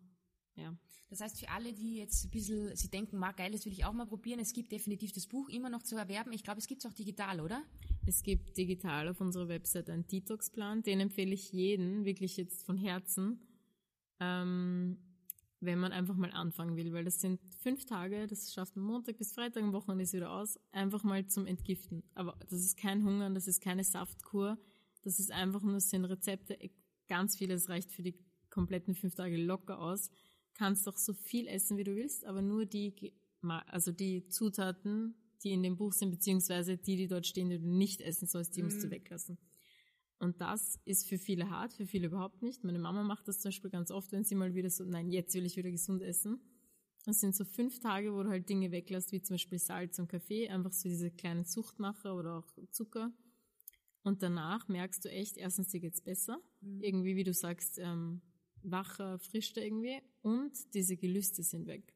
ja. 0.58 0.76
Das 1.10 1.20
heißt, 1.20 1.40
für 1.40 1.48
alle, 1.48 1.72
die 1.72 1.96
jetzt 1.96 2.26
ein 2.26 2.30
bisschen, 2.30 2.76
sie 2.76 2.90
denken, 2.90 3.16
mag 3.16 3.38
geil, 3.38 3.50
das 3.50 3.64
will 3.64 3.72
ich 3.72 3.84
auch 3.86 3.94
mal 3.94 4.06
probieren, 4.06 4.40
es 4.40 4.52
gibt 4.52 4.72
definitiv 4.72 5.12
das 5.12 5.26
Buch 5.26 5.48
immer 5.48 5.70
noch 5.70 5.82
zu 5.82 5.96
erwerben. 5.96 6.32
Ich 6.32 6.44
glaube, 6.44 6.58
es 6.58 6.66
gibt 6.66 6.84
es 6.84 6.90
auch 6.90 6.94
digital, 6.94 7.40
oder? 7.40 7.62
Es 8.06 8.22
gibt 8.22 8.56
digital 8.58 9.08
auf 9.08 9.20
unserer 9.20 9.48
Website 9.48 9.88
einen 9.88 10.06
Detox-Plan, 10.06 10.82
den 10.82 11.00
empfehle 11.00 11.32
ich 11.32 11.50
jedem, 11.52 12.04
wirklich 12.04 12.36
jetzt 12.36 12.64
von 12.64 12.76
Herzen, 12.76 13.40
ähm, 14.20 14.98
wenn 15.60 15.78
man 15.78 15.92
einfach 15.92 16.14
mal 16.14 16.30
anfangen 16.30 16.76
will, 16.76 16.92
weil 16.92 17.04
das 17.04 17.20
sind 17.20 17.40
fünf 17.58 17.86
Tage, 17.86 18.26
das 18.26 18.52
schafft 18.52 18.76
man 18.76 18.84
Montag 18.84 19.16
bis 19.16 19.32
Freitag, 19.32 19.62
am 19.62 19.72
Wochenende 19.72 20.04
ist 20.04 20.12
wieder 20.12 20.30
aus, 20.30 20.58
einfach 20.72 21.02
mal 21.04 21.26
zum 21.26 21.46
Entgiften. 21.46 22.04
Aber 22.14 22.36
das 22.48 22.60
ist 22.60 22.76
kein 22.76 23.02
Hungern, 23.02 23.34
das 23.34 23.48
ist 23.48 23.62
keine 23.62 23.82
Saftkur, 23.82 24.58
das 25.02 25.18
ist 25.18 25.32
einfach 25.32 25.62
nur, 25.62 25.74
das 25.74 25.90
sind 25.90 26.04
Rezepte, 26.04 26.58
ganz 27.08 27.36
vieles 27.36 27.68
reicht 27.68 27.90
für 27.90 28.02
die 28.02 28.14
kompletten 28.50 28.94
fünf 28.94 29.14
Tage 29.14 29.36
locker 29.36 29.78
aus. 29.78 30.10
Kannst 30.58 30.86
doch 30.86 30.96
so 30.96 31.14
viel 31.14 31.46
essen, 31.46 31.76
wie 31.76 31.84
du 31.84 31.94
willst, 31.94 32.24
aber 32.24 32.42
nur 32.42 32.66
die, 32.66 33.14
also 33.42 33.92
die 33.92 34.26
Zutaten, 34.28 35.14
die 35.44 35.52
in 35.52 35.62
dem 35.62 35.76
Buch 35.76 35.92
sind, 35.92 36.10
beziehungsweise 36.10 36.76
die, 36.76 36.96
die 36.96 37.06
dort 37.06 37.26
stehen, 37.26 37.48
die 37.48 37.58
du 37.58 37.68
nicht 37.68 38.00
essen 38.00 38.26
sollst, 38.26 38.56
die 38.56 38.62
musst 38.62 38.82
du 38.82 38.88
mhm. 38.88 38.92
weglassen. 38.92 39.38
Und 40.18 40.40
das 40.40 40.80
ist 40.84 41.06
für 41.06 41.16
viele 41.16 41.48
hart, 41.48 41.72
für 41.72 41.86
viele 41.86 42.08
überhaupt 42.08 42.42
nicht. 42.42 42.64
Meine 42.64 42.80
Mama 42.80 43.04
macht 43.04 43.28
das 43.28 43.38
zum 43.38 43.50
Beispiel 43.50 43.70
ganz 43.70 43.92
oft, 43.92 44.10
wenn 44.10 44.24
sie 44.24 44.34
mal 44.34 44.52
wieder 44.54 44.68
so, 44.68 44.84
nein, 44.84 45.10
jetzt 45.10 45.32
will 45.34 45.46
ich 45.46 45.56
wieder 45.56 45.70
gesund 45.70 46.02
essen. 46.02 46.40
Das 47.04 47.20
sind 47.20 47.36
so 47.36 47.44
fünf 47.44 47.78
Tage, 47.78 48.12
wo 48.12 48.24
du 48.24 48.28
halt 48.28 48.48
Dinge 48.48 48.72
weglässt, 48.72 49.12
wie 49.12 49.22
zum 49.22 49.34
Beispiel 49.34 49.60
Salz 49.60 49.98
und 50.00 50.08
Kaffee, 50.08 50.48
einfach 50.48 50.72
so 50.72 50.88
diese 50.88 51.12
kleinen 51.12 51.44
Suchtmacher 51.44 52.16
oder 52.16 52.38
auch 52.38 52.58
Zucker. 52.72 53.12
Und 54.02 54.22
danach 54.24 54.66
merkst 54.68 55.04
du 55.04 55.08
echt, 55.08 55.36
erstens 55.36 55.68
dir 55.68 55.80
geht's 55.80 56.00
besser, 56.00 56.40
mhm. 56.60 56.82
irgendwie, 56.82 57.14
wie 57.14 57.24
du 57.24 57.32
sagst, 57.32 57.78
ähm, 57.78 58.20
wacher, 58.62 59.18
frischer 59.18 59.62
irgendwie, 59.62 60.00
und 60.22 60.52
diese 60.74 60.96
Gelüste 60.96 61.42
sind 61.42 61.66
weg. 61.66 61.94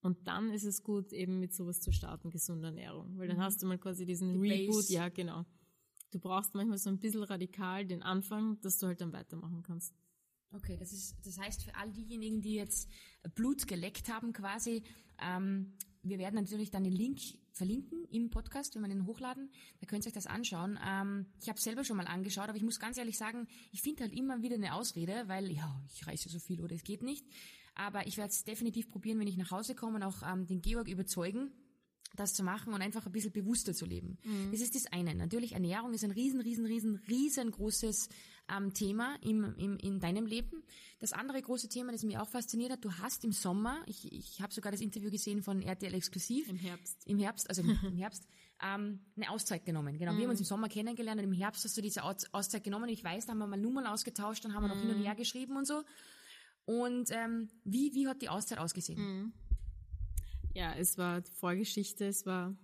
Und 0.00 0.28
dann 0.28 0.50
ist 0.50 0.64
es 0.64 0.82
gut, 0.82 1.12
eben 1.12 1.40
mit 1.40 1.54
sowas 1.54 1.80
zu 1.80 1.90
starten, 1.90 2.30
gesunde 2.30 2.66
Ernährung. 2.68 3.16
Weil 3.16 3.28
dann 3.28 3.38
mhm. 3.38 3.42
hast 3.42 3.62
du 3.62 3.66
mal 3.66 3.78
quasi 3.78 4.04
diesen 4.04 4.42
Die 4.42 4.50
Reboot, 4.50 4.76
Base. 4.76 4.92
ja, 4.92 5.08
genau. 5.08 5.46
Du 6.10 6.18
brauchst 6.18 6.54
manchmal 6.54 6.78
so 6.78 6.90
ein 6.90 6.98
bisschen 6.98 7.22
radikal 7.22 7.86
den 7.86 8.02
Anfang, 8.02 8.60
dass 8.60 8.78
du 8.78 8.86
halt 8.86 9.00
dann 9.00 9.12
weitermachen 9.12 9.62
kannst. 9.62 9.94
Okay, 10.52 10.76
das 10.76 10.92
ist, 10.92 11.16
das 11.24 11.38
heißt 11.38 11.64
für 11.64 11.74
all 11.74 11.90
diejenigen, 11.90 12.40
die 12.42 12.54
jetzt 12.54 12.88
Blut 13.34 13.66
geleckt 13.66 14.08
haben 14.08 14.32
quasi, 14.32 14.82
ähm, 15.20 15.72
wir 16.04 16.18
werden 16.18 16.36
natürlich 16.36 16.70
dann 16.70 16.84
den 16.84 16.92
Link 16.92 17.18
verlinken 17.52 18.04
im 18.10 18.30
Podcast, 18.30 18.74
wenn 18.74 18.82
wir 18.82 18.88
den 18.88 19.06
hochladen. 19.06 19.50
Da 19.80 19.86
könnt 19.86 20.04
ihr 20.04 20.08
euch 20.08 20.14
das 20.14 20.26
anschauen. 20.26 20.78
Ähm, 20.86 21.26
ich 21.40 21.48
habe 21.48 21.60
selber 21.60 21.84
schon 21.84 21.96
mal 21.96 22.06
angeschaut, 22.06 22.48
aber 22.48 22.56
ich 22.56 22.62
muss 22.62 22.78
ganz 22.78 22.98
ehrlich 22.98 23.16
sagen, 23.16 23.46
ich 23.72 23.82
finde 23.82 24.04
halt 24.04 24.12
immer 24.12 24.42
wieder 24.42 24.56
eine 24.56 24.74
Ausrede, 24.74 25.24
weil 25.26 25.50
ja, 25.50 25.80
ich 25.92 26.06
reise 26.06 26.28
so 26.28 26.38
viel 26.38 26.60
oder 26.60 26.74
es 26.74 26.84
geht 26.84 27.02
nicht. 27.02 27.26
Aber 27.74 28.06
ich 28.06 28.16
werde 28.16 28.30
es 28.30 28.44
definitiv 28.44 28.88
probieren, 28.88 29.18
wenn 29.18 29.26
ich 29.26 29.36
nach 29.36 29.50
Hause 29.50 29.74
komme 29.74 29.96
und 29.96 30.02
auch 30.04 30.22
ähm, 30.22 30.46
den 30.46 30.60
Georg 30.62 30.88
überzeugen, 30.88 31.50
das 32.14 32.34
zu 32.34 32.42
machen 32.42 32.72
und 32.72 32.82
einfach 32.82 33.06
ein 33.06 33.12
bisschen 33.12 33.32
bewusster 33.32 33.74
zu 33.74 33.86
leben. 33.86 34.18
Mhm. 34.24 34.50
Das 34.52 34.60
ist 34.60 34.74
das 34.74 34.86
eine. 34.86 35.14
Natürlich, 35.14 35.52
Ernährung 35.52 35.92
ist 35.92 36.04
ein 36.04 36.10
riesen, 36.10 36.40
riesen, 36.40 36.66
riesen, 36.66 36.96
riesengroßes 37.08 38.08
ähm, 38.48 38.72
Thema 38.74 39.16
im, 39.22 39.54
im, 39.56 39.76
in 39.78 40.00
deinem 40.00 40.26
Leben. 40.26 40.62
Das 41.00 41.12
andere 41.12 41.40
große 41.40 41.68
Thema, 41.68 41.92
das 41.92 42.02
mich 42.02 42.18
auch 42.18 42.28
fasziniert 42.28 42.72
hat, 42.72 42.84
du 42.84 42.92
hast 42.92 43.24
im 43.24 43.32
Sommer, 43.32 43.82
ich, 43.86 44.12
ich 44.12 44.40
habe 44.40 44.52
sogar 44.52 44.72
das 44.72 44.80
Interview 44.80 45.10
gesehen 45.10 45.42
von 45.42 45.62
RTL 45.62 45.94
Exklusiv. 45.94 46.48
Im 46.48 46.56
Herbst. 46.56 47.06
Im 47.06 47.18
Herbst, 47.18 47.48
also 47.48 47.62
im, 47.62 47.70
im 47.86 47.96
Herbst, 47.96 48.26
ähm, 48.62 49.00
eine 49.16 49.30
Auszeit 49.30 49.64
genommen. 49.64 49.98
Genau, 49.98 50.12
mhm. 50.12 50.18
wir 50.18 50.24
haben 50.24 50.30
uns 50.30 50.40
im 50.40 50.46
Sommer 50.46 50.68
kennengelernt 50.68 51.20
und 51.20 51.26
im 51.26 51.32
Herbst 51.32 51.64
hast 51.64 51.76
du 51.76 51.82
diese 51.82 52.02
Auszeit 52.04 52.62
genommen. 52.62 52.88
Ich 52.88 53.02
weiß, 53.02 53.26
da 53.26 53.32
haben 53.32 53.38
wir 53.38 53.46
mal 53.46 53.56
Nummern 53.56 53.86
ausgetauscht, 53.86 54.44
dann 54.44 54.54
haben 54.54 54.64
wir 54.64 54.68
noch 54.68 54.80
hin 54.80 54.90
und 54.90 54.98
mhm. 54.98 55.04
her 55.04 55.14
geschrieben 55.14 55.56
und 55.56 55.66
so. 55.66 55.82
Und 56.66 57.10
ähm, 57.10 57.48
wie, 57.64 57.94
wie 57.94 58.08
hat 58.08 58.22
die 58.22 58.30
Auszeit 58.30 58.58
ausgesehen? 58.58 59.32
Ja, 60.54 60.72
es 60.76 60.96
war 60.98 61.22
Vorgeschichte, 61.40 62.06
es 62.06 62.26
war 62.26 62.56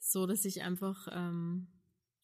so, 0.00 0.26
dass 0.26 0.44
ich 0.44 0.62
einfach 0.62 1.06
ähm, 1.12 1.68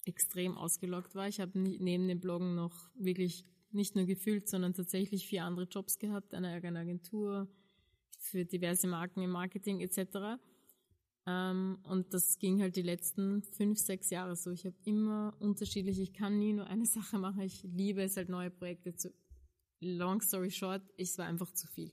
extrem 0.05 0.59
ausgelockt 0.59 1.15
war. 1.15 1.29
Ich 1.29 1.39
habe 1.39 1.57
neben 1.59 2.09
dem 2.09 2.19
Bloggen 2.19 2.57
noch 2.57 2.91
wirklich 2.97 3.47
nicht 3.71 3.95
nur 3.95 4.05
gefühlt, 4.05 4.49
sondern 4.49 4.75
tatsächlich 4.75 5.29
vier 5.29 5.45
andere 5.45 5.67
Jobs 5.67 6.01
gehabt, 6.01 6.35
eine 6.35 6.49
eigene 6.49 6.81
Agentur 6.81 7.49
für 8.19 8.45
diverse 8.45 8.89
Marken 8.89 9.23
im 9.23 9.31
Marketing 9.31 9.81
etc. 9.81 10.41
Ähm, 11.27 11.79
und 11.85 12.13
das 12.13 12.41
ging 12.41 12.61
halt 12.61 12.75
die 12.75 12.83
letzten 12.83 13.45
fünf, 13.45 13.79
sechs 13.79 14.11
Jahre 14.11 14.35
so. 14.35 14.51
Ich 14.51 14.67
habe 14.67 14.77
immer 14.85 15.37
unterschiedlich, 15.39 16.01
ich 16.01 16.13
kann 16.13 16.37
nie 16.41 16.53
nur 16.53 16.67
eine 16.67 16.87
Sache 16.97 17.17
machen. 17.19 17.43
Ich 17.43 17.63
liebe 17.63 18.03
es 18.03 18.17
halt 18.17 18.29
neue 18.29 18.51
Projekte 18.51 18.97
zu 18.97 19.13
long 19.81 20.21
story 20.21 20.51
short, 20.51 20.83
es 20.97 21.17
war 21.17 21.27
einfach 21.27 21.53
zu 21.53 21.69
viel. 21.69 21.93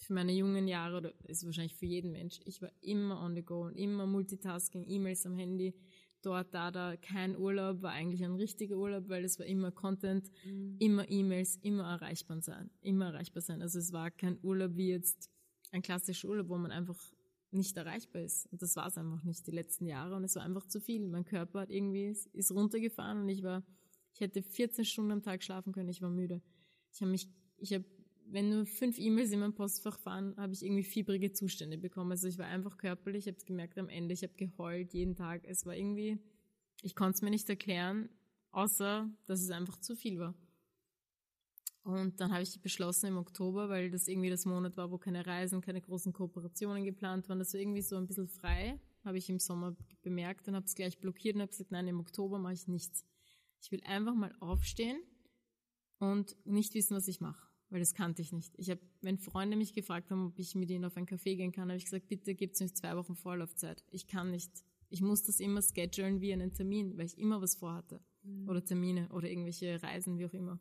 Für 0.00 0.14
meine 0.14 0.32
jungen 0.32 0.66
Jahre, 0.66 0.96
oder 0.96 1.12
ist 1.28 1.44
wahrscheinlich 1.44 1.76
für 1.76 1.86
jeden 1.86 2.12
Mensch, 2.12 2.40
ich 2.44 2.62
war 2.62 2.70
immer 2.80 3.20
on 3.20 3.34
the 3.34 3.42
go 3.42 3.66
und 3.66 3.76
immer 3.76 4.06
Multitasking, 4.06 4.84
E-Mails 4.88 5.26
am 5.26 5.34
Handy, 5.34 5.74
dort, 6.22 6.54
da, 6.54 6.70
da, 6.70 6.96
kein 6.96 7.36
Urlaub, 7.36 7.82
war 7.82 7.92
eigentlich 7.92 8.24
ein 8.24 8.34
richtiger 8.34 8.76
Urlaub, 8.76 9.08
weil 9.08 9.24
es 9.24 9.38
war 9.38 9.46
immer 9.46 9.70
Content, 9.70 10.30
mhm. 10.44 10.76
immer 10.78 11.08
E-Mails, 11.08 11.56
immer 11.62 11.84
erreichbar 11.84 12.40
sein, 12.40 12.70
immer 12.80 13.06
erreichbar 13.06 13.42
sein. 13.42 13.62
Also 13.62 13.78
es 13.78 13.92
war 13.92 14.10
kein 14.10 14.38
Urlaub 14.42 14.76
wie 14.76 14.88
jetzt 14.88 15.30
ein 15.70 15.82
klassischer 15.82 16.28
Urlaub, 16.28 16.48
wo 16.48 16.56
man 16.56 16.70
einfach 16.70 16.98
nicht 17.52 17.76
erreichbar 17.76 18.22
ist. 18.22 18.46
Und 18.52 18.62
das 18.62 18.76
war 18.76 18.86
es 18.86 18.96
einfach 18.96 19.22
nicht 19.24 19.46
die 19.46 19.50
letzten 19.50 19.86
Jahre 19.86 20.14
und 20.14 20.24
es 20.24 20.36
war 20.36 20.42
einfach 20.42 20.66
zu 20.66 20.80
viel. 20.80 21.06
Mein 21.08 21.24
Körper 21.24 21.60
hat 21.60 21.70
irgendwie, 21.70 22.14
ist 22.32 22.52
runtergefahren 22.52 23.22
und 23.22 23.28
ich 23.28 23.42
war, 23.42 23.64
ich 24.14 24.20
hätte 24.20 24.42
14 24.42 24.84
Stunden 24.84 25.12
am 25.12 25.22
Tag 25.22 25.42
schlafen 25.42 25.72
können, 25.72 25.88
ich 25.88 26.02
war 26.02 26.10
müde. 26.10 26.42
Ich 26.92 27.00
habe 27.00 27.10
mich, 27.10 27.28
ich 27.58 27.72
habe, 27.72 27.84
wenn 28.32 28.50
nur 28.50 28.66
fünf 28.66 28.98
E-Mails 28.98 29.32
in 29.32 29.40
mein 29.40 29.54
Postfach 29.54 29.98
fahren, 29.98 30.34
habe 30.36 30.52
ich 30.52 30.64
irgendwie 30.64 30.84
fiebrige 30.84 31.32
Zustände 31.32 31.78
bekommen. 31.78 32.12
Also 32.12 32.28
ich 32.28 32.38
war 32.38 32.46
einfach 32.46 32.76
körperlich, 32.76 33.26
ich 33.26 33.32
habe 33.32 33.38
es 33.38 33.44
gemerkt 33.44 33.78
am 33.78 33.88
Ende, 33.88 34.14
ich 34.14 34.22
habe 34.22 34.34
geheult 34.34 34.92
jeden 34.92 35.16
Tag. 35.16 35.42
Es 35.44 35.66
war 35.66 35.76
irgendwie, 35.76 36.18
ich 36.82 36.94
konnte 36.94 37.16
es 37.16 37.22
mir 37.22 37.30
nicht 37.30 37.48
erklären, 37.48 38.08
außer 38.52 39.08
dass 39.26 39.40
es 39.40 39.50
einfach 39.50 39.78
zu 39.80 39.96
viel 39.96 40.18
war. 40.18 40.34
Und 41.82 42.20
dann 42.20 42.30
habe 42.30 42.42
ich 42.42 42.60
beschlossen 42.60 43.06
im 43.06 43.16
Oktober, 43.16 43.68
weil 43.68 43.90
das 43.90 44.06
irgendwie 44.06 44.28
das 44.28 44.44
Monat 44.44 44.76
war, 44.76 44.90
wo 44.90 44.98
keine 44.98 45.26
Reisen, 45.26 45.60
keine 45.62 45.80
großen 45.80 46.12
Kooperationen 46.12 46.84
geplant 46.84 47.28
waren, 47.28 47.38
das 47.38 47.54
war 47.54 47.60
irgendwie 47.60 47.82
so 47.82 47.96
ein 47.96 48.06
bisschen 48.06 48.28
frei, 48.28 48.78
habe 49.02 49.16
ich 49.16 49.30
im 49.30 49.38
Sommer 49.38 49.74
bemerkt 50.02 50.46
und 50.46 50.54
habe 50.54 50.66
es 50.66 50.74
gleich 50.74 50.98
blockiert 50.98 51.36
und 51.36 51.42
habe 51.42 51.50
gesagt, 51.50 51.70
nein, 51.70 51.88
im 51.88 52.00
Oktober 52.00 52.38
mache 52.38 52.52
ich 52.52 52.68
nichts. 52.68 53.06
Ich 53.62 53.72
will 53.72 53.80
einfach 53.84 54.14
mal 54.14 54.34
aufstehen 54.40 55.00
und 55.98 56.36
nicht 56.44 56.74
wissen, 56.74 56.96
was 56.96 57.08
ich 57.08 57.20
mache, 57.20 57.49
weil 57.70 57.80
das 57.80 57.94
kannte 57.94 58.20
ich 58.20 58.32
nicht. 58.32 58.52
Ich 58.58 58.68
habe, 58.68 58.80
wenn 59.00 59.18
Freunde 59.18 59.56
mich 59.56 59.72
gefragt 59.72 60.10
haben, 60.10 60.26
ob 60.26 60.38
ich 60.38 60.54
mit 60.54 60.70
ihnen 60.70 60.84
auf 60.84 60.96
einen 60.96 61.06
Café 61.06 61.36
gehen 61.36 61.52
kann, 61.52 61.68
habe 61.68 61.78
ich 61.78 61.84
gesagt, 61.84 62.08
bitte 62.08 62.34
gebt 62.34 62.58
mir 62.60 62.72
zwei 62.72 62.96
Wochen 62.96 63.14
Vorlaufzeit. 63.14 63.84
Ich 63.90 64.06
kann 64.06 64.30
nicht. 64.30 64.50
Ich 64.88 65.00
muss 65.00 65.22
das 65.22 65.38
immer 65.38 65.62
schedulen 65.62 66.20
wie 66.20 66.32
einen 66.32 66.52
Termin, 66.52 66.98
weil 66.98 67.06
ich 67.06 67.16
immer 67.16 67.40
was 67.40 67.54
vorhatte. 67.54 68.00
Mhm. 68.22 68.48
Oder 68.48 68.64
Termine 68.64 69.08
oder 69.10 69.30
irgendwelche 69.30 69.80
Reisen, 69.82 70.18
wie 70.18 70.26
auch 70.26 70.34
immer. 70.34 70.58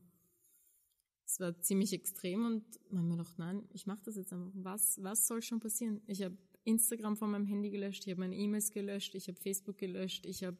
Es 1.25 1.39
war 1.39 1.59
ziemlich 1.61 1.93
extrem 1.93 2.45
und 2.45 2.63
man 2.91 3.07
mir 3.07 3.17
gedacht, 3.17 3.37
nein, 3.37 3.67
ich 3.71 3.87
mache 3.87 4.01
das 4.03 4.15
jetzt 4.15 4.31
einfach. 4.31 4.51
Was, 4.53 4.99
was 5.01 5.27
soll 5.27 5.41
schon 5.41 5.59
passieren? 5.59 6.01
Ich 6.05 6.21
habe 6.21 6.37
Instagram 6.63 7.17
von 7.17 7.31
meinem 7.31 7.45
Handy 7.45 7.69
gelöscht, 7.71 8.05
ich 8.05 8.11
habe 8.11 8.21
meine 8.21 8.35
E-Mails 8.35 8.71
gelöscht, 8.71 9.15
ich 9.15 9.27
habe 9.27 9.39
Facebook 9.39 9.77
gelöscht, 9.77 10.25
ich 10.25 10.43
habe 10.43 10.57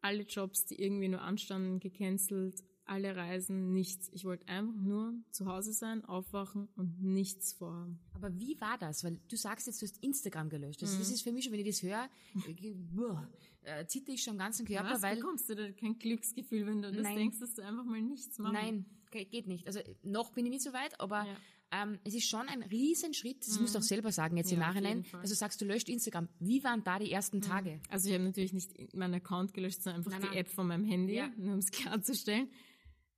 alle 0.00 0.22
Jobs, 0.22 0.66
die 0.66 0.80
irgendwie 0.80 1.08
nur 1.08 1.22
anstanden, 1.22 1.80
gecancelt, 1.80 2.62
alle 2.86 3.16
Reisen, 3.16 3.72
nichts. 3.72 4.08
Ich 4.12 4.24
wollte 4.24 4.46
einfach 4.48 4.74
nur 4.74 5.14
zu 5.30 5.46
Hause 5.46 5.72
sein, 5.72 6.04
aufwachen 6.04 6.68
und 6.76 7.02
nichts 7.02 7.52
vorhaben. 7.52 7.98
Aber 8.12 8.38
wie 8.38 8.60
war 8.60 8.78
das? 8.78 9.04
Weil 9.04 9.20
du 9.28 9.36
sagst 9.36 9.66
jetzt, 9.66 9.80
du 9.80 9.86
hast 9.86 10.02
Instagram 10.02 10.48
gelöscht. 10.50 10.82
Also 10.82 10.94
mhm. 10.96 11.00
Das 11.00 11.10
ist 11.10 11.22
für 11.22 11.32
mich 11.32 11.44
schon, 11.44 11.52
wenn 11.52 11.60
ich 11.60 11.66
das 11.66 11.82
höre, 11.82 12.08
äh, 13.62 13.86
zitter 13.86 14.12
ich 14.12 14.22
schon 14.22 14.32
am 14.32 14.38
ganzen 14.38 14.66
Körper, 14.66 14.90
Was, 14.90 15.02
weil... 15.02 15.16
bekommst 15.16 15.48
du 15.48 15.54
da 15.54 15.70
kein 15.72 15.98
Glücksgefühl, 15.98 16.66
wenn 16.66 16.82
du 16.82 16.92
das 16.92 17.02
Nein. 17.02 17.16
denkst, 17.16 17.38
dass 17.40 17.54
du 17.54 17.62
einfach 17.62 17.84
mal 17.84 18.00
nichts 18.02 18.38
machst? 18.38 18.54
Nein, 18.54 18.86
geht 19.10 19.46
nicht. 19.46 19.66
Also 19.66 19.80
noch 20.02 20.32
bin 20.32 20.44
ich 20.46 20.50
nicht 20.50 20.62
so 20.62 20.72
weit, 20.72 21.00
aber... 21.00 21.26
Ja. 21.26 21.36
Ähm, 21.72 21.98
es 22.04 22.14
ist 22.14 22.28
schon 22.28 22.46
ein 22.48 22.62
Riesenschritt, 22.62 23.40
das 23.40 23.56
mhm. 23.56 23.62
musst 23.62 23.74
du 23.74 23.80
auch 23.80 23.82
selber 23.82 24.12
sagen 24.12 24.36
jetzt 24.36 24.50
ja, 24.50 24.58
im 24.58 24.60
Nachhinein, 24.60 25.04
also 25.14 25.34
sagst 25.34 25.60
du 25.60 25.64
löscht 25.64 25.88
Instagram. 25.88 26.28
Wie 26.38 26.62
waren 26.62 26.84
da 26.84 27.00
die 27.00 27.10
ersten 27.10 27.38
mhm. 27.38 27.42
Tage? 27.42 27.80
Also 27.88 28.08
ich 28.08 28.14
habe 28.14 28.22
natürlich 28.22 28.52
nicht 28.52 28.94
meinen 28.94 29.14
Account 29.14 29.54
gelöscht, 29.54 29.82
sondern 29.82 30.00
einfach 30.00 30.12
nein, 30.12 30.20
die 30.20 30.28
nein. 30.28 30.36
App 30.36 30.48
von 30.50 30.68
meinem 30.68 30.84
Handy, 30.84 31.14
ja. 31.14 31.32
nur 31.36 31.54
um 31.54 31.58
es 31.58 31.72
klarzustellen. 31.72 32.48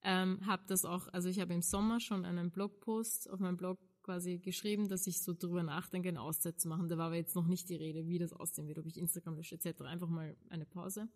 Ähm, 0.09 0.39
habe 0.47 0.63
das 0.69 0.85
auch, 0.85 1.09
also 1.09 1.29
ich 1.29 1.41
habe 1.41 1.53
im 1.53 1.63
Sommer 1.63 1.99
schon 1.99 2.25
einen 2.25 2.53
Blogpost 2.53 3.29
auf 3.29 3.41
meinem 3.41 3.57
Blog 3.57 3.81
quasi 4.05 4.39
geschrieben, 4.39 4.89
dass 4.89 5.09
ich 5.09 5.21
so 5.21 5.35
drüber 5.35 5.65
nachdenke, 5.65 6.09
eine 6.09 6.21
Auszeit 6.21 6.61
zu 6.61 6.69
machen. 6.69 6.89
Da 6.89 6.97
war 6.97 7.07
aber 7.07 7.17
jetzt 7.17 7.35
noch 7.35 7.49
nicht 7.49 7.69
die 7.69 7.75
Rede, 7.75 8.07
wie 8.07 8.21
das 8.21 8.33
aussehen 8.33 8.69
wird, 8.69 8.79
ob 8.79 8.87
ich 8.87 8.99
Instagram 8.99 9.35
lösche 9.35 9.57
etc. 9.57 9.81
Einfach 9.81 10.09
mal 10.09 10.37
eine 10.49 10.65
Pause. 10.65 11.09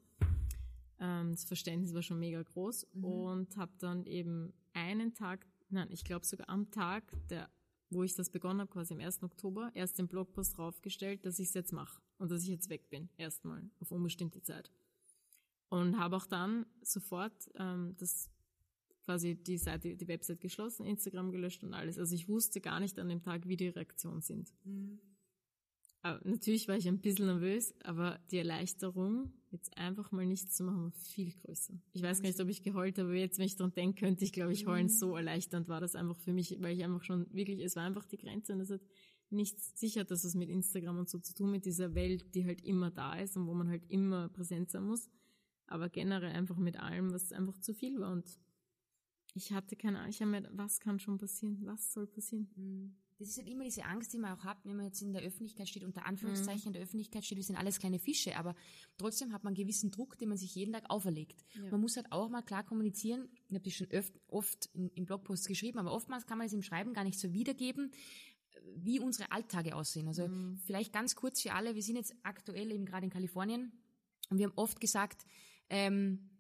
Ähm, 0.99 1.31
das 1.31 1.45
Verständnis 1.45 1.95
war 1.95 2.03
schon 2.03 2.19
mega 2.19 2.43
groß 2.43 2.89
mhm. 2.95 3.05
und 3.05 3.57
habe 3.57 3.71
dann 3.79 4.07
eben 4.07 4.53
einen 4.73 5.15
Tag, 5.15 5.47
nein, 5.69 5.87
ich 5.93 6.03
glaube 6.03 6.27
sogar 6.27 6.49
am 6.49 6.73
Tag, 6.73 7.05
der, 7.29 7.49
wo 7.91 8.03
ich 8.03 8.17
das 8.17 8.29
begonnen 8.29 8.59
habe, 8.59 8.73
quasi 8.73 8.93
am 8.93 8.99
1. 8.99 9.23
Oktober, 9.23 9.71
erst 9.75 10.01
den 10.01 10.09
Blogpost 10.09 10.59
draufgestellt, 10.59 11.25
dass 11.25 11.39
ich 11.39 11.47
es 11.47 11.55
jetzt 11.55 11.73
mache 11.73 12.03
und 12.19 12.33
dass 12.33 12.43
ich 12.43 12.49
jetzt 12.49 12.69
weg 12.71 12.91
bin, 12.91 13.09
erstmal 13.19 13.71
auf 13.79 13.93
unbestimmte 13.93 14.43
Zeit. 14.43 14.69
Und 15.69 15.97
habe 15.97 16.17
auch 16.17 16.27
dann 16.27 16.67
sofort 16.83 17.49
ähm, 17.55 17.95
das 17.97 18.29
quasi 19.11 19.35
die 19.35 19.59
Seite, 19.59 19.97
die 19.97 20.07
Website 20.07 20.41
geschlossen, 20.41 20.87
Instagram 20.87 21.33
gelöscht 21.33 21.65
und 21.65 21.75
alles. 21.75 21.99
Also 21.99 22.15
ich 22.15 22.29
wusste 22.29 22.61
gar 22.61 22.79
nicht 22.79 22.97
an 22.99 23.09
dem 23.09 23.23
Tag, 23.23 23.49
wie 23.49 23.57
die 23.57 23.69
Reaktionen 23.69 24.21
sind. 24.21 24.53
Mhm. 24.65 25.01
Aber 26.03 26.21
natürlich 26.23 26.69
war 26.69 26.77
ich 26.77 26.87
ein 26.87 27.01
bisschen 27.01 27.27
nervös, 27.27 27.75
aber 27.83 28.21
die 28.31 28.39
Erleichterung, 28.39 29.33
jetzt 29.51 29.77
einfach 29.77 30.13
mal 30.13 30.25
nichts 30.25 30.55
zu 30.55 30.63
machen, 30.63 30.85
war 30.85 30.93
viel 30.93 31.33
größer. 31.33 31.75
Ich 31.93 32.03
weiß 32.03 32.23
gar 32.23 32.29
nicht, 32.29 32.41
ob 32.41 32.49
ich 32.49 32.63
geheult 32.63 32.99
habe, 32.99 33.09
aber 33.09 33.19
jetzt, 33.19 33.39
wenn 33.39 33.47
ich 33.47 33.57
dran 33.57 33.75
denken 33.75 33.97
könnte, 33.97 34.25
ich 34.25 34.33
glaube, 34.33 34.53
ich 34.53 34.65
heulen, 34.67 34.85
mhm. 34.85 34.91
so 34.91 35.17
erleichternd 35.17 35.69
war 35.69 35.81
das 35.81 35.97
einfach 35.97 36.17
für 36.17 36.33
mich, 36.33 36.57
weil 36.61 36.77
ich 36.77 36.85
einfach 36.85 37.03
schon 37.03 37.27
wirklich, 37.35 37.59
es 37.61 37.75
war 37.75 37.83
einfach 37.83 38.07
die 38.07 38.17
Grenze 38.17 38.53
und 38.53 38.61
es 38.61 38.71
hat 38.71 38.81
nichts 39.29 39.79
sicher, 39.79 40.05
dass 40.05 40.23
es 40.23 40.37
mit 40.37 40.51
Instagram 40.51 41.01
und 41.01 41.11
so 41.11 41.19
zu 41.19 41.35
tun, 41.35 41.51
mit 41.51 41.65
dieser 41.65 41.97
Welt, 41.97 42.33
die 42.35 42.47
halt 42.47 42.63
immer 42.63 42.93
da 42.93 43.15
ist 43.19 43.37
und 43.37 43.49
wo 43.49 43.55
man 43.55 43.69
halt 43.69 43.83
immer 43.91 44.29
präsent 44.29 44.71
sein 44.71 44.85
muss, 44.85 45.11
aber 45.67 45.89
generell 45.89 46.31
einfach 46.31 46.59
mit 46.59 46.79
allem, 46.79 47.13
was 47.13 47.33
einfach 47.33 47.59
zu 47.59 47.75
viel 47.75 47.99
war 47.99 48.13
und 48.13 48.39
ich 49.35 49.53
hatte 49.53 49.77
keine 49.77 49.99
Ahnung, 49.99 50.11
ich 50.11 50.21
habe 50.21 50.31
mir, 50.31 50.49
was 50.53 50.81
kann 50.81 50.99
schon 50.99 51.19
passieren? 51.19 51.59
Was 51.65 51.93
soll 51.93 52.07
passieren? 52.07 52.51
Mhm. 52.57 52.97
Das 53.19 53.29
ist 53.29 53.37
halt 53.39 53.49
immer 53.49 53.65
diese 53.65 53.85
Angst, 53.85 54.15
die 54.15 54.19
man 54.19 54.33
auch 54.33 54.45
hat, 54.45 54.65
wenn 54.65 54.77
man 54.77 54.87
jetzt 54.87 55.03
in 55.03 55.13
der 55.13 55.21
Öffentlichkeit 55.21 55.69
steht, 55.69 55.85
unter 55.85 56.07
Anführungszeichen 56.07 56.69
in 56.69 56.73
der 56.73 56.81
Öffentlichkeit 56.83 57.23
steht, 57.23 57.37
wir 57.37 57.45
sind 57.45 57.57
alles 57.57 57.79
kleine 57.79 57.99
Fische, 57.99 58.35
aber 58.39 58.55
trotzdem 58.97 59.35
hat 59.35 59.45
man 59.45 59.51
einen 59.51 59.63
gewissen 59.63 59.91
Druck, 59.91 60.17
den 60.17 60.31
man 60.31 60.39
sich 60.39 60.55
jeden 60.55 60.73
Tag 60.73 60.89
auferlegt. 60.89 61.45
Ja. 61.55 61.71
Man 61.71 61.83
muss 61.83 61.97
halt 61.97 62.11
auch 62.13 62.31
mal 62.31 62.41
klar 62.41 62.65
kommunizieren, 62.65 63.29
ich 63.49 63.55
habe 63.55 63.63
das 63.65 63.75
schon 63.75 63.91
öft, 63.91 64.19
oft 64.29 64.71
in, 64.73 64.89
in 64.95 65.05
Blogposts 65.05 65.47
geschrieben, 65.47 65.79
aber 65.79 65.93
oftmals 65.93 66.27
kann 66.27 66.39
man 66.39 66.47
es 66.47 66.55
im 66.55 66.63
Schreiben 66.63 66.95
gar 66.95 67.05
nicht 67.05 67.19
so 67.19 67.31
wiedergeben, 67.35 67.91
wie 68.75 69.01
unsere 69.01 69.31
Alltage 69.33 69.77
aussehen. 69.77 70.09
Also 70.09 70.27
Mhm. 70.27 70.57
vielleicht 70.65 70.91
ganz 70.95 71.15
kurz 71.15 71.43
für 71.43 71.53
alle, 71.53 71.75
wir 71.75 71.83
sind 71.83 71.97
jetzt 71.97 72.15
aktuell 72.23 72.73
eben 72.73 72.87
gerade 72.87 73.05
in 73.05 73.11
Kalifornien 73.11 73.71
und 74.31 74.39
wir 74.39 74.47
haben 74.47 74.57
oft 74.57 74.81
gesagt, 74.81 75.27
ähm, 75.69 76.31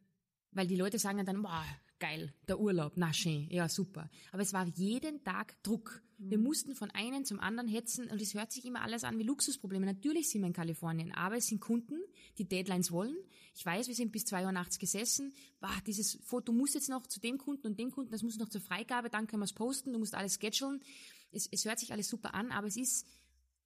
weil 0.52 0.66
die 0.66 0.76
Leute 0.76 0.98
sagen 0.98 1.24
dann, 1.26 1.42
boah, 1.42 1.64
geil, 2.00 2.34
der 2.48 2.58
Urlaub, 2.58 2.94
na 2.96 3.12
schön, 3.12 3.46
ja 3.50 3.68
super. 3.68 4.10
Aber 4.32 4.42
es 4.42 4.52
war 4.52 4.66
jeden 4.74 5.22
Tag 5.22 5.62
Druck. 5.62 6.02
Wir 6.18 6.38
mussten 6.38 6.74
von 6.74 6.90
einem 6.90 7.24
zum 7.24 7.40
anderen 7.40 7.68
hetzen 7.68 8.10
und 8.10 8.20
es 8.20 8.34
hört 8.34 8.52
sich 8.52 8.64
immer 8.64 8.82
alles 8.82 9.04
an 9.04 9.18
wie 9.18 9.22
Luxusprobleme. 9.22 9.86
Natürlich 9.86 10.28
sind 10.28 10.42
wir 10.42 10.48
in 10.48 10.52
Kalifornien, 10.52 11.12
aber 11.12 11.36
es 11.36 11.46
sind 11.46 11.60
Kunden, 11.60 11.98
die 12.38 12.48
Deadlines 12.48 12.90
wollen. 12.90 13.16
Ich 13.54 13.64
weiß, 13.64 13.88
wir 13.88 13.94
sind 13.94 14.12
bis 14.12 14.24
2 14.24 14.44
Uhr 14.44 14.52
nachts 14.52 14.78
gesessen. 14.78 15.32
Boah, 15.60 15.76
dieses 15.86 16.18
Foto 16.24 16.52
muss 16.52 16.74
jetzt 16.74 16.88
noch 16.88 17.06
zu 17.06 17.20
dem 17.20 17.38
Kunden 17.38 17.68
und 17.68 17.78
dem 17.78 17.90
Kunden, 17.90 18.10
das 18.10 18.22
muss 18.22 18.36
noch 18.36 18.48
zur 18.48 18.60
Freigabe, 18.60 19.08
dann 19.08 19.26
können 19.26 19.40
wir 19.40 19.46
es 19.46 19.52
posten, 19.52 19.92
du 19.92 19.98
musst 19.98 20.14
alles 20.14 20.38
schedulen. 20.40 20.82
Es, 21.30 21.46
es 21.50 21.64
hört 21.64 21.78
sich 21.78 21.92
alles 21.92 22.08
super 22.08 22.34
an, 22.34 22.50
aber 22.50 22.66
es 22.66 22.76
ist, 22.76 23.06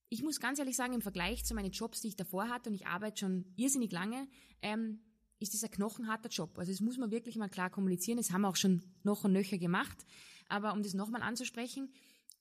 ich 0.09 0.23
muss 0.23 0.38
ganz 0.38 0.59
ehrlich 0.59 0.77
sagen, 0.77 0.92
im 0.92 1.03
Vergleich 1.03 1.44
zu 1.44 1.55
meinen 1.55 1.73
Jobs, 1.73 2.03
die 2.03 2.09
ich 2.09 2.16
davor 2.16 2.49
hatte, 2.49 2.68
und 2.70 2.75
ich 2.75 2.87
arbeite 2.87 3.20
schon 3.20 3.47
irrsinnig 3.57 3.90
lange, 3.90 4.29
ähm, 4.62 5.01
ist 5.44 5.52
dieser 5.52 5.68
knochenharter 5.68 6.28
Job. 6.28 6.59
Also 6.59 6.72
das 6.72 6.80
muss 6.80 6.98
man 6.98 7.11
wirklich 7.11 7.37
mal 7.37 7.48
klar 7.48 7.70
kommunizieren. 7.70 8.16
Das 8.18 8.33
haben 8.33 8.42
wir 8.42 8.48
auch 8.48 8.57
schon 8.57 8.83
noch 9.04 9.24
und 9.24 9.33
nöcher 9.33 9.59
gemacht. 9.59 10.04
Aber 10.48 10.72
um 10.72 10.83
das 10.83 10.94
nochmal 10.94 11.22
anzusprechen, 11.22 11.92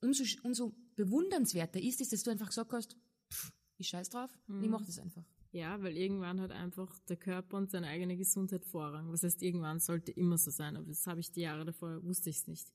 umso, 0.02 0.24
umso 0.44 0.74
bewundernswerter 0.96 1.80
ist 1.80 2.02
es, 2.02 2.10
dass 2.10 2.24
du 2.24 2.32
einfach 2.32 2.48
gesagt 2.48 2.74
hast, 2.74 2.98
pff, 3.32 3.52
ich 3.78 3.88
scheiß 3.88 4.10
drauf, 4.10 4.32
und 4.48 4.64
ich 4.64 4.70
mach 4.70 4.86
das 4.86 5.00
einfach. 5.00 5.24
Ja, 5.52 5.82
weil 5.84 5.96
irgendwann 5.96 6.42
hat 6.42 6.52
einfach 6.52 6.98
der 7.08 7.18
Körper 7.18 7.58
und 7.58 7.70
seine 7.70 7.88
eigene 7.88 8.18
Gesundheit 8.18 8.66
Vorrang. 8.66 9.12
Was 9.12 9.24
heißt, 9.24 9.42
irgendwann 9.44 9.80
sollte 9.80 10.12
immer 10.12 10.38
so 10.38 10.50
sein, 10.50 10.76
aber 10.76 10.88
das 10.88 11.06
habe 11.06 11.20
ich 11.20 11.32
die 11.32 11.42
Jahre 11.42 11.64
davor, 11.64 12.04
wusste 12.04 12.30
ich 12.32 12.38
es 12.38 12.48
nicht. 12.48 12.74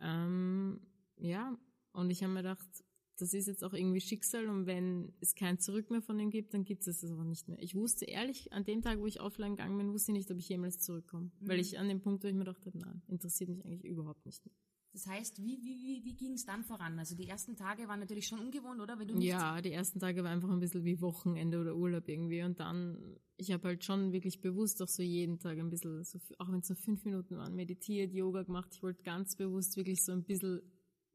Ähm, 0.00 0.80
ja, 1.16 1.58
und 1.92 2.10
ich 2.10 2.22
habe 2.22 2.32
mir 2.32 2.42
gedacht, 2.42 2.68
das 3.16 3.32
ist 3.32 3.46
jetzt 3.46 3.62
auch 3.62 3.72
irgendwie 3.72 4.00
Schicksal 4.00 4.48
und 4.48 4.66
wenn 4.66 5.12
es 5.20 5.34
kein 5.34 5.58
Zurück 5.58 5.90
mehr 5.90 6.02
von 6.02 6.18
ihm 6.18 6.30
gibt, 6.30 6.54
dann 6.54 6.64
gibt 6.64 6.86
es 6.86 7.02
es 7.02 7.10
aber 7.10 7.24
nicht 7.24 7.48
mehr. 7.48 7.60
Ich 7.60 7.74
wusste 7.74 8.04
ehrlich, 8.04 8.52
an 8.52 8.64
dem 8.64 8.82
Tag, 8.82 8.98
wo 8.98 9.06
ich 9.06 9.20
offline 9.20 9.56
gegangen 9.56 9.78
bin, 9.78 9.92
wusste 9.92 10.12
ich 10.12 10.18
nicht, 10.18 10.30
ob 10.30 10.38
ich 10.38 10.48
jemals 10.48 10.80
zurückkomme. 10.80 11.30
Weil 11.40 11.60
ich 11.60 11.78
an 11.78 11.88
dem 11.88 12.00
Punkt, 12.00 12.24
wo 12.24 12.28
ich 12.28 12.34
mir 12.34 12.44
gedacht 12.44 12.66
habe, 12.66 12.78
nein, 12.78 13.02
interessiert 13.06 13.50
mich 13.50 13.64
eigentlich 13.64 13.84
überhaupt 13.84 14.26
nicht 14.26 14.44
mehr. 14.44 14.54
Das 14.94 15.08
heißt, 15.08 15.42
wie, 15.42 15.60
wie, 15.60 15.82
wie, 15.82 16.04
wie 16.04 16.14
ging 16.14 16.34
es 16.34 16.44
dann 16.44 16.62
voran? 16.62 16.96
Also 17.00 17.16
die 17.16 17.28
ersten 17.28 17.56
Tage 17.56 17.88
waren 17.88 17.98
natürlich 17.98 18.28
schon 18.28 18.38
ungewohnt, 18.38 18.80
oder? 18.80 18.96
Wenn 18.96 19.08
du 19.08 19.14
nicht 19.14 19.26
Ja, 19.26 19.60
die 19.60 19.72
ersten 19.72 19.98
Tage 19.98 20.22
war 20.22 20.30
einfach 20.30 20.50
ein 20.50 20.60
bisschen 20.60 20.84
wie 20.84 21.00
Wochenende 21.00 21.60
oder 21.60 21.74
Urlaub 21.74 22.08
irgendwie. 22.08 22.44
Und 22.44 22.60
dann, 22.60 23.18
ich 23.36 23.50
habe 23.50 23.66
halt 23.66 23.84
schon 23.84 24.12
wirklich 24.12 24.40
bewusst 24.40 24.80
auch 24.80 24.88
so 24.88 25.02
jeden 25.02 25.40
Tag 25.40 25.58
ein 25.58 25.68
bisschen, 25.68 26.04
so, 26.04 26.20
auch 26.38 26.50
wenn 26.52 26.60
es 26.60 26.68
nur 26.68 26.76
fünf 26.76 27.04
Minuten 27.04 27.36
waren, 27.36 27.56
meditiert, 27.56 28.12
Yoga 28.12 28.44
gemacht. 28.44 28.68
Ich 28.72 28.84
wollte 28.84 29.02
ganz 29.02 29.34
bewusst 29.34 29.76
wirklich 29.76 30.04
so 30.04 30.12
ein 30.12 30.22
bisschen 30.22 30.62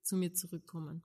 zu 0.02 0.18
mir 0.18 0.34
zurückkommen. 0.34 1.02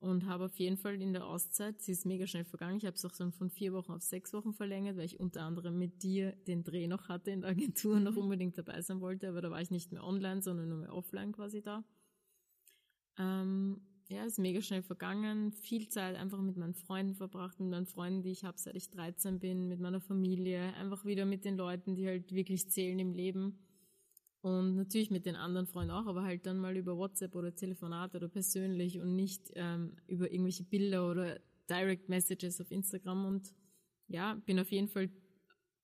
Und 0.00 0.24
habe 0.24 0.46
auf 0.46 0.58
jeden 0.58 0.78
Fall 0.78 1.00
in 1.02 1.12
der 1.12 1.26
Auszeit, 1.26 1.82
sie 1.82 1.92
ist 1.92 2.06
mega 2.06 2.26
schnell 2.26 2.46
vergangen, 2.46 2.78
ich 2.78 2.86
habe 2.86 2.96
es 2.96 3.04
auch 3.04 3.12
so 3.12 3.30
von 3.30 3.50
vier 3.50 3.74
Wochen 3.74 3.92
auf 3.92 4.00
sechs 4.00 4.32
Wochen 4.32 4.54
verlängert, 4.54 4.96
weil 4.96 5.04
ich 5.04 5.20
unter 5.20 5.42
anderem 5.42 5.78
mit 5.78 6.02
dir 6.02 6.32
den 6.46 6.64
Dreh 6.64 6.86
noch 6.86 7.08
hatte 7.08 7.30
in 7.30 7.42
der 7.42 7.50
Agentur 7.50 7.96
und 7.96 8.04
noch 8.04 8.16
unbedingt 8.16 8.56
dabei 8.56 8.80
sein 8.80 9.02
wollte, 9.02 9.28
aber 9.28 9.42
da 9.42 9.50
war 9.50 9.60
ich 9.60 9.70
nicht 9.70 9.92
mehr 9.92 10.02
online, 10.02 10.40
sondern 10.40 10.70
nur 10.70 10.78
mehr 10.78 10.94
offline 10.94 11.32
quasi 11.32 11.60
da. 11.60 11.84
Ähm, 13.18 13.82
ja, 14.08 14.24
ist 14.24 14.38
mega 14.38 14.60
schnell 14.60 14.82
vergangen. 14.82 15.52
Viel 15.52 15.88
Zeit 15.88 16.16
einfach 16.16 16.40
mit 16.40 16.56
meinen 16.56 16.74
Freunden 16.74 17.14
verbracht, 17.14 17.60
mit 17.60 17.70
meinen 17.70 17.86
Freunden, 17.86 18.22
die 18.22 18.32
ich 18.32 18.44
habe, 18.44 18.58
seit 18.58 18.74
ich 18.74 18.90
13 18.90 19.38
bin, 19.38 19.68
mit 19.68 19.80
meiner 19.80 20.00
Familie, 20.00 20.74
einfach 20.74 21.04
wieder 21.04 21.26
mit 21.26 21.44
den 21.44 21.56
Leuten, 21.56 21.94
die 21.94 22.08
halt 22.08 22.32
wirklich 22.32 22.68
zählen 22.70 22.98
im 22.98 23.12
Leben. 23.12 23.58
Und 24.42 24.76
natürlich 24.76 25.10
mit 25.10 25.26
den 25.26 25.36
anderen 25.36 25.66
Freunden 25.66 25.90
auch, 25.90 26.06
aber 26.06 26.22
halt 26.22 26.46
dann 26.46 26.58
mal 26.58 26.76
über 26.76 26.96
WhatsApp 26.96 27.34
oder 27.34 27.54
Telefonat 27.54 28.14
oder 28.14 28.28
persönlich 28.28 28.98
und 28.98 29.14
nicht 29.14 29.50
ähm, 29.54 29.96
über 30.06 30.30
irgendwelche 30.30 30.64
Bilder 30.64 31.10
oder 31.10 31.38
Direct 31.68 32.08
Messages 32.08 32.60
auf 32.60 32.70
Instagram. 32.70 33.26
Und 33.26 33.54
ja, 34.08 34.34
bin 34.46 34.58
auf 34.58 34.70
jeden 34.70 34.88
Fall 34.88 35.10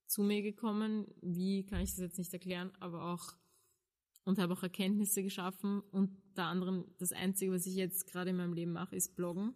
zu 0.06 0.22
mir 0.22 0.42
gekommen. 0.42 1.06
Wie 1.20 1.66
kann 1.66 1.82
ich 1.82 1.90
das 1.90 2.00
jetzt 2.00 2.18
nicht 2.18 2.32
erklären, 2.32 2.72
aber 2.80 3.12
auch 3.12 3.34
und 4.26 4.38
habe 4.38 4.52
auch 4.52 4.62
Erkenntnisse 4.62 5.22
geschaffen. 5.22 5.80
Unter 5.92 6.46
anderem 6.46 6.84
das 6.98 7.12
Einzige, 7.12 7.52
was 7.52 7.66
ich 7.66 7.76
jetzt 7.76 8.06
gerade 8.06 8.30
in 8.30 8.36
meinem 8.36 8.52
Leben 8.52 8.72
mache, 8.72 8.96
ist 8.96 9.16
Bloggen. 9.16 9.54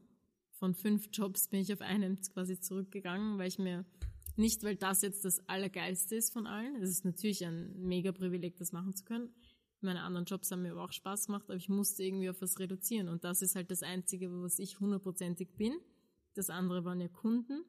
Von 0.53 0.75
fünf 0.75 1.09
Jobs 1.13 1.49
bin 1.49 1.61
ich 1.61 1.73
auf 1.73 1.81
einen 1.81 2.21
quasi 2.33 2.59
zurückgegangen, 2.59 3.37
weil 3.39 3.49
ich 3.49 3.59
mir 3.59 3.85
nicht, 4.37 4.62
weil 4.64 4.77
das 4.77 5.03
jetzt 5.03 5.25
das 5.25 5.47
Allergeilste 5.49 6.16
ist 6.16 6.33
von 6.33 6.47
allen. 6.47 6.77
Es 6.77 6.90
ist 6.90 7.05
natürlich 7.05 7.45
ein 7.45 7.75
mega 7.81 8.12
Privileg, 8.12 8.57
das 8.57 8.73
machen 8.73 8.95
zu 8.95 9.05
können. 9.05 9.31
Meine 9.81 10.03
anderen 10.03 10.27
Jobs 10.27 10.51
haben 10.51 10.62
mir 10.62 10.73
aber 10.73 10.85
auch 10.85 10.93
Spaß 10.93 11.27
gemacht, 11.27 11.45
aber 11.49 11.57
ich 11.57 11.69
musste 11.69 12.03
irgendwie 12.03 12.29
auf 12.29 12.40
was 12.43 12.59
reduzieren. 12.59 13.09
Und 13.09 13.25
das 13.25 13.40
ist 13.40 13.57
halt 13.57 13.71
das 13.71 13.83
Einzige, 13.83 14.31
was 14.43 14.59
ich 14.59 14.79
hundertprozentig 14.79 15.57
bin. 15.57 15.73
Das 16.35 16.51
andere 16.51 16.85
waren 16.85 17.01
ja 17.01 17.09
Kunden. 17.09 17.64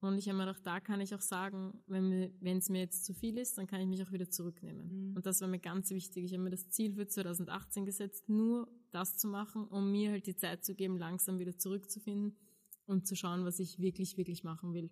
Und 0.00 0.18
ich 0.18 0.28
habe 0.28 0.36
mir 0.36 0.44
gedacht, 0.44 0.66
da 0.66 0.78
kann 0.78 1.00
ich 1.00 1.14
auch 1.14 1.22
sagen, 1.22 1.82
wenn 1.86 2.58
es 2.58 2.68
mir 2.68 2.80
jetzt 2.80 3.06
zu 3.06 3.14
viel 3.14 3.38
ist, 3.38 3.56
dann 3.56 3.66
kann 3.66 3.80
ich 3.80 3.86
mich 3.86 4.02
auch 4.02 4.12
wieder 4.12 4.28
zurücknehmen. 4.28 5.10
Mhm. 5.10 5.16
Und 5.16 5.24
das 5.24 5.40
war 5.40 5.48
mir 5.48 5.58
ganz 5.58 5.90
wichtig. 5.90 6.24
Ich 6.24 6.32
habe 6.34 6.42
mir 6.42 6.50
das 6.50 6.68
Ziel 6.68 6.94
für 6.94 7.06
2018 7.06 7.86
gesetzt, 7.86 8.28
nur 8.28 8.68
das 8.90 9.16
zu 9.16 9.26
machen, 9.26 9.66
um 9.66 9.90
mir 9.90 10.10
halt 10.10 10.26
die 10.26 10.36
Zeit 10.36 10.64
zu 10.64 10.74
geben, 10.74 10.98
langsam 10.98 11.38
wieder 11.38 11.56
zurückzufinden 11.56 12.36
und 12.84 13.06
zu 13.06 13.16
schauen, 13.16 13.44
was 13.46 13.58
ich 13.58 13.78
wirklich, 13.80 14.18
wirklich 14.18 14.44
machen 14.44 14.74
will. 14.74 14.90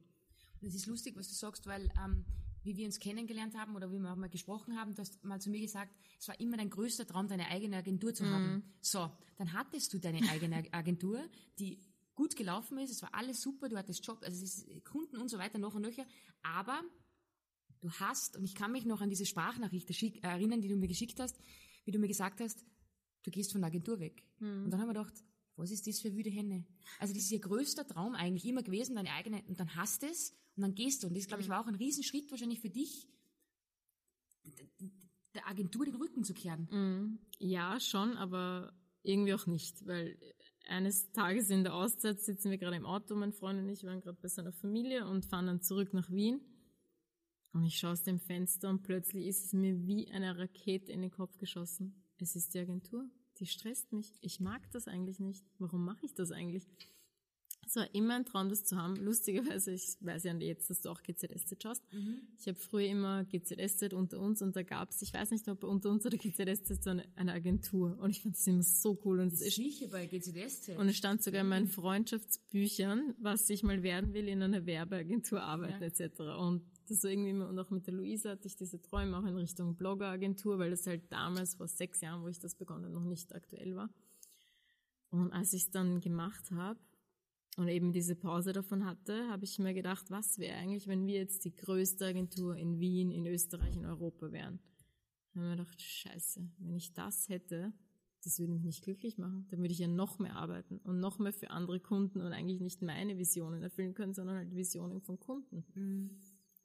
Es 0.67 0.75
ist 0.75 0.87
lustig, 0.87 1.17
was 1.17 1.29
du 1.29 1.35
sagst, 1.35 1.67
weil 1.67 1.91
ähm, 2.05 2.25
wie 2.65 2.77
wir 2.77 2.87
uns 2.87 2.99
kennengelernt 2.99 3.57
haben 3.57 3.77
oder 3.77 3.93
wie 3.93 3.99
wir 3.99 4.11
auch 4.11 4.17
mal 4.17 4.31
gesprochen 4.31 4.77
haben, 4.79 4.95
du 4.95 5.03
hast 5.03 5.23
mal 5.23 5.41
zu 5.41 5.51
mir 5.51 5.61
gesagt, 5.61 5.95
es 6.19 6.29
war 6.29 6.41
immer 6.41 6.57
dein 6.57 6.71
größter 6.71 7.07
Traum, 7.07 7.29
deine 7.29 7.49
eigene 7.49 7.77
Agentur 7.77 8.15
zu 8.15 8.25
haben. 8.27 8.65
So, 8.81 9.11
dann 9.37 9.53
hattest 9.53 9.93
du 9.93 9.99
deine 9.99 10.27
eigene 10.31 10.65
Agentur, 10.73 11.21
die 11.59 11.79
gut 12.15 12.37
gelaufen 12.37 12.79
ist, 12.79 12.91
es 12.91 13.03
war 13.03 13.15
alles 13.15 13.43
super, 13.43 13.69
du 13.69 13.77
hattest 13.77 14.07
Job, 14.07 14.23
also 14.23 14.43
es 14.43 14.59
ist 14.59 14.85
Kunden 14.85 15.19
und 15.19 15.29
so 15.29 15.39
weiter, 15.39 15.59
noch 15.59 15.75
und 15.75 15.83
nöcher, 15.83 16.07
aber 16.43 16.81
du 17.81 17.91
hast, 17.91 18.37
und 18.37 18.45
ich 18.45 18.55
kann 18.55 18.73
mich 18.73 18.87
noch 18.87 19.01
an 19.03 19.11
diese 19.11 19.27
Sprachnachricht 19.27 19.91
äh, 19.91 20.21
erinnern, 20.23 20.63
die 20.63 20.69
du 20.69 20.77
mir 20.77 20.89
geschickt 20.89 21.21
hast, 21.21 21.37
wie 21.85 21.91
du 21.91 21.99
mir 21.99 22.09
gesagt 22.09 22.41
hast, 22.41 22.65
du 23.25 23.31
gehst 23.31 23.53
von 23.53 23.61
der 23.61 23.69
Agentur 23.69 23.99
weg. 24.01 24.27
Und 24.65 24.71
dann 24.71 24.81
haben 24.81 24.89
wir 24.89 24.95
gedacht, 24.95 25.25
was 25.57 25.71
ist 25.71 25.87
das 25.87 26.01
für 26.01 26.15
wüde 26.15 26.31
Henne? 26.31 26.65
Also 26.99 27.13
das 27.13 27.25
ist 27.25 27.31
ihr 27.31 27.41
größter 27.41 27.87
Traum 27.87 28.15
eigentlich 28.15 28.47
immer 28.47 28.63
gewesen, 28.63 28.97
deine 28.97 29.13
eigene, 29.13 29.43
und 29.49 29.61
dann 29.61 29.75
hast 29.77 30.03
es 30.03 30.35
und 30.57 30.63
dann 30.63 30.75
gehst 30.75 31.03
du. 31.03 31.09
Und 31.09 31.17
das, 31.17 31.27
glaube 31.27 31.43
ich, 31.43 31.49
war 31.49 31.61
auch 31.61 31.67
ein 31.67 31.75
Riesenschritt 31.75 32.31
wahrscheinlich 32.31 32.61
für 32.61 32.71
dich, 32.71 33.09
der 35.35 35.49
Agentur 35.49 35.85
den 35.85 35.97
Rücken 35.97 36.25
zu 36.25 36.35
kehren. 36.35 36.69
Mhm. 36.71 37.19
Ja, 37.39 37.81
schon, 37.81 38.17
aber 38.17 38.73
irgendwie 39.03 39.35
auch 39.35 39.47
nicht, 39.47 39.87
weil 39.87 40.17
eines 40.67 41.11
Tages 41.13 41.51
in 41.51 41.65
der 41.65 41.75
Auszeit 41.75 42.21
sitzen 42.21 42.51
wir 42.51 42.59
gerade 42.59 42.77
im 42.77 42.87
Auto, 42.87 43.15
mein 43.15 43.33
Freund 43.33 43.61
und 43.61 43.69
ich 43.69 43.85
waren 43.85 44.01
gerade 44.01 44.19
bei 44.21 44.29
seiner 44.29 44.53
Familie 44.53 45.07
und 45.07 45.25
fahren 45.25 45.47
dann 45.47 45.61
zurück 45.61 45.93
nach 45.93 46.11
Wien. 46.11 46.41
Und 47.53 47.65
ich 47.65 47.79
schaue 47.79 47.93
aus 47.93 48.03
dem 48.03 48.19
Fenster 48.19 48.69
und 48.69 48.83
plötzlich 48.83 49.27
ist 49.27 49.45
es 49.45 49.53
mir 49.53 49.87
wie 49.87 50.11
eine 50.11 50.37
Rakete 50.39 50.91
in 50.91 51.03
den 51.03 51.11
Kopf 51.11 51.39
geschossen. 51.39 52.03
Es 52.19 52.35
ist 52.35 52.55
die 52.55 52.59
Agentur. 52.59 53.09
Die 53.39 53.47
stresst 53.47 53.93
mich. 53.93 54.13
Ich 54.21 54.41
mag 54.41 54.71
das 54.71 54.89
eigentlich 54.89 55.21
nicht. 55.21 55.45
Warum 55.59 55.85
mache 55.85 56.05
ich 56.07 56.15
das 56.15 56.31
eigentlich? 56.33 56.67
Es 57.75 57.81
war 57.81 57.93
immer 57.93 58.15
ein 58.15 58.25
Traum, 58.25 58.49
das 58.49 58.65
zu 58.65 58.77
haben. 58.77 58.95
Lustigerweise, 58.95 59.73
ich 59.73 59.97
weiß 60.01 60.23
ja 60.23 60.35
jetzt, 60.35 60.71
dass 60.71 60.81
du 60.81 60.91
auch 60.91 61.03
GZSZ 61.03 61.61
schaust. 61.61 61.83
Ich 62.39 62.47
habe 62.47 62.57
früher 62.57 62.87
immer 62.87 63.25
GZSZ 63.25 63.93
unter 63.95 64.21
uns 64.21 64.43
und 64.43 64.55
da 64.55 64.63
gab 64.63 64.91
es, 64.91 65.03
ich 65.03 65.13
weiß 65.13 65.33
nicht, 65.33 65.49
ob 65.49 65.65
unter 65.65 65.91
uns 65.91 66.07
oder 66.07 66.17
GZSZ 66.17 66.85
so 66.85 66.91
eine, 66.91 67.05
eine 67.17 67.33
Agentur. 67.33 67.99
Und 67.99 68.11
ich 68.11 68.23
fand 68.23 68.37
das 68.37 68.47
immer 68.47 68.63
so 68.63 68.97
cool. 69.05 69.19
Und 69.19 69.33
ist 69.33 69.41
sicher 69.57 69.89
bei 69.89 70.07
GCDSZ. 70.07 70.79
und 70.79 70.89
es 70.89 70.97
stand 70.97 71.25
sogar 71.25 71.41
in 71.41 71.49
meinen 71.49 71.67
Freundschaftsbüchern, 71.67 73.15
was 73.19 73.51
ich 73.51 73.65
mal 73.65 73.83
werden 73.83 74.15
will, 74.15 74.29
in 74.29 74.41
einer 74.41 74.67
Werbeagentur 74.67 75.43
arbeiten 75.43 75.83
Ja. 75.83 75.89
etc. 75.89 76.21
Und 76.39 76.63
das 76.89 77.03
war 77.03 77.11
irgendwie 77.11 77.31
immer, 77.31 77.49
und 77.49 77.59
auch 77.59 77.71
mit 77.71 77.89
der 77.89 77.95
Luisa 77.95 78.31
hatte 78.31 78.47
ich 78.47 78.55
diese 78.55 78.81
Träume 78.81 79.19
auch 79.19 79.25
in 79.27 79.35
Richtung 79.37 79.75
Bloggeragentur, 79.75 80.61
weil 80.61 80.71
das 80.71 80.87
halt 80.87 81.11
damals 81.11 81.57
vor 81.57 81.67
sechs 81.67 82.01
Jahren, 82.03 82.23
wo 82.23 82.29
ich 82.29 82.39
das 82.39 82.55
begonnen, 82.55 82.93
noch 82.93 83.05
nicht 83.05 83.35
aktuell 83.35 83.75
war. 83.75 83.91
Und 85.11 85.33
als 85.33 85.53
ich 85.55 85.63
es 85.63 85.71
dann 85.73 86.01
gemacht 86.01 86.53
habe 86.53 86.79
und 87.57 87.69
eben 87.69 87.93
diese 87.93 88.17
Pause 88.17 88.53
davon 88.53 88.85
hatte, 88.85 89.29
habe 89.29 89.45
ich 89.45 89.59
mir 89.59 89.75
gedacht, 89.75 90.11
was 90.11 90.39
wäre 90.39 90.57
eigentlich, 90.57 90.89
wenn 90.89 91.07
wir 91.07 91.15
jetzt 91.15 91.45
die 91.45 91.55
größte 91.55 92.07
Agentur 92.07 92.57
in 92.57 92.81
Wien, 92.81 93.11
in 93.11 93.27
Österreich, 93.27 93.77
in 93.77 93.87
Europa 93.87 94.33
wären. 94.33 94.59
Dann 95.33 95.43
habe 95.43 95.53
ich 95.53 95.59
mir 95.59 95.65
gedacht, 95.65 95.81
scheiße, 95.81 96.49
wenn 96.59 96.77
ich 96.77 96.93
das 96.93 97.29
hätte, 97.29 97.73
das 98.23 98.39
würde 98.39 98.53
mich 98.53 98.65
nicht 98.65 98.83
glücklich 98.83 99.19
machen. 99.19 99.47
Dann 99.51 99.61
würde 99.61 99.73
ich 99.73 99.79
ja 99.79 99.87
noch 99.87 100.19
mehr 100.19 100.37
arbeiten 100.37 100.79
und 100.79 100.99
noch 100.99 101.19
mehr 101.19 101.33
für 101.33 101.51
andere 101.51 101.79
Kunden 101.79 102.21
und 102.21 102.33
eigentlich 102.33 102.61
nicht 102.61 102.83
meine 102.83 103.19
Visionen 103.19 103.63
erfüllen 103.63 103.95
können, 103.95 104.15
sondern 104.15 104.37
halt 104.37 104.55
Visionen 104.55 105.01
von 105.01 105.21
Kunden. 105.21 105.65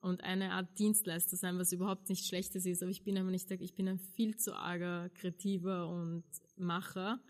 und 0.01 0.23
eine 0.23 0.53
Art 0.53 0.79
Dienstleister 0.79 1.35
sein, 1.35 1.57
was 1.57 1.71
überhaupt 1.71 2.09
nicht 2.09 2.25
Schlechtes 2.25 2.65
ist. 2.65 2.81
Aber 2.81 2.91
ich 2.91 3.03
bin 3.03 3.17
aber 3.17 3.31
nicht, 3.31 3.51
ich 3.51 3.75
bin 3.75 3.87
ein 3.87 3.99
viel 3.99 4.37
zu 4.37 4.55
arger 4.55 5.09
Kreativer 5.09 5.89
und 5.89 6.23
Macher, 6.55 7.21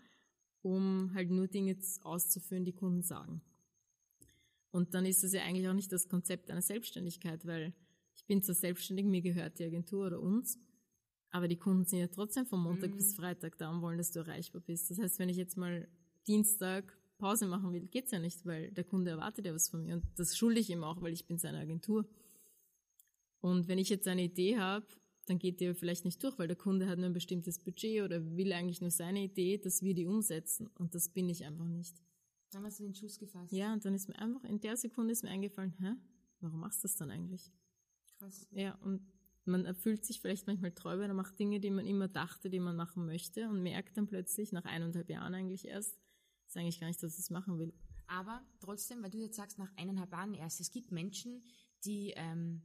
um 0.62 1.12
halt 1.14 1.30
nur 1.30 1.48
Dinge 1.48 1.76
auszuführen, 2.02 2.64
die 2.64 2.72
Kunden 2.72 3.02
sagen. 3.02 3.42
Und 4.70 4.94
dann 4.94 5.04
ist 5.04 5.24
das 5.24 5.32
ja 5.32 5.42
eigentlich 5.42 5.68
auch 5.68 5.74
nicht 5.74 5.92
das 5.92 6.08
Konzept 6.08 6.50
einer 6.50 6.62
Selbstständigkeit, 6.62 7.46
weil 7.46 7.74
ich 8.14 8.24
bin 8.26 8.42
zwar 8.42 8.54
selbstständig, 8.54 9.06
mir 9.06 9.22
gehört 9.22 9.58
die 9.58 9.64
Agentur 9.64 10.06
oder 10.06 10.20
uns, 10.20 10.58
aber 11.30 11.48
die 11.48 11.56
Kunden 11.56 11.84
sind 11.84 12.00
ja 12.00 12.06
trotzdem 12.08 12.46
von 12.46 12.60
Montag 12.60 12.90
mhm. 12.90 12.96
bis 12.96 13.14
Freitag 13.14 13.58
da 13.58 13.70
und 13.70 13.82
wollen, 13.82 13.98
dass 13.98 14.12
du 14.12 14.20
erreichbar 14.20 14.60
bist. 14.60 14.90
Das 14.90 14.98
heißt, 14.98 15.18
wenn 15.18 15.28
ich 15.28 15.36
jetzt 15.36 15.56
mal 15.56 15.88
Dienstag 16.26 16.96
Pause 17.18 17.46
machen 17.46 17.72
will, 17.72 17.86
geht's 17.86 18.12
ja 18.12 18.18
nicht, 18.18 18.46
weil 18.46 18.70
der 18.72 18.84
Kunde 18.84 19.10
erwartet 19.10 19.46
ja 19.46 19.54
was 19.54 19.68
von 19.68 19.82
mir 19.82 19.94
und 19.94 20.04
das 20.16 20.36
schulde 20.36 20.60
ich 20.60 20.70
ihm 20.70 20.84
auch, 20.84 21.02
weil 21.02 21.12
ich 21.12 21.26
bin 21.26 21.38
seine 21.38 21.58
Agentur. 21.58 22.08
Und 23.40 23.68
wenn 23.68 23.78
ich 23.78 23.88
jetzt 23.88 24.06
eine 24.06 24.24
Idee 24.24 24.58
habe, 24.58 24.86
dann 25.26 25.38
geht 25.38 25.60
die 25.60 25.74
vielleicht 25.74 26.04
nicht 26.04 26.22
durch, 26.22 26.38
weil 26.38 26.48
der 26.48 26.56
Kunde 26.56 26.88
hat 26.88 26.98
nur 26.98 27.06
ein 27.06 27.12
bestimmtes 27.12 27.58
Budget 27.58 28.02
oder 28.02 28.36
will 28.36 28.52
eigentlich 28.52 28.80
nur 28.80 28.90
seine 28.90 29.22
Idee, 29.22 29.58
dass 29.58 29.82
wir 29.82 29.94
die 29.94 30.06
umsetzen. 30.06 30.68
Und 30.78 30.94
das 30.94 31.08
bin 31.08 31.28
ich 31.28 31.44
einfach 31.44 31.68
nicht. 31.68 31.94
Dann 32.52 32.64
hast 32.64 32.80
du 32.80 32.84
den 32.84 32.94
Schuss 32.94 33.18
gefasst. 33.18 33.52
Ja, 33.52 33.72
und 33.72 33.84
dann 33.84 33.94
ist 33.94 34.08
mir 34.08 34.18
einfach, 34.18 34.44
in 34.44 34.60
der 34.60 34.76
Sekunde 34.76 35.12
ist 35.12 35.22
mir 35.22 35.30
eingefallen, 35.30 35.74
hä, 35.78 35.94
warum 36.40 36.60
machst 36.60 36.82
du 36.82 36.88
das 36.88 36.96
dann 36.96 37.10
eigentlich? 37.10 37.52
Krass. 38.18 38.46
Ja, 38.50 38.74
und 38.82 39.06
man 39.44 39.64
erfüllt 39.64 40.04
sich 40.04 40.20
vielleicht 40.20 40.46
manchmal 40.46 40.72
Träume, 40.72 41.06
man 41.08 41.16
macht 41.16 41.38
Dinge, 41.38 41.60
die 41.60 41.70
man 41.70 41.86
immer 41.86 42.08
dachte, 42.08 42.50
die 42.50 42.60
man 42.60 42.76
machen 42.76 43.06
möchte 43.06 43.48
und 43.48 43.62
merkt 43.62 43.96
dann 43.96 44.06
plötzlich, 44.06 44.52
nach 44.52 44.64
eineinhalb 44.64 45.08
Jahren 45.08 45.34
eigentlich 45.34 45.66
erst, 45.66 45.98
ist 46.46 46.56
eigentlich 46.56 46.80
gar 46.80 46.88
nicht, 46.88 47.02
dass 47.02 47.14
ich 47.14 47.20
es 47.20 47.30
machen 47.30 47.58
will. 47.58 47.72
Aber 48.06 48.42
trotzdem, 48.58 49.02
weil 49.02 49.10
du 49.10 49.18
jetzt 49.18 49.36
sagst, 49.36 49.58
nach 49.58 49.70
eineinhalb 49.76 50.10
Jahren 50.12 50.34
erst, 50.34 50.60
es 50.60 50.70
gibt 50.70 50.90
Menschen, 50.90 51.44
die 51.84 52.12
ähm, 52.16 52.62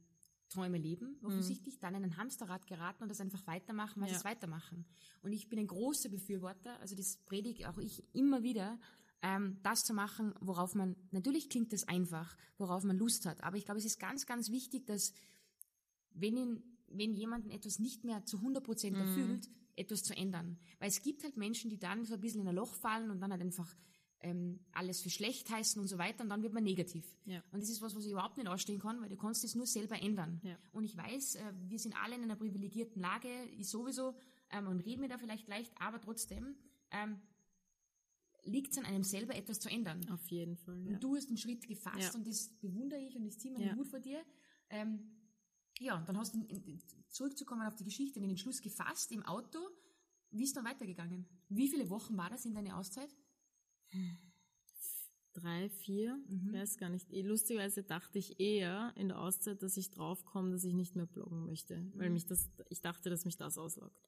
Träume 0.48 0.78
leben, 0.78 1.18
offensichtlich, 1.22 1.76
mhm. 1.76 1.80
dann 1.80 1.94
in 1.96 2.04
ein 2.04 2.16
Hamsterrad 2.16 2.66
geraten 2.66 3.02
und 3.02 3.08
das 3.08 3.20
einfach 3.20 3.46
weitermachen, 3.46 4.00
weil 4.00 4.08
ja. 4.08 4.14
sie 4.14 4.18
es 4.18 4.24
weitermachen. 4.24 4.84
Und 5.22 5.32
ich 5.32 5.48
bin 5.48 5.58
ein 5.58 5.66
großer 5.66 6.08
Befürworter, 6.08 6.78
also 6.80 6.94
das 6.94 7.16
predige 7.18 7.68
auch 7.68 7.78
ich 7.78 8.04
immer 8.14 8.42
wieder, 8.42 8.78
ähm, 9.22 9.58
das 9.62 9.84
zu 9.84 9.94
machen, 9.94 10.34
worauf 10.40 10.74
man, 10.74 10.96
natürlich 11.10 11.48
klingt 11.48 11.72
das 11.72 11.88
einfach, 11.88 12.36
worauf 12.58 12.84
man 12.84 12.98
Lust 12.98 13.26
hat, 13.26 13.42
aber 13.42 13.56
ich 13.56 13.64
glaube, 13.64 13.78
es 13.78 13.86
ist 13.86 13.98
ganz, 13.98 14.26
ganz 14.26 14.50
wichtig, 14.50 14.86
dass 14.86 15.12
wenn, 16.10 16.36
ihn, 16.36 16.62
wenn 16.88 17.14
jemanden 17.14 17.50
etwas 17.50 17.78
nicht 17.78 18.04
mehr 18.04 18.24
zu 18.24 18.38
100 18.38 18.62
Prozent 18.64 18.96
mhm. 18.96 19.02
erfüllt, 19.02 19.50
etwas 19.76 20.02
zu 20.02 20.16
ändern. 20.16 20.58
Weil 20.78 20.88
es 20.88 21.02
gibt 21.02 21.22
halt 21.22 21.36
Menschen, 21.36 21.70
die 21.70 21.78
dann 21.78 22.04
so 22.04 22.14
ein 22.14 22.20
bisschen 22.20 22.40
in 22.40 22.48
ein 22.48 22.54
Loch 22.54 22.74
fallen 22.74 23.10
und 23.10 23.20
dann 23.20 23.30
halt 23.30 23.42
einfach 23.42 23.74
ähm, 24.20 24.60
alles 24.72 25.02
für 25.02 25.10
schlecht 25.10 25.50
heißen 25.50 25.80
und 25.80 25.88
so 25.88 25.98
weiter 25.98 26.24
und 26.24 26.30
dann 26.30 26.42
wird 26.42 26.52
man 26.52 26.64
negativ. 26.64 27.14
Ja. 27.26 27.42
Und 27.52 27.62
das 27.62 27.68
ist 27.68 27.82
was, 27.82 27.94
was 27.94 28.04
ich 28.04 28.12
überhaupt 28.12 28.38
nicht 28.38 28.48
ausstehen 28.48 28.80
kann, 28.80 29.00
weil 29.00 29.08
du 29.08 29.16
kannst 29.16 29.44
es 29.44 29.54
nur 29.54 29.66
selber 29.66 30.00
ändern. 30.00 30.40
Ja. 30.42 30.56
Und 30.72 30.84
ich 30.84 30.96
weiß, 30.96 31.36
äh, 31.36 31.52
wir 31.68 31.78
sind 31.78 31.94
alle 32.02 32.16
in 32.16 32.22
einer 32.22 32.36
privilegierten 32.36 33.00
Lage, 33.00 33.28
ich 33.58 33.68
sowieso, 33.68 34.14
ähm, 34.50 34.66
und 34.66 34.80
reden 34.80 35.02
mir 35.02 35.08
da 35.08 35.18
vielleicht 35.18 35.48
leicht, 35.48 35.72
aber 35.78 36.00
trotzdem 36.00 36.56
ähm, 36.90 37.20
liegt 38.46 38.72
es 38.72 38.78
an 38.78 38.84
einem 38.84 39.02
selber, 39.02 39.34
etwas 39.34 39.60
zu 39.60 39.68
ändern. 39.68 40.08
Auf 40.10 40.26
jeden 40.28 40.56
Fall. 40.56 40.80
Ja. 40.84 40.94
Und 40.94 41.04
du 41.04 41.16
hast 41.16 41.28
einen 41.28 41.36
Schritt 41.36 41.66
gefasst 41.66 42.14
und 42.14 42.26
das 42.26 42.48
bewundere 42.60 43.00
ich 43.00 43.16
und 43.16 43.24
das 43.24 43.38
ziehe 43.38 43.52
mir 43.52 43.66
ja. 43.66 43.76
Hut 43.76 43.88
vor 43.88 44.00
dir. 44.00 44.24
Ähm, 44.70 45.00
ja, 45.78 46.02
dann 46.06 46.16
hast 46.16 46.34
du, 46.34 46.40
zurückzukommen 47.08 47.66
auf 47.66 47.76
die 47.76 47.84
Geschichte, 47.84 48.20
den 48.20 48.30
Entschluss 48.30 48.62
gefasst 48.62 49.12
im 49.12 49.22
Auto. 49.24 49.58
Wie 50.30 50.44
ist 50.44 50.56
dann 50.56 50.64
weitergegangen? 50.64 51.26
Wie 51.48 51.68
viele 51.68 51.88
Wochen 51.90 52.16
war 52.16 52.30
das 52.30 52.44
in 52.44 52.54
deiner 52.54 52.78
Auszeit? 52.78 53.14
Drei, 55.32 55.68
vier, 55.68 56.18
mhm. 56.28 56.52
weiß 56.52 56.78
gar 56.78 56.88
nicht. 56.88 57.12
Lustigerweise 57.12 57.82
dachte 57.82 58.18
ich 58.18 58.40
eher 58.40 58.92
in 58.96 59.08
der 59.08 59.20
Auszeit, 59.20 59.62
dass 59.62 59.76
ich 59.76 59.90
draufkomme, 59.90 60.50
dass 60.50 60.64
ich 60.64 60.72
nicht 60.72 60.96
mehr 60.96 61.06
bloggen 61.06 61.44
möchte, 61.44 61.76
mhm. 61.76 61.92
weil 61.96 62.10
mich 62.10 62.26
das, 62.26 62.48
ich 62.70 62.80
dachte, 62.80 63.10
dass 63.10 63.24
mich 63.24 63.36
das 63.36 63.58
auslockt. 63.58 64.00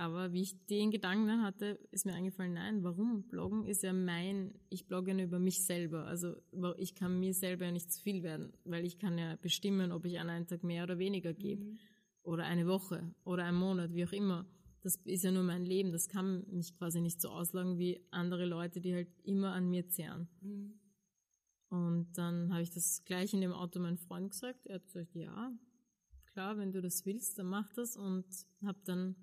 Aber 0.00 0.32
wie 0.32 0.42
ich 0.42 0.66
den 0.66 0.90
Gedanken 0.90 1.26
dann 1.26 1.42
hatte, 1.42 1.78
ist 1.90 2.06
mir 2.06 2.14
eingefallen, 2.14 2.54
nein, 2.54 2.82
warum? 2.82 3.24
Bloggen 3.24 3.66
ist 3.66 3.82
ja 3.82 3.92
mein, 3.92 4.54
ich 4.70 4.86
blogge 4.86 5.12
nur 5.12 5.24
über 5.24 5.38
mich 5.38 5.64
selber. 5.64 6.06
Also 6.06 6.36
ich 6.78 6.94
kann 6.94 7.20
mir 7.20 7.34
selber 7.34 7.66
ja 7.66 7.72
nicht 7.72 7.92
zu 7.92 8.00
viel 8.02 8.22
werden, 8.22 8.52
weil 8.64 8.86
ich 8.86 8.98
kann 8.98 9.18
ja 9.18 9.36
bestimmen, 9.36 9.92
ob 9.92 10.06
ich 10.06 10.18
an 10.18 10.30
einen 10.30 10.46
Tag 10.46 10.64
mehr 10.64 10.84
oder 10.84 10.98
weniger 10.98 11.34
gebe. 11.34 11.62
Mhm. 11.62 11.78
Oder 12.22 12.44
eine 12.44 12.66
Woche 12.66 13.14
oder 13.24 13.44
einen 13.44 13.58
Monat, 13.58 13.92
wie 13.92 14.04
auch 14.04 14.12
immer 14.12 14.46
das 14.82 14.96
ist 15.04 15.24
ja 15.24 15.30
nur 15.30 15.42
mein 15.42 15.64
Leben, 15.64 15.92
das 15.92 16.08
kann 16.08 16.44
mich 16.50 16.74
quasi 16.74 17.00
nicht 17.00 17.20
so 17.20 17.28
auslagen 17.28 17.78
wie 17.78 18.00
andere 18.10 18.46
Leute, 18.46 18.80
die 18.80 18.94
halt 18.94 19.08
immer 19.22 19.52
an 19.52 19.68
mir 19.68 19.88
zehren. 19.88 20.28
Mhm. 20.40 20.80
Und 21.68 22.12
dann 22.14 22.52
habe 22.52 22.62
ich 22.62 22.70
das 22.70 23.04
gleich 23.04 23.32
in 23.32 23.42
dem 23.42 23.52
Auto 23.52 23.78
meinem 23.78 23.98
Freund 23.98 24.30
gesagt. 24.30 24.66
Er 24.66 24.76
hat 24.76 24.86
gesagt, 24.86 25.14
ja, 25.14 25.52
klar, 26.32 26.56
wenn 26.56 26.72
du 26.72 26.80
das 26.80 27.04
willst, 27.06 27.38
dann 27.38 27.46
mach 27.46 27.72
das. 27.74 27.96
Und 27.96 28.26
habe 28.64 28.80
dann 28.84 29.14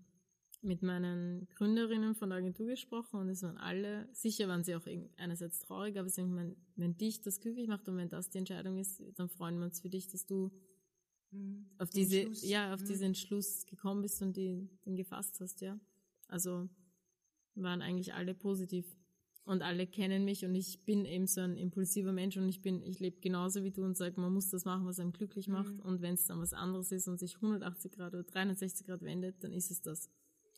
mit 0.67 0.83
meinen 0.83 1.47
Gründerinnen 1.55 2.13
von 2.13 2.29
der 2.29 2.39
Agentur 2.39 2.67
gesprochen 2.67 3.19
und 3.19 3.29
es 3.29 3.41
waren 3.41 3.57
alle, 3.57 4.07
sicher 4.13 4.47
waren 4.47 4.63
sie 4.63 4.75
auch 4.75 4.85
einerseits 5.17 5.59
traurig, 5.59 5.97
aber 5.97 6.09
sie 6.09 6.21
haben 6.21 6.29
gemeint, 6.29 6.57
wenn 6.75 6.97
dich 6.97 7.21
das 7.21 7.39
glücklich 7.39 7.67
macht 7.67 7.87
und 7.89 7.97
wenn 7.97 8.09
das 8.09 8.29
die 8.29 8.37
Entscheidung 8.37 8.77
ist, 8.77 9.01
dann 9.15 9.29
freuen 9.29 9.57
wir 9.57 9.65
uns 9.65 9.81
für 9.81 9.89
dich, 9.89 10.07
dass 10.07 10.25
du 10.25 10.51
Mhm. 11.31 11.65
Auf 11.77 11.89
diese, 11.89 12.29
ja, 12.45 12.73
auf 12.73 12.81
mhm. 12.81 12.85
diesen 12.85 13.03
Entschluss 13.07 13.65
gekommen 13.65 14.01
bist 14.01 14.21
und 14.21 14.35
die, 14.37 14.69
den 14.85 14.95
gefasst 14.95 15.39
hast, 15.39 15.61
ja. 15.61 15.79
Also 16.27 16.69
waren 17.55 17.81
eigentlich 17.81 18.13
alle 18.13 18.33
positiv. 18.33 18.95
Und 19.43 19.61
alle 19.61 19.87
kennen 19.87 20.25
mich 20.25 20.43
und 20.43 20.53
ich 20.55 20.83
bin 20.83 21.05
eben 21.05 21.25
so 21.25 21.39
ein 21.39 21.55
impulsiver 21.55 22.11
Mensch 22.11 22.35
und 22.35 22.49
ich 22.49 22.61
bin, 22.61 22.83
ich 22.83 22.99
lebe 22.99 23.21
genauso 23.21 23.63
wie 23.63 23.71
du 23.71 23.81
und 23.85 23.95
sage, 23.95 24.19
man 24.19 24.33
muss 24.33 24.49
das 24.49 24.65
machen, 24.65 24.85
was 24.85 24.99
einem 24.99 25.13
glücklich 25.13 25.47
macht. 25.47 25.73
Mhm. 25.73 25.79
Und 25.79 26.01
wenn 26.01 26.15
es 26.15 26.25
dann 26.25 26.41
was 26.41 26.51
anderes 26.51 26.91
ist 26.91 27.07
und 27.07 27.17
sich 27.17 27.35
180 27.37 27.93
Grad 27.93 28.13
oder 28.13 28.23
360 28.23 28.85
Grad 28.85 29.03
wendet, 29.03 29.41
dann 29.43 29.53
ist 29.53 29.71
es 29.71 29.81
das. 29.81 30.09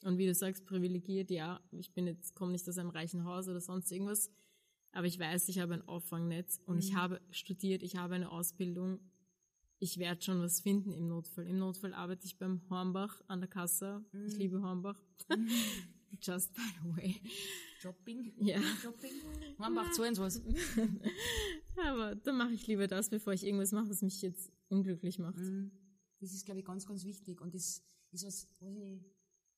Und 0.04 0.18
wie 0.18 0.28
du 0.28 0.34
sagst, 0.34 0.66
privilegiert, 0.66 1.30
ja, 1.30 1.62
ich 1.72 1.94
bin 1.94 2.08
jetzt, 2.08 2.36
komme 2.36 2.54
nicht 2.54 2.68
aus 2.70 2.78
einem 2.78 2.90
reichen 2.90 3.26
Haus 3.26 3.48
oder 3.48 3.60
sonst 3.60 3.92
irgendwas, 3.92 4.32
aber 4.92 5.08
ich 5.08 5.20
weiß, 5.20 5.50
ich 5.50 5.60
habe 5.60 5.74
ein 5.74 5.88
Auffangnetz 5.88 6.60
und 6.66 6.76
mhm. 6.76 6.82
ich 6.82 6.96
habe 6.96 7.22
studiert, 7.32 7.84
ich 7.84 7.98
habe 7.98 8.16
eine 8.16 8.32
Ausbildung 8.32 9.00
ich 9.80 9.98
werde 9.98 10.22
schon 10.22 10.42
was 10.42 10.60
finden 10.60 10.92
im 10.92 11.08
Notfall. 11.08 11.48
Im 11.48 11.58
Notfall 11.58 11.94
arbeite 11.94 12.26
ich 12.26 12.38
beim 12.38 12.62
Hornbach 12.70 13.22
an 13.28 13.40
der 13.40 13.50
Kasse. 13.50 14.04
Mm. 14.12 14.26
Ich 14.26 14.38
liebe 14.38 14.62
Hornbach. 14.62 15.02
Mm. 15.30 15.48
Just 16.22 16.54
by 16.54 16.62
the 16.82 16.98
way. 16.98 17.22
Shopping? 17.80 18.34
Ja. 18.40 18.62
Shopping? 18.82 19.12
Hornbach, 19.58 19.98
und 19.98 20.18
was. 20.18 20.42
Aber 21.78 22.16
dann 22.16 22.38
mache 22.38 22.54
ich 22.54 22.68
lieber 22.68 22.88
das, 22.88 23.10
bevor 23.10 23.34
ich 23.34 23.46
irgendwas 23.46 23.72
mache, 23.72 23.90
was 23.90 24.02
mich 24.02 24.22
jetzt 24.22 24.52
unglücklich 24.68 25.18
macht. 25.18 25.38
Mm. 25.38 25.72
Das 26.20 26.34
ist, 26.34 26.46
glaube 26.46 26.60
ich, 26.60 26.66
ganz, 26.66 26.86
ganz 26.86 27.06
wichtig. 27.06 27.40
Und 27.40 27.56
das 27.56 27.82
ist 28.12 28.26
was, 28.26 28.50
was 28.60 28.76
ich 28.76 29.00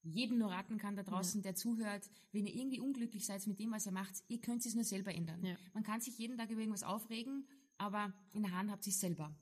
jedem 0.03 0.37
nur 0.37 0.51
raten 0.51 0.77
kann 0.77 0.95
da 0.95 1.03
draußen, 1.03 1.41
ja. 1.41 1.43
der 1.43 1.55
zuhört, 1.55 2.09
wenn 2.31 2.45
ihr 2.45 2.55
irgendwie 2.55 2.79
unglücklich 2.79 3.25
seid 3.25 3.45
mit 3.47 3.59
dem, 3.59 3.71
was 3.71 3.85
ihr 3.85 3.91
macht, 3.91 4.23
ihr 4.27 4.39
könnt 4.39 4.65
es 4.65 4.75
nur 4.75 4.83
selber 4.83 5.13
ändern. 5.13 5.43
Ja. 5.43 5.55
Man 5.73 5.83
kann 5.83 6.01
sich 6.01 6.17
jeden 6.17 6.37
Tag 6.37 6.49
über 6.49 6.61
irgendwas 6.61 6.83
aufregen, 6.83 7.47
aber 7.77 8.13
in 8.33 8.43
der 8.43 8.51
Hand 8.51 8.71
habt 8.71 8.85
ihr 8.87 8.91
es 8.91 8.99
selber. 8.99 9.35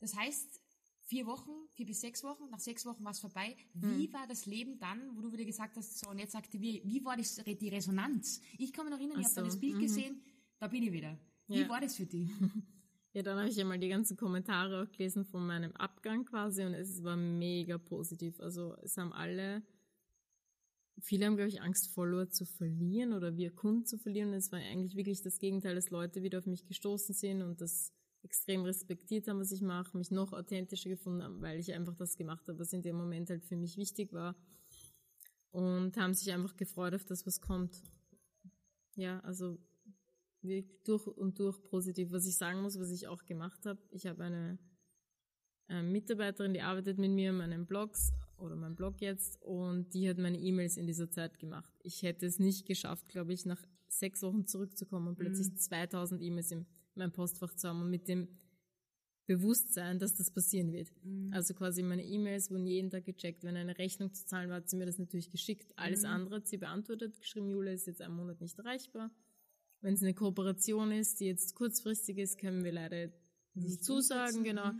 Das 0.00 0.16
heißt, 0.16 0.60
vier 1.04 1.26
Wochen, 1.26 1.50
vier 1.72 1.86
bis 1.86 2.00
sechs 2.00 2.24
Wochen, 2.24 2.48
nach 2.50 2.60
sechs 2.60 2.84
Wochen 2.86 3.04
war 3.04 3.12
es 3.12 3.20
vorbei. 3.20 3.56
Wie 3.74 4.08
mhm. 4.08 4.12
war 4.12 4.26
das 4.26 4.46
Leben 4.46 4.78
dann, 4.78 5.16
wo 5.16 5.20
du 5.20 5.32
wieder 5.32 5.44
gesagt 5.44 5.76
hast, 5.76 5.98
so, 5.98 6.10
und 6.10 6.18
jetzt 6.18 6.32
sagte 6.32 6.60
wie, 6.60 6.82
wie 6.84 7.04
war 7.04 7.16
das, 7.16 7.36
die 7.36 7.68
Resonanz? 7.68 8.40
Ich 8.58 8.72
kann 8.72 8.86
mich 8.86 8.92
noch 8.92 9.00
erinnern, 9.00 9.20
ich 9.20 9.28
so. 9.28 9.36
habe 9.36 9.42
da 9.42 9.46
das 9.46 9.60
Bild 9.60 9.76
mhm. 9.76 9.80
gesehen, 9.80 10.22
da 10.58 10.68
bin 10.68 10.82
ich 10.82 10.92
wieder. 10.92 11.18
Wie 11.46 11.60
ja. 11.60 11.68
war 11.68 11.80
das 11.80 11.96
für 11.96 12.06
dich? 12.06 12.30
Ja, 13.16 13.22
dann 13.22 13.38
habe 13.38 13.48
ich 13.48 13.60
einmal 13.60 13.78
die 13.78 13.88
ganzen 13.88 14.16
Kommentare 14.16 14.82
auch 14.82 14.90
gelesen 14.90 15.24
von 15.24 15.46
meinem 15.46 15.70
Abgang 15.76 16.24
quasi 16.24 16.64
und 16.64 16.74
es 16.74 17.04
war 17.04 17.16
mega 17.16 17.78
positiv. 17.78 18.40
Also 18.40 18.74
es 18.82 18.96
haben 18.96 19.12
alle, 19.12 19.62
viele 21.00 21.26
haben, 21.26 21.36
glaube 21.36 21.48
ich, 21.48 21.60
Angst, 21.60 21.88
Follower 21.88 22.28
zu 22.30 22.44
verlieren 22.44 23.12
oder 23.12 23.36
wir 23.36 23.54
Kunden 23.54 23.84
zu 23.84 23.98
verlieren. 23.98 24.32
Es 24.32 24.52
war 24.52 24.58
eigentlich 24.58 24.96
wirklich 24.96 25.22
das 25.22 25.38
Gegenteil, 25.38 25.74
dass 25.74 25.90
Leute 25.90 26.22
wieder 26.22 26.38
auf 26.38 26.46
mich 26.46 26.66
gestoßen 26.66 27.14
sind 27.14 27.42
und 27.42 27.60
das 27.60 27.92
extrem 28.22 28.62
respektiert 28.62 29.28
haben, 29.28 29.38
was 29.38 29.52
ich 29.52 29.60
mache, 29.60 29.96
mich 29.96 30.10
noch 30.10 30.32
authentischer 30.32 30.88
gefunden 30.88 31.22
haben, 31.22 31.42
weil 31.42 31.58
ich 31.58 31.72
einfach 31.74 31.94
das 31.94 32.16
gemacht 32.16 32.48
habe, 32.48 32.58
was 32.58 32.72
in 32.72 32.82
dem 32.82 32.96
Moment 32.96 33.28
halt 33.28 33.44
für 33.44 33.56
mich 33.56 33.76
wichtig 33.76 34.12
war. 34.12 34.34
Und 35.50 35.96
haben 35.96 36.14
sich 36.14 36.32
einfach 36.32 36.56
gefreut 36.56 36.94
auf 36.94 37.04
das, 37.04 37.26
was 37.26 37.40
kommt. 37.40 37.82
Ja, 38.96 39.20
also 39.20 39.58
durch 40.84 41.06
und 41.06 41.38
durch 41.38 41.62
positiv. 41.62 42.12
Was 42.12 42.26
ich 42.26 42.36
sagen 42.36 42.62
muss, 42.62 42.78
was 42.78 42.90
ich 42.90 43.06
auch 43.08 43.24
gemacht 43.24 43.64
habe, 43.66 43.80
ich 43.90 44.06
habe 44.06 44.24
eine 44.24 44.58
äh, 45.68 45.82
Mitarbeiterin, 45.82 46.54
die 46.54 46.60
arbeitet 46.60 46.98
mit 46.98 47.10
mir 47.10 47.30
an 47.30 47.36
meinen 47.36 47.66
Blogs 47.66 48.12
oder 48.38 48.56
meinem 48.56 48.76
Blog 48.76 49.00
jetzt 49.00 49.40
und 49.42 49.94
die 49.94 50.08
hat 50.08 50.18
meine 50.18 50.38
E-Mails 50.38 50.76
in 50.76 50.86
dieser 50.86 51.10
Zeit 51.10 51.38
gemacht. 51.38 51.72
Ich 51.82 52.02
hätte 52.02 52.26
es 52.26 52.38
nicht 52.38 52.66
geschafft, 52.66 53.08
glaube 53.08 53.32
ich, 53.32 53.46
nach 53.46 53.62
sechs 53.88 54.22
Wochen 54.22 54.46
zurückzukommen 54.46 55.08
und 55.08 55.16
plötzlich 55.16 55.50
mhm. 55.50 55.56
2000 55.56 56.22
E-Mails 56.22 56.50
im 56.50 56.66
mein 56.96 57.12
Postfach 57.12 57.54
zu 57.54 57.68
haben 57.68 57.82
und 57.82 57.90
mit 57.90 58.08
dem 58.08 58.28
Bewusstsein, 59.26 59.98
dass 59.98 60.14
das 60.14 60.30
passieren 60.30 60.72
wird. 60.72 60.92
Mhm. 61.02 61.32
Also 61.32 61.54
quasi 61.54 61.82
meine 61.82 62.04
E-Mails 62.04 62.50
wurden 62.50 62.66
jeden 62.66 62.90
Tag 62.90 63.04
gecheckt. 63.04 63.42
Wenn 63.42 63.56
eine 63.56 63.78
Rechnung 63.78 64.12
zu 64.12 64.26
zahlen 64.26 64.50
war, 64.50 64.56
hat 64.56 64.68
sie 64.68 64.76
mir 64.76 64.86
das 64.86 64.98
natürlich 64.98 65.30
geschickt. 65.30 65.72
Alles 65.76 66.02
mhm. 66.02 66.08
andere 66.08 66.36
hat 66.36 66.46
sie 66.46 66.58
beantwortet, 66.58 67.18
geschrieben, 67.18 67.48
Julia 67.48 67.72
ist 67.72 67.86
jetzt 67.86 68.02
einen 68.02 68.16
Monat 68.16 68.40
nicht 68.40 68.58
erreichbar. 68.58 69.10
Wenn 69.80 69.94
es 69.94 70.02
eine 70.02 70.14
Kooperation 70.14 70.92
ist, 70.92 71.20
die 71.20 71.26
jetzt 71.26 71.54
kurzfristig 71.54 72.18
ist, 72.18 72.38
können 72.38 72.64
wir 72.64 72.72
leider 72.72 73.10
nicht 73.54 73.82
zusagen, 73.82 74.44
genau. 74.44 74.72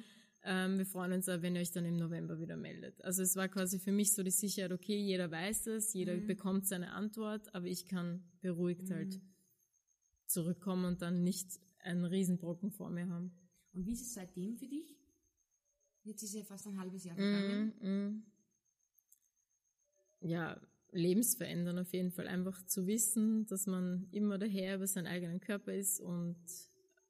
Mhm. 0.45 0.51
Ähm, 0.51 0.78
wir 0.78 0.86
freuen 0.86 1.12
uns 1.12 1.28
auch, 1.28 1.42
wenn 1.42 1.55
ihr 1.55 1.62
euch 1.62 1.72
dann 1.72 1.84
im 1.84 1.97
November 1.97 2.38
wieder 2.38 2.57
meldet. 2.57 3.03
Also 3.03 3.22
es 3.22 3.34
war 3.34 3.49
quasi 3.49 3.78
für 3.78 3.92
mich 3.92 4.12
so 4.12 4.22
die 4.22 4.30
Sicherheit, 4.30 4.72
okay, 4.72 4.97
jeder 4.97 5.30
weiß 5.30 5.68
es, 5.68 5.95
jeder 5.95 6.14
mhm. 6.14 6.26
bekommt 6.26 6.66
seine 6.66 6.92
Antwort, 6.92 7.55
aber 7.55 7.66
ich 7.66 7.86
kann 7.86 8.22
beruhigt 8.40 8.88
mhm. 8.88 8.95
halt 8.95 9.20
zurückkommen 10.26 10.84
und 10.84 11.03
dann 11.03 11.22
nicht 11.22 11.61
einen 11.78 12.05
Riesenbrocken 12.05 12.70
vor 12.70 12.90
mir 12.90 13.09
haben. 13.09 13.32
Und 13.72 13.86
wie 13.86 13.92
ist 13.92 14.03
es 14.03 14.14
seitdem 14.14 14.57
für 14.57 14.66
dich? 14.66 14.97
Jetzt 16.05 16.22
ist 16.22 16.34
ja 16.34 16.45
fast 16.45 16.66
ein 16.66 16.78
halbes 16.78 17.05
Jahr 17.05 17.16
vergangen. 17.16 17.72
Mm, 17.80 17.88
mm. 17.88 18.22
Ja, 20.28 20.61
lebensverändern 20.92 21.78
auf 21.78 21.92
jeden 21.92 22.11
Fall. 22.11 22.28
Einfach 22.28 22.64
zu 22.66 22.86
wissen, 22.86 23.47
dass 23.47 23.66
man 23.66 24.07
immer 24.11 24.38
der 24.38 24.49
Herr 24.49 24.76
über 24.76 24.86
seinen 24.86 25.07
eigenen 25.07 25.40
Körper 25.40 25.72
ist 25.74 26.01
und 26.01 26.36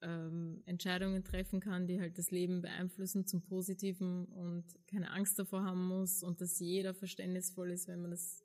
ähm, 0.04 0.62
Entscheidungen 0.66 1.24
treffen 1.24 1.60
kann, 1.60 1.86
die 1.86 1.98
halt 1.98 2.18
das 2.18 2.30
Leben 2.30 2.60
beeinflussen 2.60 3.26
zum 3.26 3.42
Positiven 3.42 4.26
und 4.26 4.64
keine 4.86 5.10
Angst 5.10 5.38
davor 5.38 5.64
haben 5.64 5.88
muss 5.88 6.22
und 6.22 6.40
dass 6.40 6.60
jeder 6.60 6.94
verständnisvoll 6.94 7.70
ist, 7.70 7.88
wenn 7.88 8.02
man 8.02 8.10
das 8.10 8.44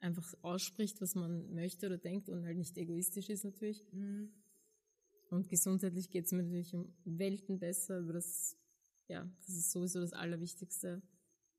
einfach 0.00 0.34
ausspricht, 0.42 1.00
was 1.00 1.14
man 1.14 1.52
möchte 1.54 1.86
oder 1.86 1.98
denkt 1.98 2.28
und 2.28 2.44
halt 2.44 2.58
nicht 2.58 2.76
egoistisch 2.76 3.30
ist 3.30 3.44
natürlich. 3.44 3.84
Mhm. 3.92 4.30
Und 5.30 5.48
gesundheitlich 5.48 6.10
geht 6.10 6.26
es 6.26 6.32
mir 6.32 6.42
natürlich 6.42 6.74
um 6.74 6.94
Welten 7.04 7.58
besser, 7.58 7.98
aber 7.98 8.12
das, 8.12 8.56
ja, 9.08 9.28
das 9.46 9.56
ist 9.56 9.72
sowieso 9.72 10.00
das 10.00 10.12
Allerwichtigste. 10.12 11.02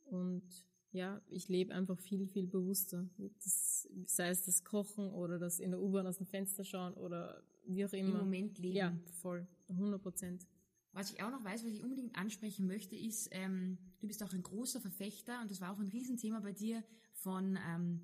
Und 0.06 0.44
ja, 0.92 1.22
ich 1.28 1.50
lebe 1.50 1.74
einfach 1.74 2.00
viel, 2.00 2.28
viel 2.28 2.48
bewusster. 2.48 3.08
Das, 3.18 3.88
sei 4.06 4.30
es 4.30 4.44
das 4.44 4.64
Kochen 4.64 5.12
oder 5.12 5.38
das 5.38 5.60
in 5.60 5.72
der 5.72 5.80
U-Bahn 5.80 6.08
aus 6.08 6.18
dem 6.18 6.26
Fenster 6.26 6.64
schauen 6.64 6.94
oder 6.96 7.44
wie 7.76 7.86
auch 7.86 7.94
immer. 7.94 8.12
Im 8.12 8.18
Moment 8.18 8.58
leben. 8.58 8.76
Ja, 8.76 8.98
voll. 9.22 9.48
100 9.70 10.02
Prozent. 10.02 10.48
Was 10.92 11.12
ich 11.12 11.22
auch 11.22 11.30
noch 11.30 11.44
weiß, 11.44 11.64
was 11.64 11.72
ich 11.72 11.84
unbedingt 11.84 12.18
ansprechen 12.18 12.66
möchte, 12.66 12.96
ist, 12.96 13.30
ähm, 13.32 13.78
du 14.00 14.08
bist 14.08 14.24
auch 14.24 14.34
ein 14.34 14.42
großer 14.42 14.82
Verfechter 14.82 15.40
und 15.42 15.52
das 15.52 15.62
war 15.62 15.72
auch 15.72 15.80
ein 15.80 15.88
Riesenthema 15.88 16.40
bei 16.40 16.52
dir 16.52 16.84
von, 17.14 17.60
ähm, 17.68 18.02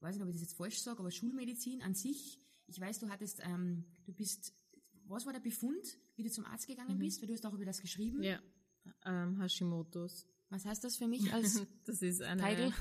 weiß 0.00 0.14
nicht, 0.14 0.22
ob 0.22 0.28
ich 0.28 0.34
das 0.34 0.42
jetzt 0.42 0.56
falsch 0.56 0.78
sage, 0.78 1.00
aber 1.00 1.10
Schulmedizin 1.10 1.82
an 1.82 1.94
sich. 1.94 2.38
Ich 2.66 2.78
weiß, 2.78 2.98
du 2.98 3.08
hattest, 3.08 3.40
ähm, 3.44 3.84
du 4.04 4.12
bist, 4.12 4.54
was 5.06 5.24
war 5.26 5.32
der 5.32 5.40
Befund, 5.40 5.98
wie 6.16 6.22
du 6.22 6.30
zum 6.30 6.44
Arzt 6.44 6.66
gegangen 6.66 6.96
mhm. 6.96 7.00
bist? 7.00 7.20
Weil 7.20 7.28
du 7.28 7.34
hast 7.34 7.46
auch 7.46 7.54
über 7.54 7.64
das 7.64 7.80
geschrieben. 7.80 8.22
Ja, 8.22 8.40
ähm, 9.04 9.40
Hashimoto's. 9.40 10.26
Was 10.50 10.64
heißt 10.64 10.84
das 10.84 10.96
für 10.96 11.08
mich 11.08 11.32
als 11.32 11.62
Das 11.84 12.02
ist 12.02 12.22
eine, 12.22 12.42
Titel? 12.42 12.72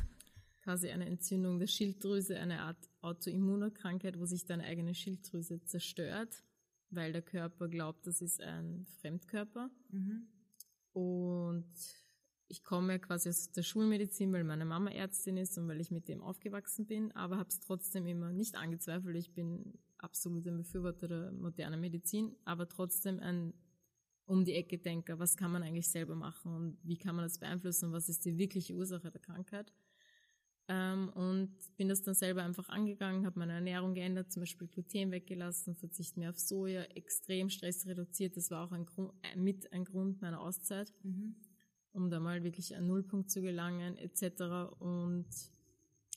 Quasi 0.70 0.90
eine 0.90 1.08
Entzündung 1.08 1.58
der 1.58 1.66
Schilddrüse, 1.66 2.40
eine 2.40 2.62
Art 2.62 2.78
Autoimmunerkrankheit, 3.02 4.20
wo 4.20 4.26
sich 4.26 4.46
deine 4.46 4.66
eigene 4.66 4.94
Schilddrüse 4.94 5.64
zerstört, 5.64 6.44
weil 6.92 7.12
der 7.12 7.24
Körper 7.24 7.68
glaubt, 7.68 8.06
das 8.06 8.22
ist 8.22 8.40
ein 8.40 8.86
Fremdkörper. 9.02 9.72
Mhm. 9.90 10.28
Und 10.94 11.74
ich 12.50 12.64
komme 12.64 13.00
quasi 13.00 13.30
aus 13.30 13.50
der 13.50 13.64
Schulmedizin, 13.64 14.32
weil 14.32 14.44
meine 14.44 14.64
Mama 14.64 14.92
Ärztin 14.92 15.38
ist 15.38 15.58
und 15.58 15.68
weil 15.68 15.82
ich 15.82 15.90
mit 15.90 16.08
dem 16.08 16.22
aufgewachsen 16.22 16.86
bin, 16.86 17.12
aber 17.14 17.38
habe 17.40 17.50
es 17.50 17.60
trotzdem 17.60 18.06
immer 18.06 18.32
nicht 18.32 18.56
angezweifelt. 18.56 19.16
Ich 19.16 19.34
bin 19.34 19.74
absolut 19.98 20.46
ein 20.46 20.58
Befürworter 20.58 21.08
der 21.08 21.32
modernen 21.32 21.82
Medizin, 21.82 22.36
aber 22.46 22.70
trotzdem 22.70 23.20
ein 23.20 23.56
um 24.28 24.46
die 24.46 24.54
Ecke 24.54 24.78
denke, 24.78 25.18
was 25.18 25.36
kann 25.36 25.52
man 25.52 25.64
eigentlich 25.64 25.90
selber 25.90 26.14
machen 26.14 26.54
und 26.54 26.78
wie 26.84 26.98
kann 26.98 27.16
man 27.16 27.26
das 27.26 27.40
beeinflussen 27.40 27.86
und 27.86 27.94
was 27.94 28.08
ist 28.08 28.24
die 28.26 28.38
wirkliche 28.38 28.76
Ursache 28.76 29.10
der 29.10 29.20
Krankheit. 29.20 29.74
Ähm, 30.72 31.10
und 31.16 31.50
bin 31.78 31.90
das 31.90 32.04
dann 32.04 32.14
selber 32.14 32.44
einfach 32.44 32.70
angegangen, 32.70 33.26
habe 33.26 33.40
meine 33.40 33.54
Ernährung 33.54 33.96
geändert, 33.96 34.32
zum 34.32 34.42
Beispiel 34.44 34.68
Gluten 34.68 35.10
weggelassen, 35.10 35.76
Verzicht 35.76 36.16
mehr 36.16 36.30
auf 36.30 36.40
Soja, 36.40 36.84
extrem 36.94 37.50
Stress 37.50 37.88
reduziert. 37.88 38.38
Das 38.38 38.52
war 38.52 38.68
auch 38.68 38.72
ein 38.72 38.86
Grund, 38.86 39.12
äh, 39.24 39.36
mit 39.36 39.74
ein 39.74 39.84
Grund 39.84 40.22
meiner 40.22 40.40
Auszeit, 40.40 40.94
mhm. 41.02 41.36
um 41.92 42.12
da 42.12 42.20
mal 42.20 42.44
wirklich 42.44 42.76
einen 42.76 42.86
Nullpunkt 42.86 43.32
zu 43.32 43.42
gelangen 43.42 43.98
etc. 43.98 44.72
Und 44.80 45.26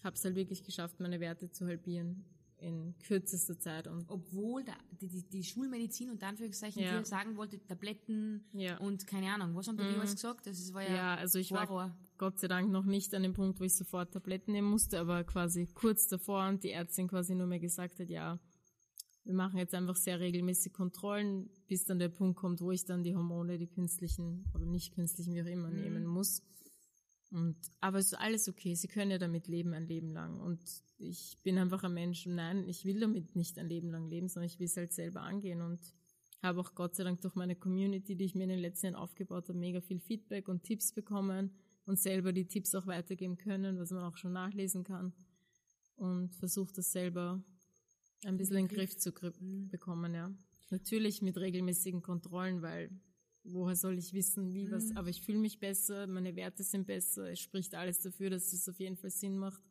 habe 0.04 0.16
es 0.16 0.24
halt 0.24 0.34
wirklich 0.34 0.64
geschafft, 0.64 1.00
meine 1.00 1.18
Werte 1.18 1.50
zu 1.50 1.66
halbieren 1.66 2.24
in 2.62 2.94
kürzester 3.06 3.58
Zeit. 3.58 3.88
Und 3.88 4.04
Obwohl 4.08 4.64
da, 4.64 4.72
die, 5.00 5.22
die, 5.28 5.44
Schulmedizin 5.44 6.10
und 6.10 6.22
Anführungszeichen 6.22 6.82
ja. 6.82 6.98
dir 6.98 7.04
sagen 7.04 7.36
wollte, 7.36 7.62
Tabletten 7.64 8.44
ja. 8.52 8.78
und 8.78 9.06
keine 9.06 9.32
Ahnung, 9.32 9.54
was 9.54 9.68
haben 9.68 9.76
die 9.76 9.84
mhm. 9.84 10.00
alles 10.00 10.14
gesagt? 10.14 10.46
Das 10.46 10.72
war 10.72 10.82
ja, 10.82 10.94
ja 10.94 11.14
also 11.16 11.38
ich 11.38 11.50
Horror. 11.52 11.68
war 11.68 11.98
Gott 12.18 12.38
sei 12.38 12.48
Dank 12.48 12.70
noch 12.70 12.84
nicht 12.84 13.14
an 13.14 13.22
dem 13.22 13.32
Punkt, 13.32 13.60
wo 13.60 13.64
ich 13.64 13.74
sofort 13.74 14.12
Tabletten 14.12 14.52
nehmen 14.52 14.70
musste, 14.70 15.00
aber 15.00 15.24
quasi 15.24 15.66
kurz 15.74 16.06
davor 16.06 16.48
und 16.48 16.62
die 16.62 16.70
Ärztin 16.70 17.08
quasi 17.08 17.34
nur 17.34 17.46
mehr 17.46 17.60
gesagt 17.60 17.98
hat, 17.98 18.08
ja, 18.08 18.38
wir 19.24 19.34
machen 19.34 19.58
jetzt 19.58 19.74
einfach 19.74 19.96
sehr 19.96 20.20
regelmäßig 20.20 20.72
Kontrollen, 20.72 21.50
bis 21.68 21.84
dann 21.84 21.98
der 21.98 22.08
Punkt 22.08 22.36
kommt, 22.36 22.60
wo 22.60 22.70
ich 22.70 22.84
dann 22.84 23.02
die 23.02 23.14
Hormone, 23.14 23.58
die 23.58 23.68
künstlichen 23.68 24.44
oder 24.54 24.66
nicht 24.66 24.94
künstlichen, 24.94 25.34
wie 25.34 25.42
auch 25.42 25.46
immer, 25.46 25.68
mhm. 25.68 25.80
nehmen 25.80 26.06
muss. 26.06 26.42
Und, 27.32 27.56
aber 27.80 27.98
es 27.98 28.06
ist 28.06 28.18
alles 28.18 28.48
okay. 28.48 28.74
Sie 28.74 28.88
können 28.88 29.10
ja 29.10 29.18
damit 29.18 29.48
leben 29.48 29.72
ein 29.72 29.86
Leben 29.86 30.12
lang. 30.12 30.38
Und 30.38 30.60
ich 30.98 31.38
bin 31.42 31.58
einfach 31.58 31.82
ein 31.82 31.94
Mensch. 31.94 32.26
Und 32.26 32.34
nein, 32.34 32.68
ich 32.68 32.84
will 32.84 33.00
damit 33.00 33.34
nicht 33.34 33.58
ein 33.58 33.68
Leben 33.68 33.90
lang 33.90 34.08
leben, 34.08 34.28
sondern 34.28 34.50
ich 34.50 34.58
will 34.58 34.66
es 34.66 34.76
halt 34.76 34.92
selber 34.92 35.22
angehen. 35.22 35.62
Und 35.62 35.80
habe 36.42 36.60
auch 36.60 36.74
Gott 36.74 36.94
sei 36.94 37.04
Dank 37.04 37.20
durch 37.20 37.34
meine 37.34 37.56
Community, 37.56 38.16
die 38.16 38.24
ich 38.24 38.34
mir 38.34 38.44
in 38.44 38.50
den 38.50 38.58
letzten 38.58 38.86
Jahren 38.86 38.96
aufgebaut 38.96 39.48
habe, 39.48 39.58
mega 39.58 39.80
viel 39.80 40.00
Feedback 40.00 40.48
und 40.48 40.64
Tipps 40.64 40.92
bekommen 40.92 41.50
und 41.86 41.98
selber 41.98 42.32
die 42.32 42.46
Tipps 42.46 42.74
auch 42.74 42.86
weitergeben 42.86 43.36
können, 43.36 43.78
was 43.78 43.90
man 43.90 44.04
auch 44.04 44.16
schon 44.16 44.32
nachlesen 44.32 44.84
kann. 44.84 45.12
Und 45.96 46.34
versucht 46.34 46.76
das 46.78 46.92
selber 46.92 47.42
ein 48.24 48.36
bisschen 48.36 48.56
in 48.56 48.68
den 48.68 48.76
Griff 48.76 48.96
zu 48.96 49.12
bekommen, 49.12 50.14
ja. 50.14 50.32
Natürlich 50.70 51.22
mit 51.22 51.36
regelmäßigen 51.36 52.02
Kontrollen, 52.02 52.62
weil 52.62 52.90
woher 53.44 53.76
soll 53.76 53.98
ich 53.98 54.12
wissen, 54.12 54.54
wie 54.54 54.70
was, 54.70 54.90
mhm. 54.90 54.96
aber 54.96 55.08
ich 55.08 55.22
fühle 55.22 55.38
mich 55.38 55.58
besser, 55.58 56.06
meine 56.06 56.36
Werte 56.36 56.62
sind 56.62 56.86
besser, 56.86 57.30
es 57.30 57.40
spricht 57.40 57.74
alles 57.74 58.00
dafür, 58.00 58.30
dass 58.30 58.52
es 58.52 58.68
auf 58.68 58.78
jeden 58.78 58.96
Fall 58.96 59.10
Sinn 59.10 59.38
macht, 59.38 59.62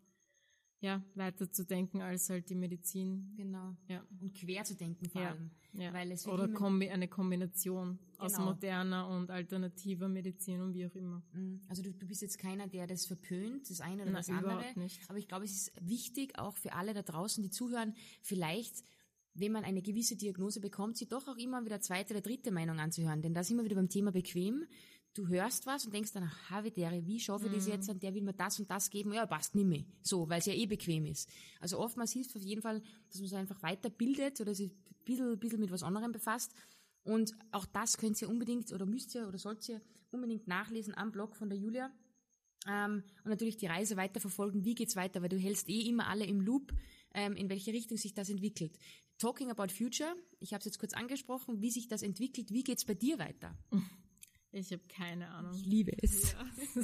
ja, 0.82 1.04
weiter 1.14 1.50
zu 1.50 1.64
denken 1.64 2.02
als 2.02 2.30
halt 2.30 2.50
die 2.50 2.56
Medizin. 2.56 3.34
Genau. 3.38 3.76
Ja. 3.88 4.04
Und 4.20 4.34
quer 4.34 4.64
zu 4.64 4.76
denken 4.76 5.08
vor 5.10 5.22
ja. 5.22 5.30
allem. 5.30 5.52
Ja. 5.74 5.94
Weil 5.94 6.12
es 6.12 6.28
Oder 6.28 6.48
Kombi 6.48 6.90
eine 6.90 7.08
Kombination 7.08 8.00
genau. 8.12 8.26
aus 8.26 8.40
moderner 8.40 9.08
und 9.08 9.30
alternativer 9.30 10.10
Medizin 10.10 10.60
und 10.60 10.74
wie 10.74 10.88
auch 10.88 10.96
immer. 10.96 11.24
Mhm. 11.34 11.62
Also 11.70 11.84
du, 11.84 11.94
du 11.94 12.08
bist 12.08 12.24
jetzt 12.24 12.40
keiner, 12.40 12.68
der 12.68 12.88
das 12.88 13.06
verpönt, 13.06 13.70
das 13.70 13.80
eine 13.80 14.02
oder 14.02 14.06
Nein, 14.12 14.14
das 14.16 14.30
andere. 14.30 14.64
Nicht. 14.76 15.08
Aber 15.08 15.20
ich 15.20 15.28
glaube, 15.28 15.46
es 15.46 15.52
ist 15.52 15.72
wichtig, 15.80 16.38
auch 16.40 16.58
für 16.58 16.74
alle 16.74 16.96
da 16.96 17.04
draußen, 17.04 17.44
die 17.44 17.52
zuhören, 17.52 17.94
vielleicht 18.24 18.84
wenn 19.34 19.52
man 19.52 19.64
eine 19.64 19.82
gewisse 19.82 20.16
Diagnose 20.16 20.60
bekommt, 20.60 20.98
sie 20.98 21.08
doch 21.08 21.28
auch 21.28 21.38
immer 21.38 21.64
wieder 21.66 21.80
zweite 21.82 22.14
oder 22.14 22.22
dritte 22.22 22.52
Meinung 22.52 22.80
anzuhören. 22.80 23.22
Denn 23.22 23.34
da 23.34 23.44
sind 23.44 23.58
wir 23.58 23.64
wieder 23.64 23.76
beim 23.76 23.90
Thema 23.90 24.12
bequem. 24.12 24.66
Du 25.14 25.28
hörst 25.28 25.66
was 25.66 25.86
und 25.86 25.94
denkst 25.94 26.14
dann, 26.14 26.32
Havidere, 26.50 27.06
wie 27.06 27.20
schaffe 27.20 27.48
ich 27.48 27.54
das 27.54 27.66
mhm. 27.66 27.72
jetzt? 27.74 27.90
Und 27.90 28.02
der 28.02 28.14
will 28.14 28.22
mir 28.22 28.34
das 28.34 28.60
und 28.60 28.70
das 28.70 28.90
geben. 28.90 29.14
Ja, 29.14 29.26
passt 29.26 29.56
nicht 29.56 29.68
mehr. 29.68 29.84
So, 30.02 30.30
weil 30.30 30.40
es 30.40 30.46
ja 30.46 30.54
eh 30.54 30.66
bequem 30.66 31.06
ist. 31.06 31.30
Also 31.60 31.80
oftmals 31.80 32.14
hilft 32.14 32.36
auf 32.36 32.42
jeden 32.42 32.62
Fall, 32.62 32.82
dass 33.10 33.20
man 33.20 33.28
sich 33.28 33.38
einfach 33.38 33.62
weiterbildet 33.62 34.40
oder 34.40 34.56
sich 34.56 34.72
ein 34.72 35.06
bisschen, 35.06 35.40
bisschen 35.40 35.60
mit 35.60 35.72
was 35.72 35.84
anderem 35.84 36.12
befasst. 36.12 36.54
Und 37.04 37.34
auch 37.52 37.66
das 37.66 37.98
könnt 37.98 38.22
ihr 38.22 38.30
unbedingt 38.30 38.72
oder 38.72 38.86
müsst 38.86 39.16
ihr 39.16 39.28
oder 39.28 39.38
sollt 39.38 39.68
ihr 39.68 39.82
unbedingt 40.12 40.48
nachlesen 40.48 40.96
am 40.96 41.12
Blog 41.12 41.36
von 41.36 41.50
der 41.50 41.58
Julia. 41.58 41.92
Ähm, 42.68 43.04
und 43.24 43.30
natürlich 43.30 43.58
die 43.58 43.68
Reise 43.68 43.98
weiterverfolgen. 43.98 44.64
Wie 44.64 44.76
geht's 44.76 44.96
weiter? 44.96 45.22
Weil 45.22 45.30
du 45.30 45.38
hältst 45.38 45.68
eh 45.68 45.88
immer 45.88 46.08
alle 46.08 46.26
im 46.26 46.42
Loop, 46.42 46.72
ähm, 47.14 47.36
in 47.36 47.50
welche 47.50 47.74
Richtung 47.74 47.98
sich 47.98 48.14
das 48.14 48.30
entwickelt. 48.30 48.78
Talking 49.22 49.52
about 49.52 49.68
Future, 49.72 50.16
ich 50.40 50.52
habe 50.54 50.60
es 50.62 50.66
jetzt 50.66 50.80
kurz 50.80 50.94
angesprochen, 50.94 51.62
wie 51.62 51.70
sich 51.70 51.88
das 51.88 52.02
entwickelt, 52.02 52.52
wie 52.52 52.64
geht's 52.64 52.86
bei 52.86 52.96
dir 52.96 53.20
weiter? 53.20 53.56
Ich 54.52 54.72
habe 54.72 54.82
keine 54.90 55.30
Ahnung. 55.30 55.54
Ich 55.54 55.66
liebe 55.66 55.92
es. 56.02 56.34
Ja. 56.34 56.46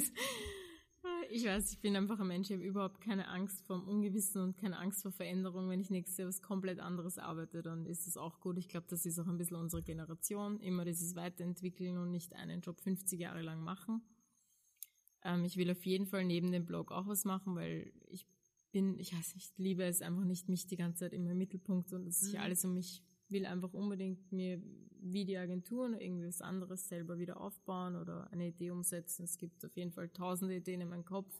Ich 1.30 1.44
weiß, 1.44 1.72
ich 1.72 1.80
bin 1.80 1.94
einfach 1.94 2.18
ein 2.20 2.26
Mensch, 2.26 2.48
ich 2.48 2.56
habe 2.56 2.64
überhaupt 2.64 3.02
keine 3.02 3.28
Angst 3.28 3.66
vor 3.66 3.78
dem 3.78 3.86
Ungewissen 3.86 4.42
und 4.42 4.56
keine 4.56 4.78
Angst 4.78 5.02
vor 5.02 5.12
Veränderung. 5.12 5.68
Wenn 5.68 5.80
ich 5.80 5.90
nächstes 5.90 6.16
Jahr 6.16 6.28
was 6.28 6.40
komplett 6.40 6.80
anderes 6.80 7.18
arbeite, 7.18 7.60
dann 7.60 7.84
ist 7.84 8.06
das 8.06 8.16
auch 8.16 8.40
gut. 8.40 8.56
Ich 8.56 8.68
glaube, 8.68 8.86
das 8.88 9.04
ist 9.04 9.18
auch 9.18 9.26
ein 9.26 9.36
bisschen 9.36 9.56
unsere 9.56 9.82
Generation, 9.82 10.58
immer 10.60 10.86
dieses 10.86 11.16
Weiterentwickeln 11.16 11.98
und 11.98 12.10
nicht 12.10 12.34
einen 12.34 12.62
Job 12.62 12.80
50 12.80 13.20
Jahre 13.20 13.42
lang 13.42 13.60
machen. 13.60 14.02
Ähm, 15.22 15.44
ich 15.44 15.58
will 15.58 15.70
auf 15.70 15.84
jeden 15.84 16.06
Fall 16.06 16.24
neben 16.24 16.50
dem 16.50 16.64
Blog 16.64 16.92
auch 16.92 17.06
was 17.06 17.24
machen, 17.26 17.54
weil 17.54 17.92
ich 18.06 18.26
bin, 18.70 18.98
ich 18.98 19.14
weiß 19.14 19.34
nicht, 19.34 19.58
liebe 19.58 19.84
es 19.84 20.02
einfach 20.02 20.24
nicht, 20.24 20.48
mich 20.48 20.66
die 20.66 20.76
ganze 20.76 21.00
Zeit 21.00 21.12
immer 21.12 21.30
im 21.30 21.38
Mittelpunkt 21.38 21.92
und 21.92 22.06
dass 22.06 22.20
sich 22.20 22.34
mhm. 22.34 22.40
alles 22.40 22.64
um 22.64 22.74
mich 22.74 23.02
will 23.28 23.46
einfach 23.46 23.72
unbedingt 23.72 24.32
mir 24.32 24.62
wie 25.00 25.24
die 25.24 25.36
Agenturen 25.36 25.94
irgendwie 25.94 26.26
was 26.26 26.40
anderes 26.40 26.88
selber 26.88 27.18
wieder 27.18 27.40
aufbauen 27.40 27.96
oder 27.96 28.30
eine 28.32 28.48
Idee 28.48 28.70
umsetzen. 28.70 29.24
Es 29.24 29.38
gibt 29.38 29.64
auf 29.64 29.76
jeden 29.76 29.92
Fall 29.92 30.08
tausende 30.08 30.56
Ideen 30.56 30.80
in 30.80 30.88
meinem 30.88 31.04
Kopf. 31.04 31.32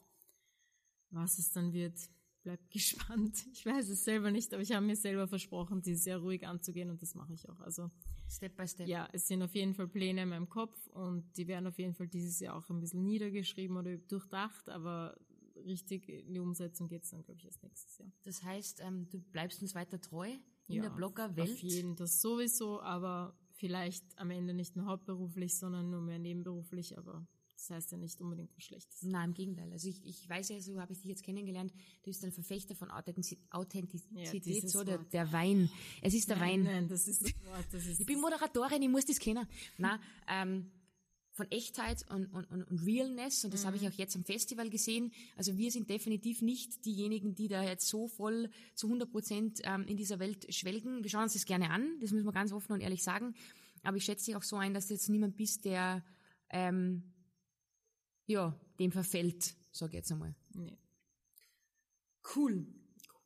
Was 1.11 1.39
es 1.39 1.51
dann 1.51 1.73
wird, 1.73 1.99
bleibt 2.43 2.71
gespannt. 2.71 3.47
Ich 3.53 3.65
weiß 3.65 3.89
es 3.89 4.05
selber 4.05 4.31
nicht, 4.31 4.53
aber 4.53 4.63
ich 4.63 4.73
habe 4.73 4.87
mir 4.87 4.97
selber 4.97 5.27
versprochen, 5.27 5.83
die 5.83 5.95
sehr 5.95 6.19
ruhig 6.19 6.47
anzugehen 6.47 6.91
und 6.91 7.03
das 7.03 7.15
mache 7.15 7.33
ich 7.35 7.49
auch. 7.49 7.61
Also 7.61 7.91
Step 8.29 8.57
by 8.57 8.69
Step. 8.69 8.87
Ja, 8.87 9.09
es 9.13 9.27
sind 9.27 9.43
auf 9.43 9.55
jeden 9.55 9.75
Fall 9.75 9.89
Pläne 9.89 10.23
in 10.23 10.29
meinem 10.29 10.49
Kopf 10.49 10.87
und 10.89 11.37
die 11.37 11.49
werden 11.49 11.67
auf 11.67 11.79
jeden 11.79 11.95
Fall 11.95 12.09
dieses 12.09 12.39
Jahr 12.41 12.57
auch 12.57 12.69
ein 12.69 12.81
bisschen 12.81 13.05
niedergeschrieben 13.05 13.77
oder 13.77 13.97
durchdacht, 13.97 14.69
aber 14.69 15.19
richtig 15.65 16.09
in 16.09 16.35
die 16.35 16.41
Umsetzung 16.41 16.89
geht 16.89 17.05
es 17.05 17.11
dann, 17.11 17.23
glaube 17.23 17.39
ich, 17.39 17.47
erst 17.47 17.63
nächstes 17.63 17.99
Jahr. 17.99 18.11
Das 18.25 18.43
heißt, 18.43 18.81
ähm, 18.81 19.09
du 19.11 19.21
bleibst 19.21 19.63
uns 19.63 19.75
weiter 19.75 20.01
treu 20.01 20.31
in 20.69 20.77
ja, 20.77 20.83
der 20.83 20.91
Bloggerwelt? 20.91 21.51
Auf 21.51 21.63
jeden, 21.63 21.97
das 21.97 22.21
sowieso, 22.21 22.81
aber 22.81 23.35
vielleicht 23.55 24.05
am 24.19 24.31
Ende 24.31 24.55
nicht 24.55 24.77
mehr 24.77 24.87
hauptberuflich, 24.87 25.57
sondern 25.57 25.91
nur 25.91 26.01
mehr 26.01 26.19
nebenberuflich, 26.19 26.97
aber 26.97 27.27
das 27.59 27.71
heißt 27.71 27.93
ja 27.93 27.99
nicht 27.99 28.21
unbedingt 28.21 28.57
was 28.57 28.63
Schlechtes. 28.65 29.03
Nein, 29.03 29.31
im 29.31 29.35
Gegenteil. 29.35 29.73
Also 29.73 29.89
ich, 29.89 30.05
ich 30.05 30.29
weiß 30.29 30.51
ja, 30.51 30.61
so 30.61 30.81
habe 30.81 30.93
ich 30.93 31.01
dich 31.01 31.09
jetzt 31.09 31.25
kennengelernt, 31.25 31.73
du 31.73 32.05
bist 32.05 32.25
ein 32.25 32.31
Verfechter 32.31 32.77
von 32.77 32.89
Authentizität, 32.89 34.47
Ja, 34.47 34.69
so 34.69 34.85
der, 34.85 35.01
Wort. 35.01 35.13
der 35.13 35.33
Wein. 35.33 35.69
Es 36.01 36.15
ist 36.15 36.29
der 36.29 36.37
nein, 36.37 36.65
Wein. 36.65 36.73
Nein, 36.73 36.89
das 36.89 37.09
ist 37.09 37.25
das 37.25 37.33
Wort. 37.47 37.67
Das 37.73 37.85
ist 37.85 37.99
Ich 37.99 38.07
bin 38.07 38.21
Moderatorin, 38.21 38.81
ich 38.81 38.89
muss 38.89 39.07
das 39.07 39.19
kennen. 39.19 39.45
Na, 39.77 40.01
ähm, 40.29 40.71
von 41.39 41.51
Echtheit 41.51 42.05
und, 42.11 42.27
und, 42.35 42.51
und 42.51 42.65
und 42.65 42.85
Realness 42.85 43.45
und 43.45 43.55
das 43.55 43.65
habe 43.65 43.77
ich 43.77 43.83
Mhm. 43.83 43.89
auch 43.89 43.93
jetzt 43.93 44.15
am 44.17 44.25
Festival 44.25 44.69
gesehen. 44.69 45.13
Also 45.37 45.57
wir 45.57 45.71
sind 45.71 45.89
definitiv 45.89 46.43
nicht 46.43 46.85
diejenigen, 46.85 47.35
die 47.35 47.49
da 47.49 47.63
jetzt 47.63 47.87
so 47.89 48.09
voll 48.09 48.51
zu 48.75 48.89
100 48.89 49.11
Prozent 49.11 49.61
ähm, 49.63 49.85
in 49.87 49.97
dieser 49.97 50.19
Welt 50.19 50.53
schwelgen. 50.53 51.03
Wir 51.03 51.11
schauen 51.11 51.23
uns 51.23 51.35
das 51.35 51.47
gerne 51.47 51.71
an, 51.71 51.99
das 52.01 52.11
müssen 52.11 52.27
wir 52.27 52.33
ganz 52.33 52.53
offen 52.53 52.73
und 52.73 52.81
ehrlich 52.81 53.03
sagen. 53.03 53.35
Aber 53.83 53.97
ich 53.97 54.05
schätze 54.05 54.27
dich 54.27 54.37
auch 54.37 54.43
so 54.43 54.57
ein, 54.57 54.75
dass 54.75 54.89
du 54.89 54.95
jetzt 54.95 55.09
niemand 55.09 55.37
bist, 55.37 55.65
der 55.65 56.05
ähm, 56.51 57.15
ja, 58.27 58.59
dem 58.79 58.91
verfällt, 58.93 59.55
sage 59.71 59.93
ich 59.93 59.97
jetzt 59.99 60.13
einmal. 60.13 60.35
nee. 60.55 60.77
Cool. 62.35 62.67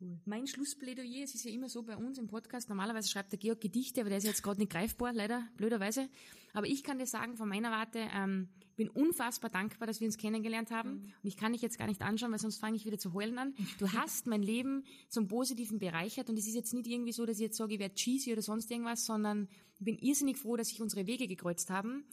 Cool. 0.02 0.18
Mein 0.24 0.48
Schlussplädoyer, 0.48 1.22
es 1.22 1.34
ist 1.36 1.44
ja 1.44 1.52
immer 1.52 1.68
so 1.68 1.84
bei 1.84 1.96
uns 1.96 2.18
im 2.18 2.26
Podcast, 2.26 2.68
normalerweise 2.68 3.08
schreibt 3.08 3.30
der 3.30 3.38
Georg 3.38 3.60
Gedichte, 3.60 4.00
aber 4.00 4.08
der 4.08 4.18
ist 4.18 4.24
jetzt 4.24 4.42
gerade 4.42 4.58
nicht 4.58 4.72
greifbar, 4.72 5.12
leider, 5.12 5.46
blöderweise. 5.56 6.08
Aber 6.54 6.66
ich 6.66 6.82
kann 6.82 6.98
dir 6.98 7.06
sagen, 7.06 7.36
von 7.36 7.48
meiner 7.48 7.70
Warte, 7.70 8.00
ähm, 8.12 8.48
bin 8.74 8.88
unfassbar 8.88 9.48
dankbar, 9.50 9.86
dass 9.86 10.00
wir 10.00 10.06
uns 10.06 10.16
kennengelernt 10.16 10.72
haben. 10.72 11.14
Und 11.22 11.28
ich 11.28 11.36
kann 11.36 11.52
dich 11.52 11.62
jetzt 11.62 11.78
gar 11.78 11.86
nicht 11.86 12.02
anschauen, 12.02 12.32
weil 12.32 12.40
sonst 12.40 12.58
fange 12.58 12.74
ich 12.76 12.84
wieder 12.84 12.98
zu 12.98 13.12
heulen 13.12 13.38
an. 13.38 13.54
Du 13.78 13.92
hast 13.92 14.26
mein 14.26 14.42
Leben 14.42 14.82
zum 15.08 15.28
Positiven 15.28 15.78
bereichert 15.78 16.28
und 16.28 16.36
es 16.36 16.48
ist 16.48 16.54
jetzt 16.54 16.74
nicht 16.74 16.88
irgendwie 16.88 17.12
so, 17.12 17.24
dass 17.24 17.36
ich 17.36 17.42
jetzt 17.42 17.56
sage, 17.56 17.74
ich 17.74 17.80
werde 17.80 17.94
cheesy 17.94 18.32
oder 18.32 18.42
sonst 18.42 18.72
irgendwas, 18.72 19.04
sondern 19.04 19.48
ich 19.78 19.84
bin 19.84 19.98
irrsinnig 19.98 20.36
froh, 20.36 20.56
dass 20.56 20.68
sich 20.68 20.82
unsere 20.82 21.06
Wege 21.06 21.28
gekreuzt 21.28 21.70
haben. 21.70 22.04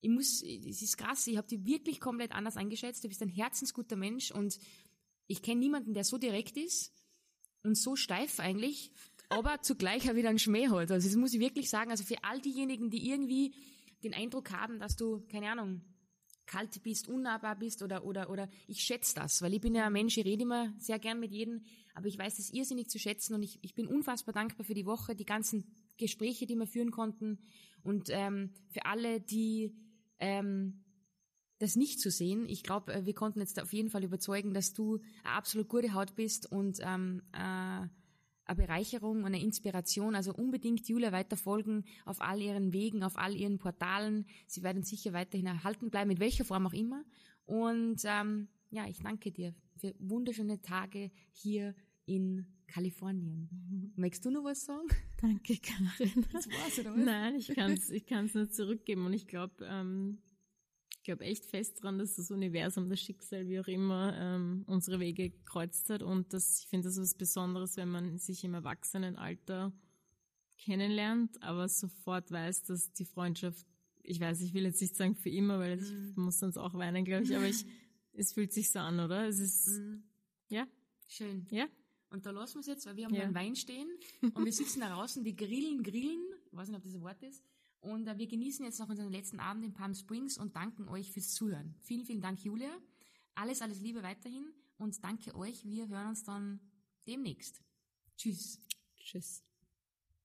Ich 0.00 0.10
muss, 0.10 0.42
es 0.42 0.82
ist 0.82 0.96
krass, 0.96 1.26
ich 1.26 1.36
habe 1.36 1.48
dich 1.48 1.64
wirklich 1.64 1.98
komplett 1.98 2.30
anders 2.30 2.56
eingeschätzt. 2.56 3.02
Du 3.02 3.08
bist 3.08 3.22
ein 3.22 3.28
herzensguter 3.28 3.96
Mensch 3.96 4.30
und 4.30 4.60
ich 5.26 5.42
kenne 5.42 5.60
niemanden, 5.60 5.94
der 5.94 6.04
so 6.04 6.18
direkt 6.18 6.56
ist 6.56 6.92
und 7.62 7.76
so 7.76 7.96
steif 7.96 8.40
eigentlich, 8.40 8.92
aber 9.28 9.60
zugleich 9.62 10.10
auch 10.10 10.14
wieder 10.14 10.28
einen 10.28 10.38
Schmäh 10.38 10.68
hat. 10.68 10.90
Also 10.90 11.08
das 11.08 11.16
muss 11.16 11.34
ich 11.34 11.40
wirklich 11.40 11.68
sagen. 11.68 11.90
Also 11.90 12.04
für 12.04 12.22
all 12.22 12.40
diejenigen, 12.40 12.90
die 12.90 13.10
irgendwie 13.10 13.54
den 14.02 14.14
Eindruck 14.14 14.50
haben, 14.52 14.78
dass 14.78 14.96
du, 14.96 15.24
keine 15.28 15.50
Ahnung, 15.50 15.82
kalt 16.46 16.80
bist, 16.82 17.08
unnahbar 17.08 17.56
bist 17.56 17.82
oder, 17.82 18.04
oder, 18.04 18.30
oder 18.30 18.48
ich 18.68 18.82
schätze 18.82 19.14
das, 19.14 19.42
weil 19.42 19.54
ich 19.54 19.60
bin 19.60 19.74
ja 19.74 19.86
ein 19.86 19.92
Mensch, 19.92 20.16
ich 20.16 20.24
rede 20.24 20.42
immer 20.42 20.72
sehr 20.78 20.98
gern 20.98 21.18
mit 21.18 21.32
jedem, 21.32 21.62
aber 21.94 22.06
ich 22.06 22.18
weiß 22.18 22.38
es 22.38 22.52
irrsinnig 22.52 22.88
zu 22.88 22.98
schätzen 22.98 23.34
und 23.34 23.42
ich, 23.42 23.58
ich 23.62 23.74
bin 23.74 23.88
unfassbar 23.88 24.32
dankbar 24.32 24.64
für 24.64 24.74
die 24.74 24.86
Woche, 24.86 25.16
die 25.16 25.24
ganzen 25.24 25.64
Gespräche, 25.96 26.46
die 26.46 26.54
wir 26.54 26.68
führen 26.68 26.92
konnten 26.92 27.40
und 27.82 28.10
ähm, 28.10 28.52
für 28.68 28.86
alle, 28.86 29.20
die 29.20 29.74
ähm, 30.20 30.84
das 31.58 31.76
nicht 31.76 32.00
zu 32.00 32.10
sehen. 32.10 32.46
Ich 32.48 32.62
glaube, 32.62 32.92
äh, 32.92 33.06
wir 33.06 33.14
konnten 33.14 33.40
jetzt 33.40 33.60
auf 33.60 33.72
jeden 33.72 33.90
Fall 33.90 34.04
überzeugen, 34.04 34.54
dass 34.54 34.72
du 34.72 35.00
eine 35.24 35.34
absolut 35.34 35.68
gute 35.68 35.94
Haut 35.94 36.14
bist 36.14 36.50
und 36.50 36.78
ähm, 36.82 37.22
äh, 37.32 37.38
eine 38.48 38.56
Bereicherung 38.56 39.18
und 39.18 39.26
eine 39.26 39.40
Inspiration. 39.40 40.14
Also 40.14 40.32
unbedingt 40.32 40.88
Julia 40.88 41.12
weiter 41.12 41.36
folgen 41.36 41.84
auf 42.04 42.20
all 42.20 42.40
ihren 42.40 42.72
Wegen, 42.72 43.02
auf 43.02 43.16
all 43.16 43.34
ihren 43.34 43.58
Portalen. 43.58 44.26
Sie 44.46 44.62
werden 44.62 44.82
sicher 44.82 45.12
weiterhin 45.12 45.46
erhalten 45.46 45.90
bleiben, 45.90 46.10
in 46.10 46.20
welcher 46.20 46.44
Form 46.44 46.66
auch 46.66 46.72
immer. 46.72 47.04
Und 47.46 48.02
ähm, 48.04 48.48
ja, 48.70 48.86
ich 48.88 48.98
danke 48.98 49.32
dir 49.32 49.54
für 49.76 49.94
wunderschöne 49.98 50.60
Tage 50.62 51.10
hier 51.32 51.74
in 52.06 52.46
Kalifornien. 52.66 53.92
Möchtest 53.96 54.24
du 54.24 54.30
noch 54.30 54.44
was 54.44 54.64
sagen? 54.64 54.88
Danke, 55.20 55.56
Karin. 55.58 56.26
Das 56.32 56.48
war's, 56.48 56.78
oder 56.78 56.96
Nein, 56.96 57.36
ich 57.36 57.48
kann 57.48 57.72
es 57.72 57.90
ich 57.90 58.06
kann's 58.06 58.34
nur 58.34 58.50
zurückgeben 58.50 59.06
und 59.06 59.12
ich 59.12 59.26
glaube 59.26 59.64
ähm, 59.64 60.18
glaube 61.06 61.24
echt 61.24 61.46
fest 61.46 61.82
dran, 61.82 61.98
dass 61.98 62.16
das 62.16 62.30
Universum, 62.30 62.88
das 62.90 63.00
Schicksal, 63.00 63.48
wie 63.48 63.58
auch 63.60 63.66
immer, 63.68 64.14
ähm, 64.18 64.64
unsere 64.66 65.00
Wege 65.00 65.30
gekreuzt 65.30 65.88
hat 65.90 66.02
und 66.02 66.32
das, 66.32 66.60
ich 66.60 66.66
finde 66.68 66.88
das 66.88 66.98
was 67.00 67.14
Besonderes, 67.14 67.76
wenn 67.76 67.88
man 67.88 68.18
sich 68.18 68.44
im 68.44 68.54
Erwachsenenalter 68.54 69.72
kennenlernt, 70.58 71.42
aber 71.42 71.68
sofort 71.68 72.30
weiß, 72.30 72.64
dass 72.64 72.92
die 72.92 73.04
Freundschaft, 73.04 73.66
ich 74.02 74.20
weiß, 74.20 74.40
ich 74.42 74.54
will 74.54 74.64
jetzt 74.64 74.80
nicht 74.80 74.96
sagen 74.96 75.14
für 75.14 75.30
immer, 75.30 75.58
weil 75.58 75.78
ich 75.78 76.16
muss 76.16 76.38
sonst 76.38 76.56
auch 76.58 76.74
weinen, 76.74 77.04
glaube 77.04 77.24
ich, 77.24 77.34
aber 77.36 77.46
ich, 77.46 77.64
es 78.12 78.32
fühlt 78.32 78.52
sich 78.52 78.70
so 78.70 78.78
an, 78.78 79.00
oder? 79.00 79.26
Es 79.28 79.38
ist, 79.38 79.68
Mhm. 79.78 80.02
ja, 80.48 80.66
Schön. 81.08 81.46
ja, 81.50 81.66
Und 82.10 82.24
da 82.26 82.30
lassen 82.30 82.54
wir 82.56 82.60
es 82.60 82.66
jetzt, 82.66 82.86
weil 82.86 82.96
wir 82.96 83.04
haben 83.06 83.14
Ja. 83.14 83.24
einen 83.24 83.34
Wein 83.34 83.54
stehen 83.56 83.88
und 84.34 84.44
wir 84.44 84.52
sitzen 84.52 84.80
da 84.80 84.88
draußen, 84.88 85.24
wir 85.24 85.34
grillen, 85.34 85.82
grillen, 85.82 86.24
ich 86.50 86.56
weiß 86.56 86.68
nicht, 86.68 86.76
ob 86.78 86.82
das 86.84 86.94
ein 86.94 87.02
Wort 87.02 87.22
ist. 87.22 87.42
Und 87.86 88.08
äh, 88.08 88.18
wir 88.18 88.26
genießen 88.26 88.64
jetzt 88.64 88.80
noch 88.80 88.88
unseren 88.88 89.12
letzten 89.12 89.38
Abend 89.38 89.64
in 89.64 89.72
Palm 89.72 89.94
Springs 89.94 90.38
und 90.38 90.56
danken 90.56 90.88
euch 90.88 91.12
fürs 91.12 91.32
Zuhören. 91.32 91.76
Vielen, 91.82 92.04
vielen 92.04 92.20
Dank, 92.20 92.44
Julia. 92.44 92.70
Alles, 93.36 93.62
alles 93.62 93.80
Liebe 93.80 94.02
weiterhin 94.02 94.52
und 94.76 95.02
danke 95.04 95.36
euch. 95.36 95.64
Wir 95.64 95.86
hören 95.86 96.08
uns 96.08 96.24
dann 96.24 96.58
demnächst. 97.06 97.62
Tschüss. 98.16 98.58
tschüss. 98.96 99.44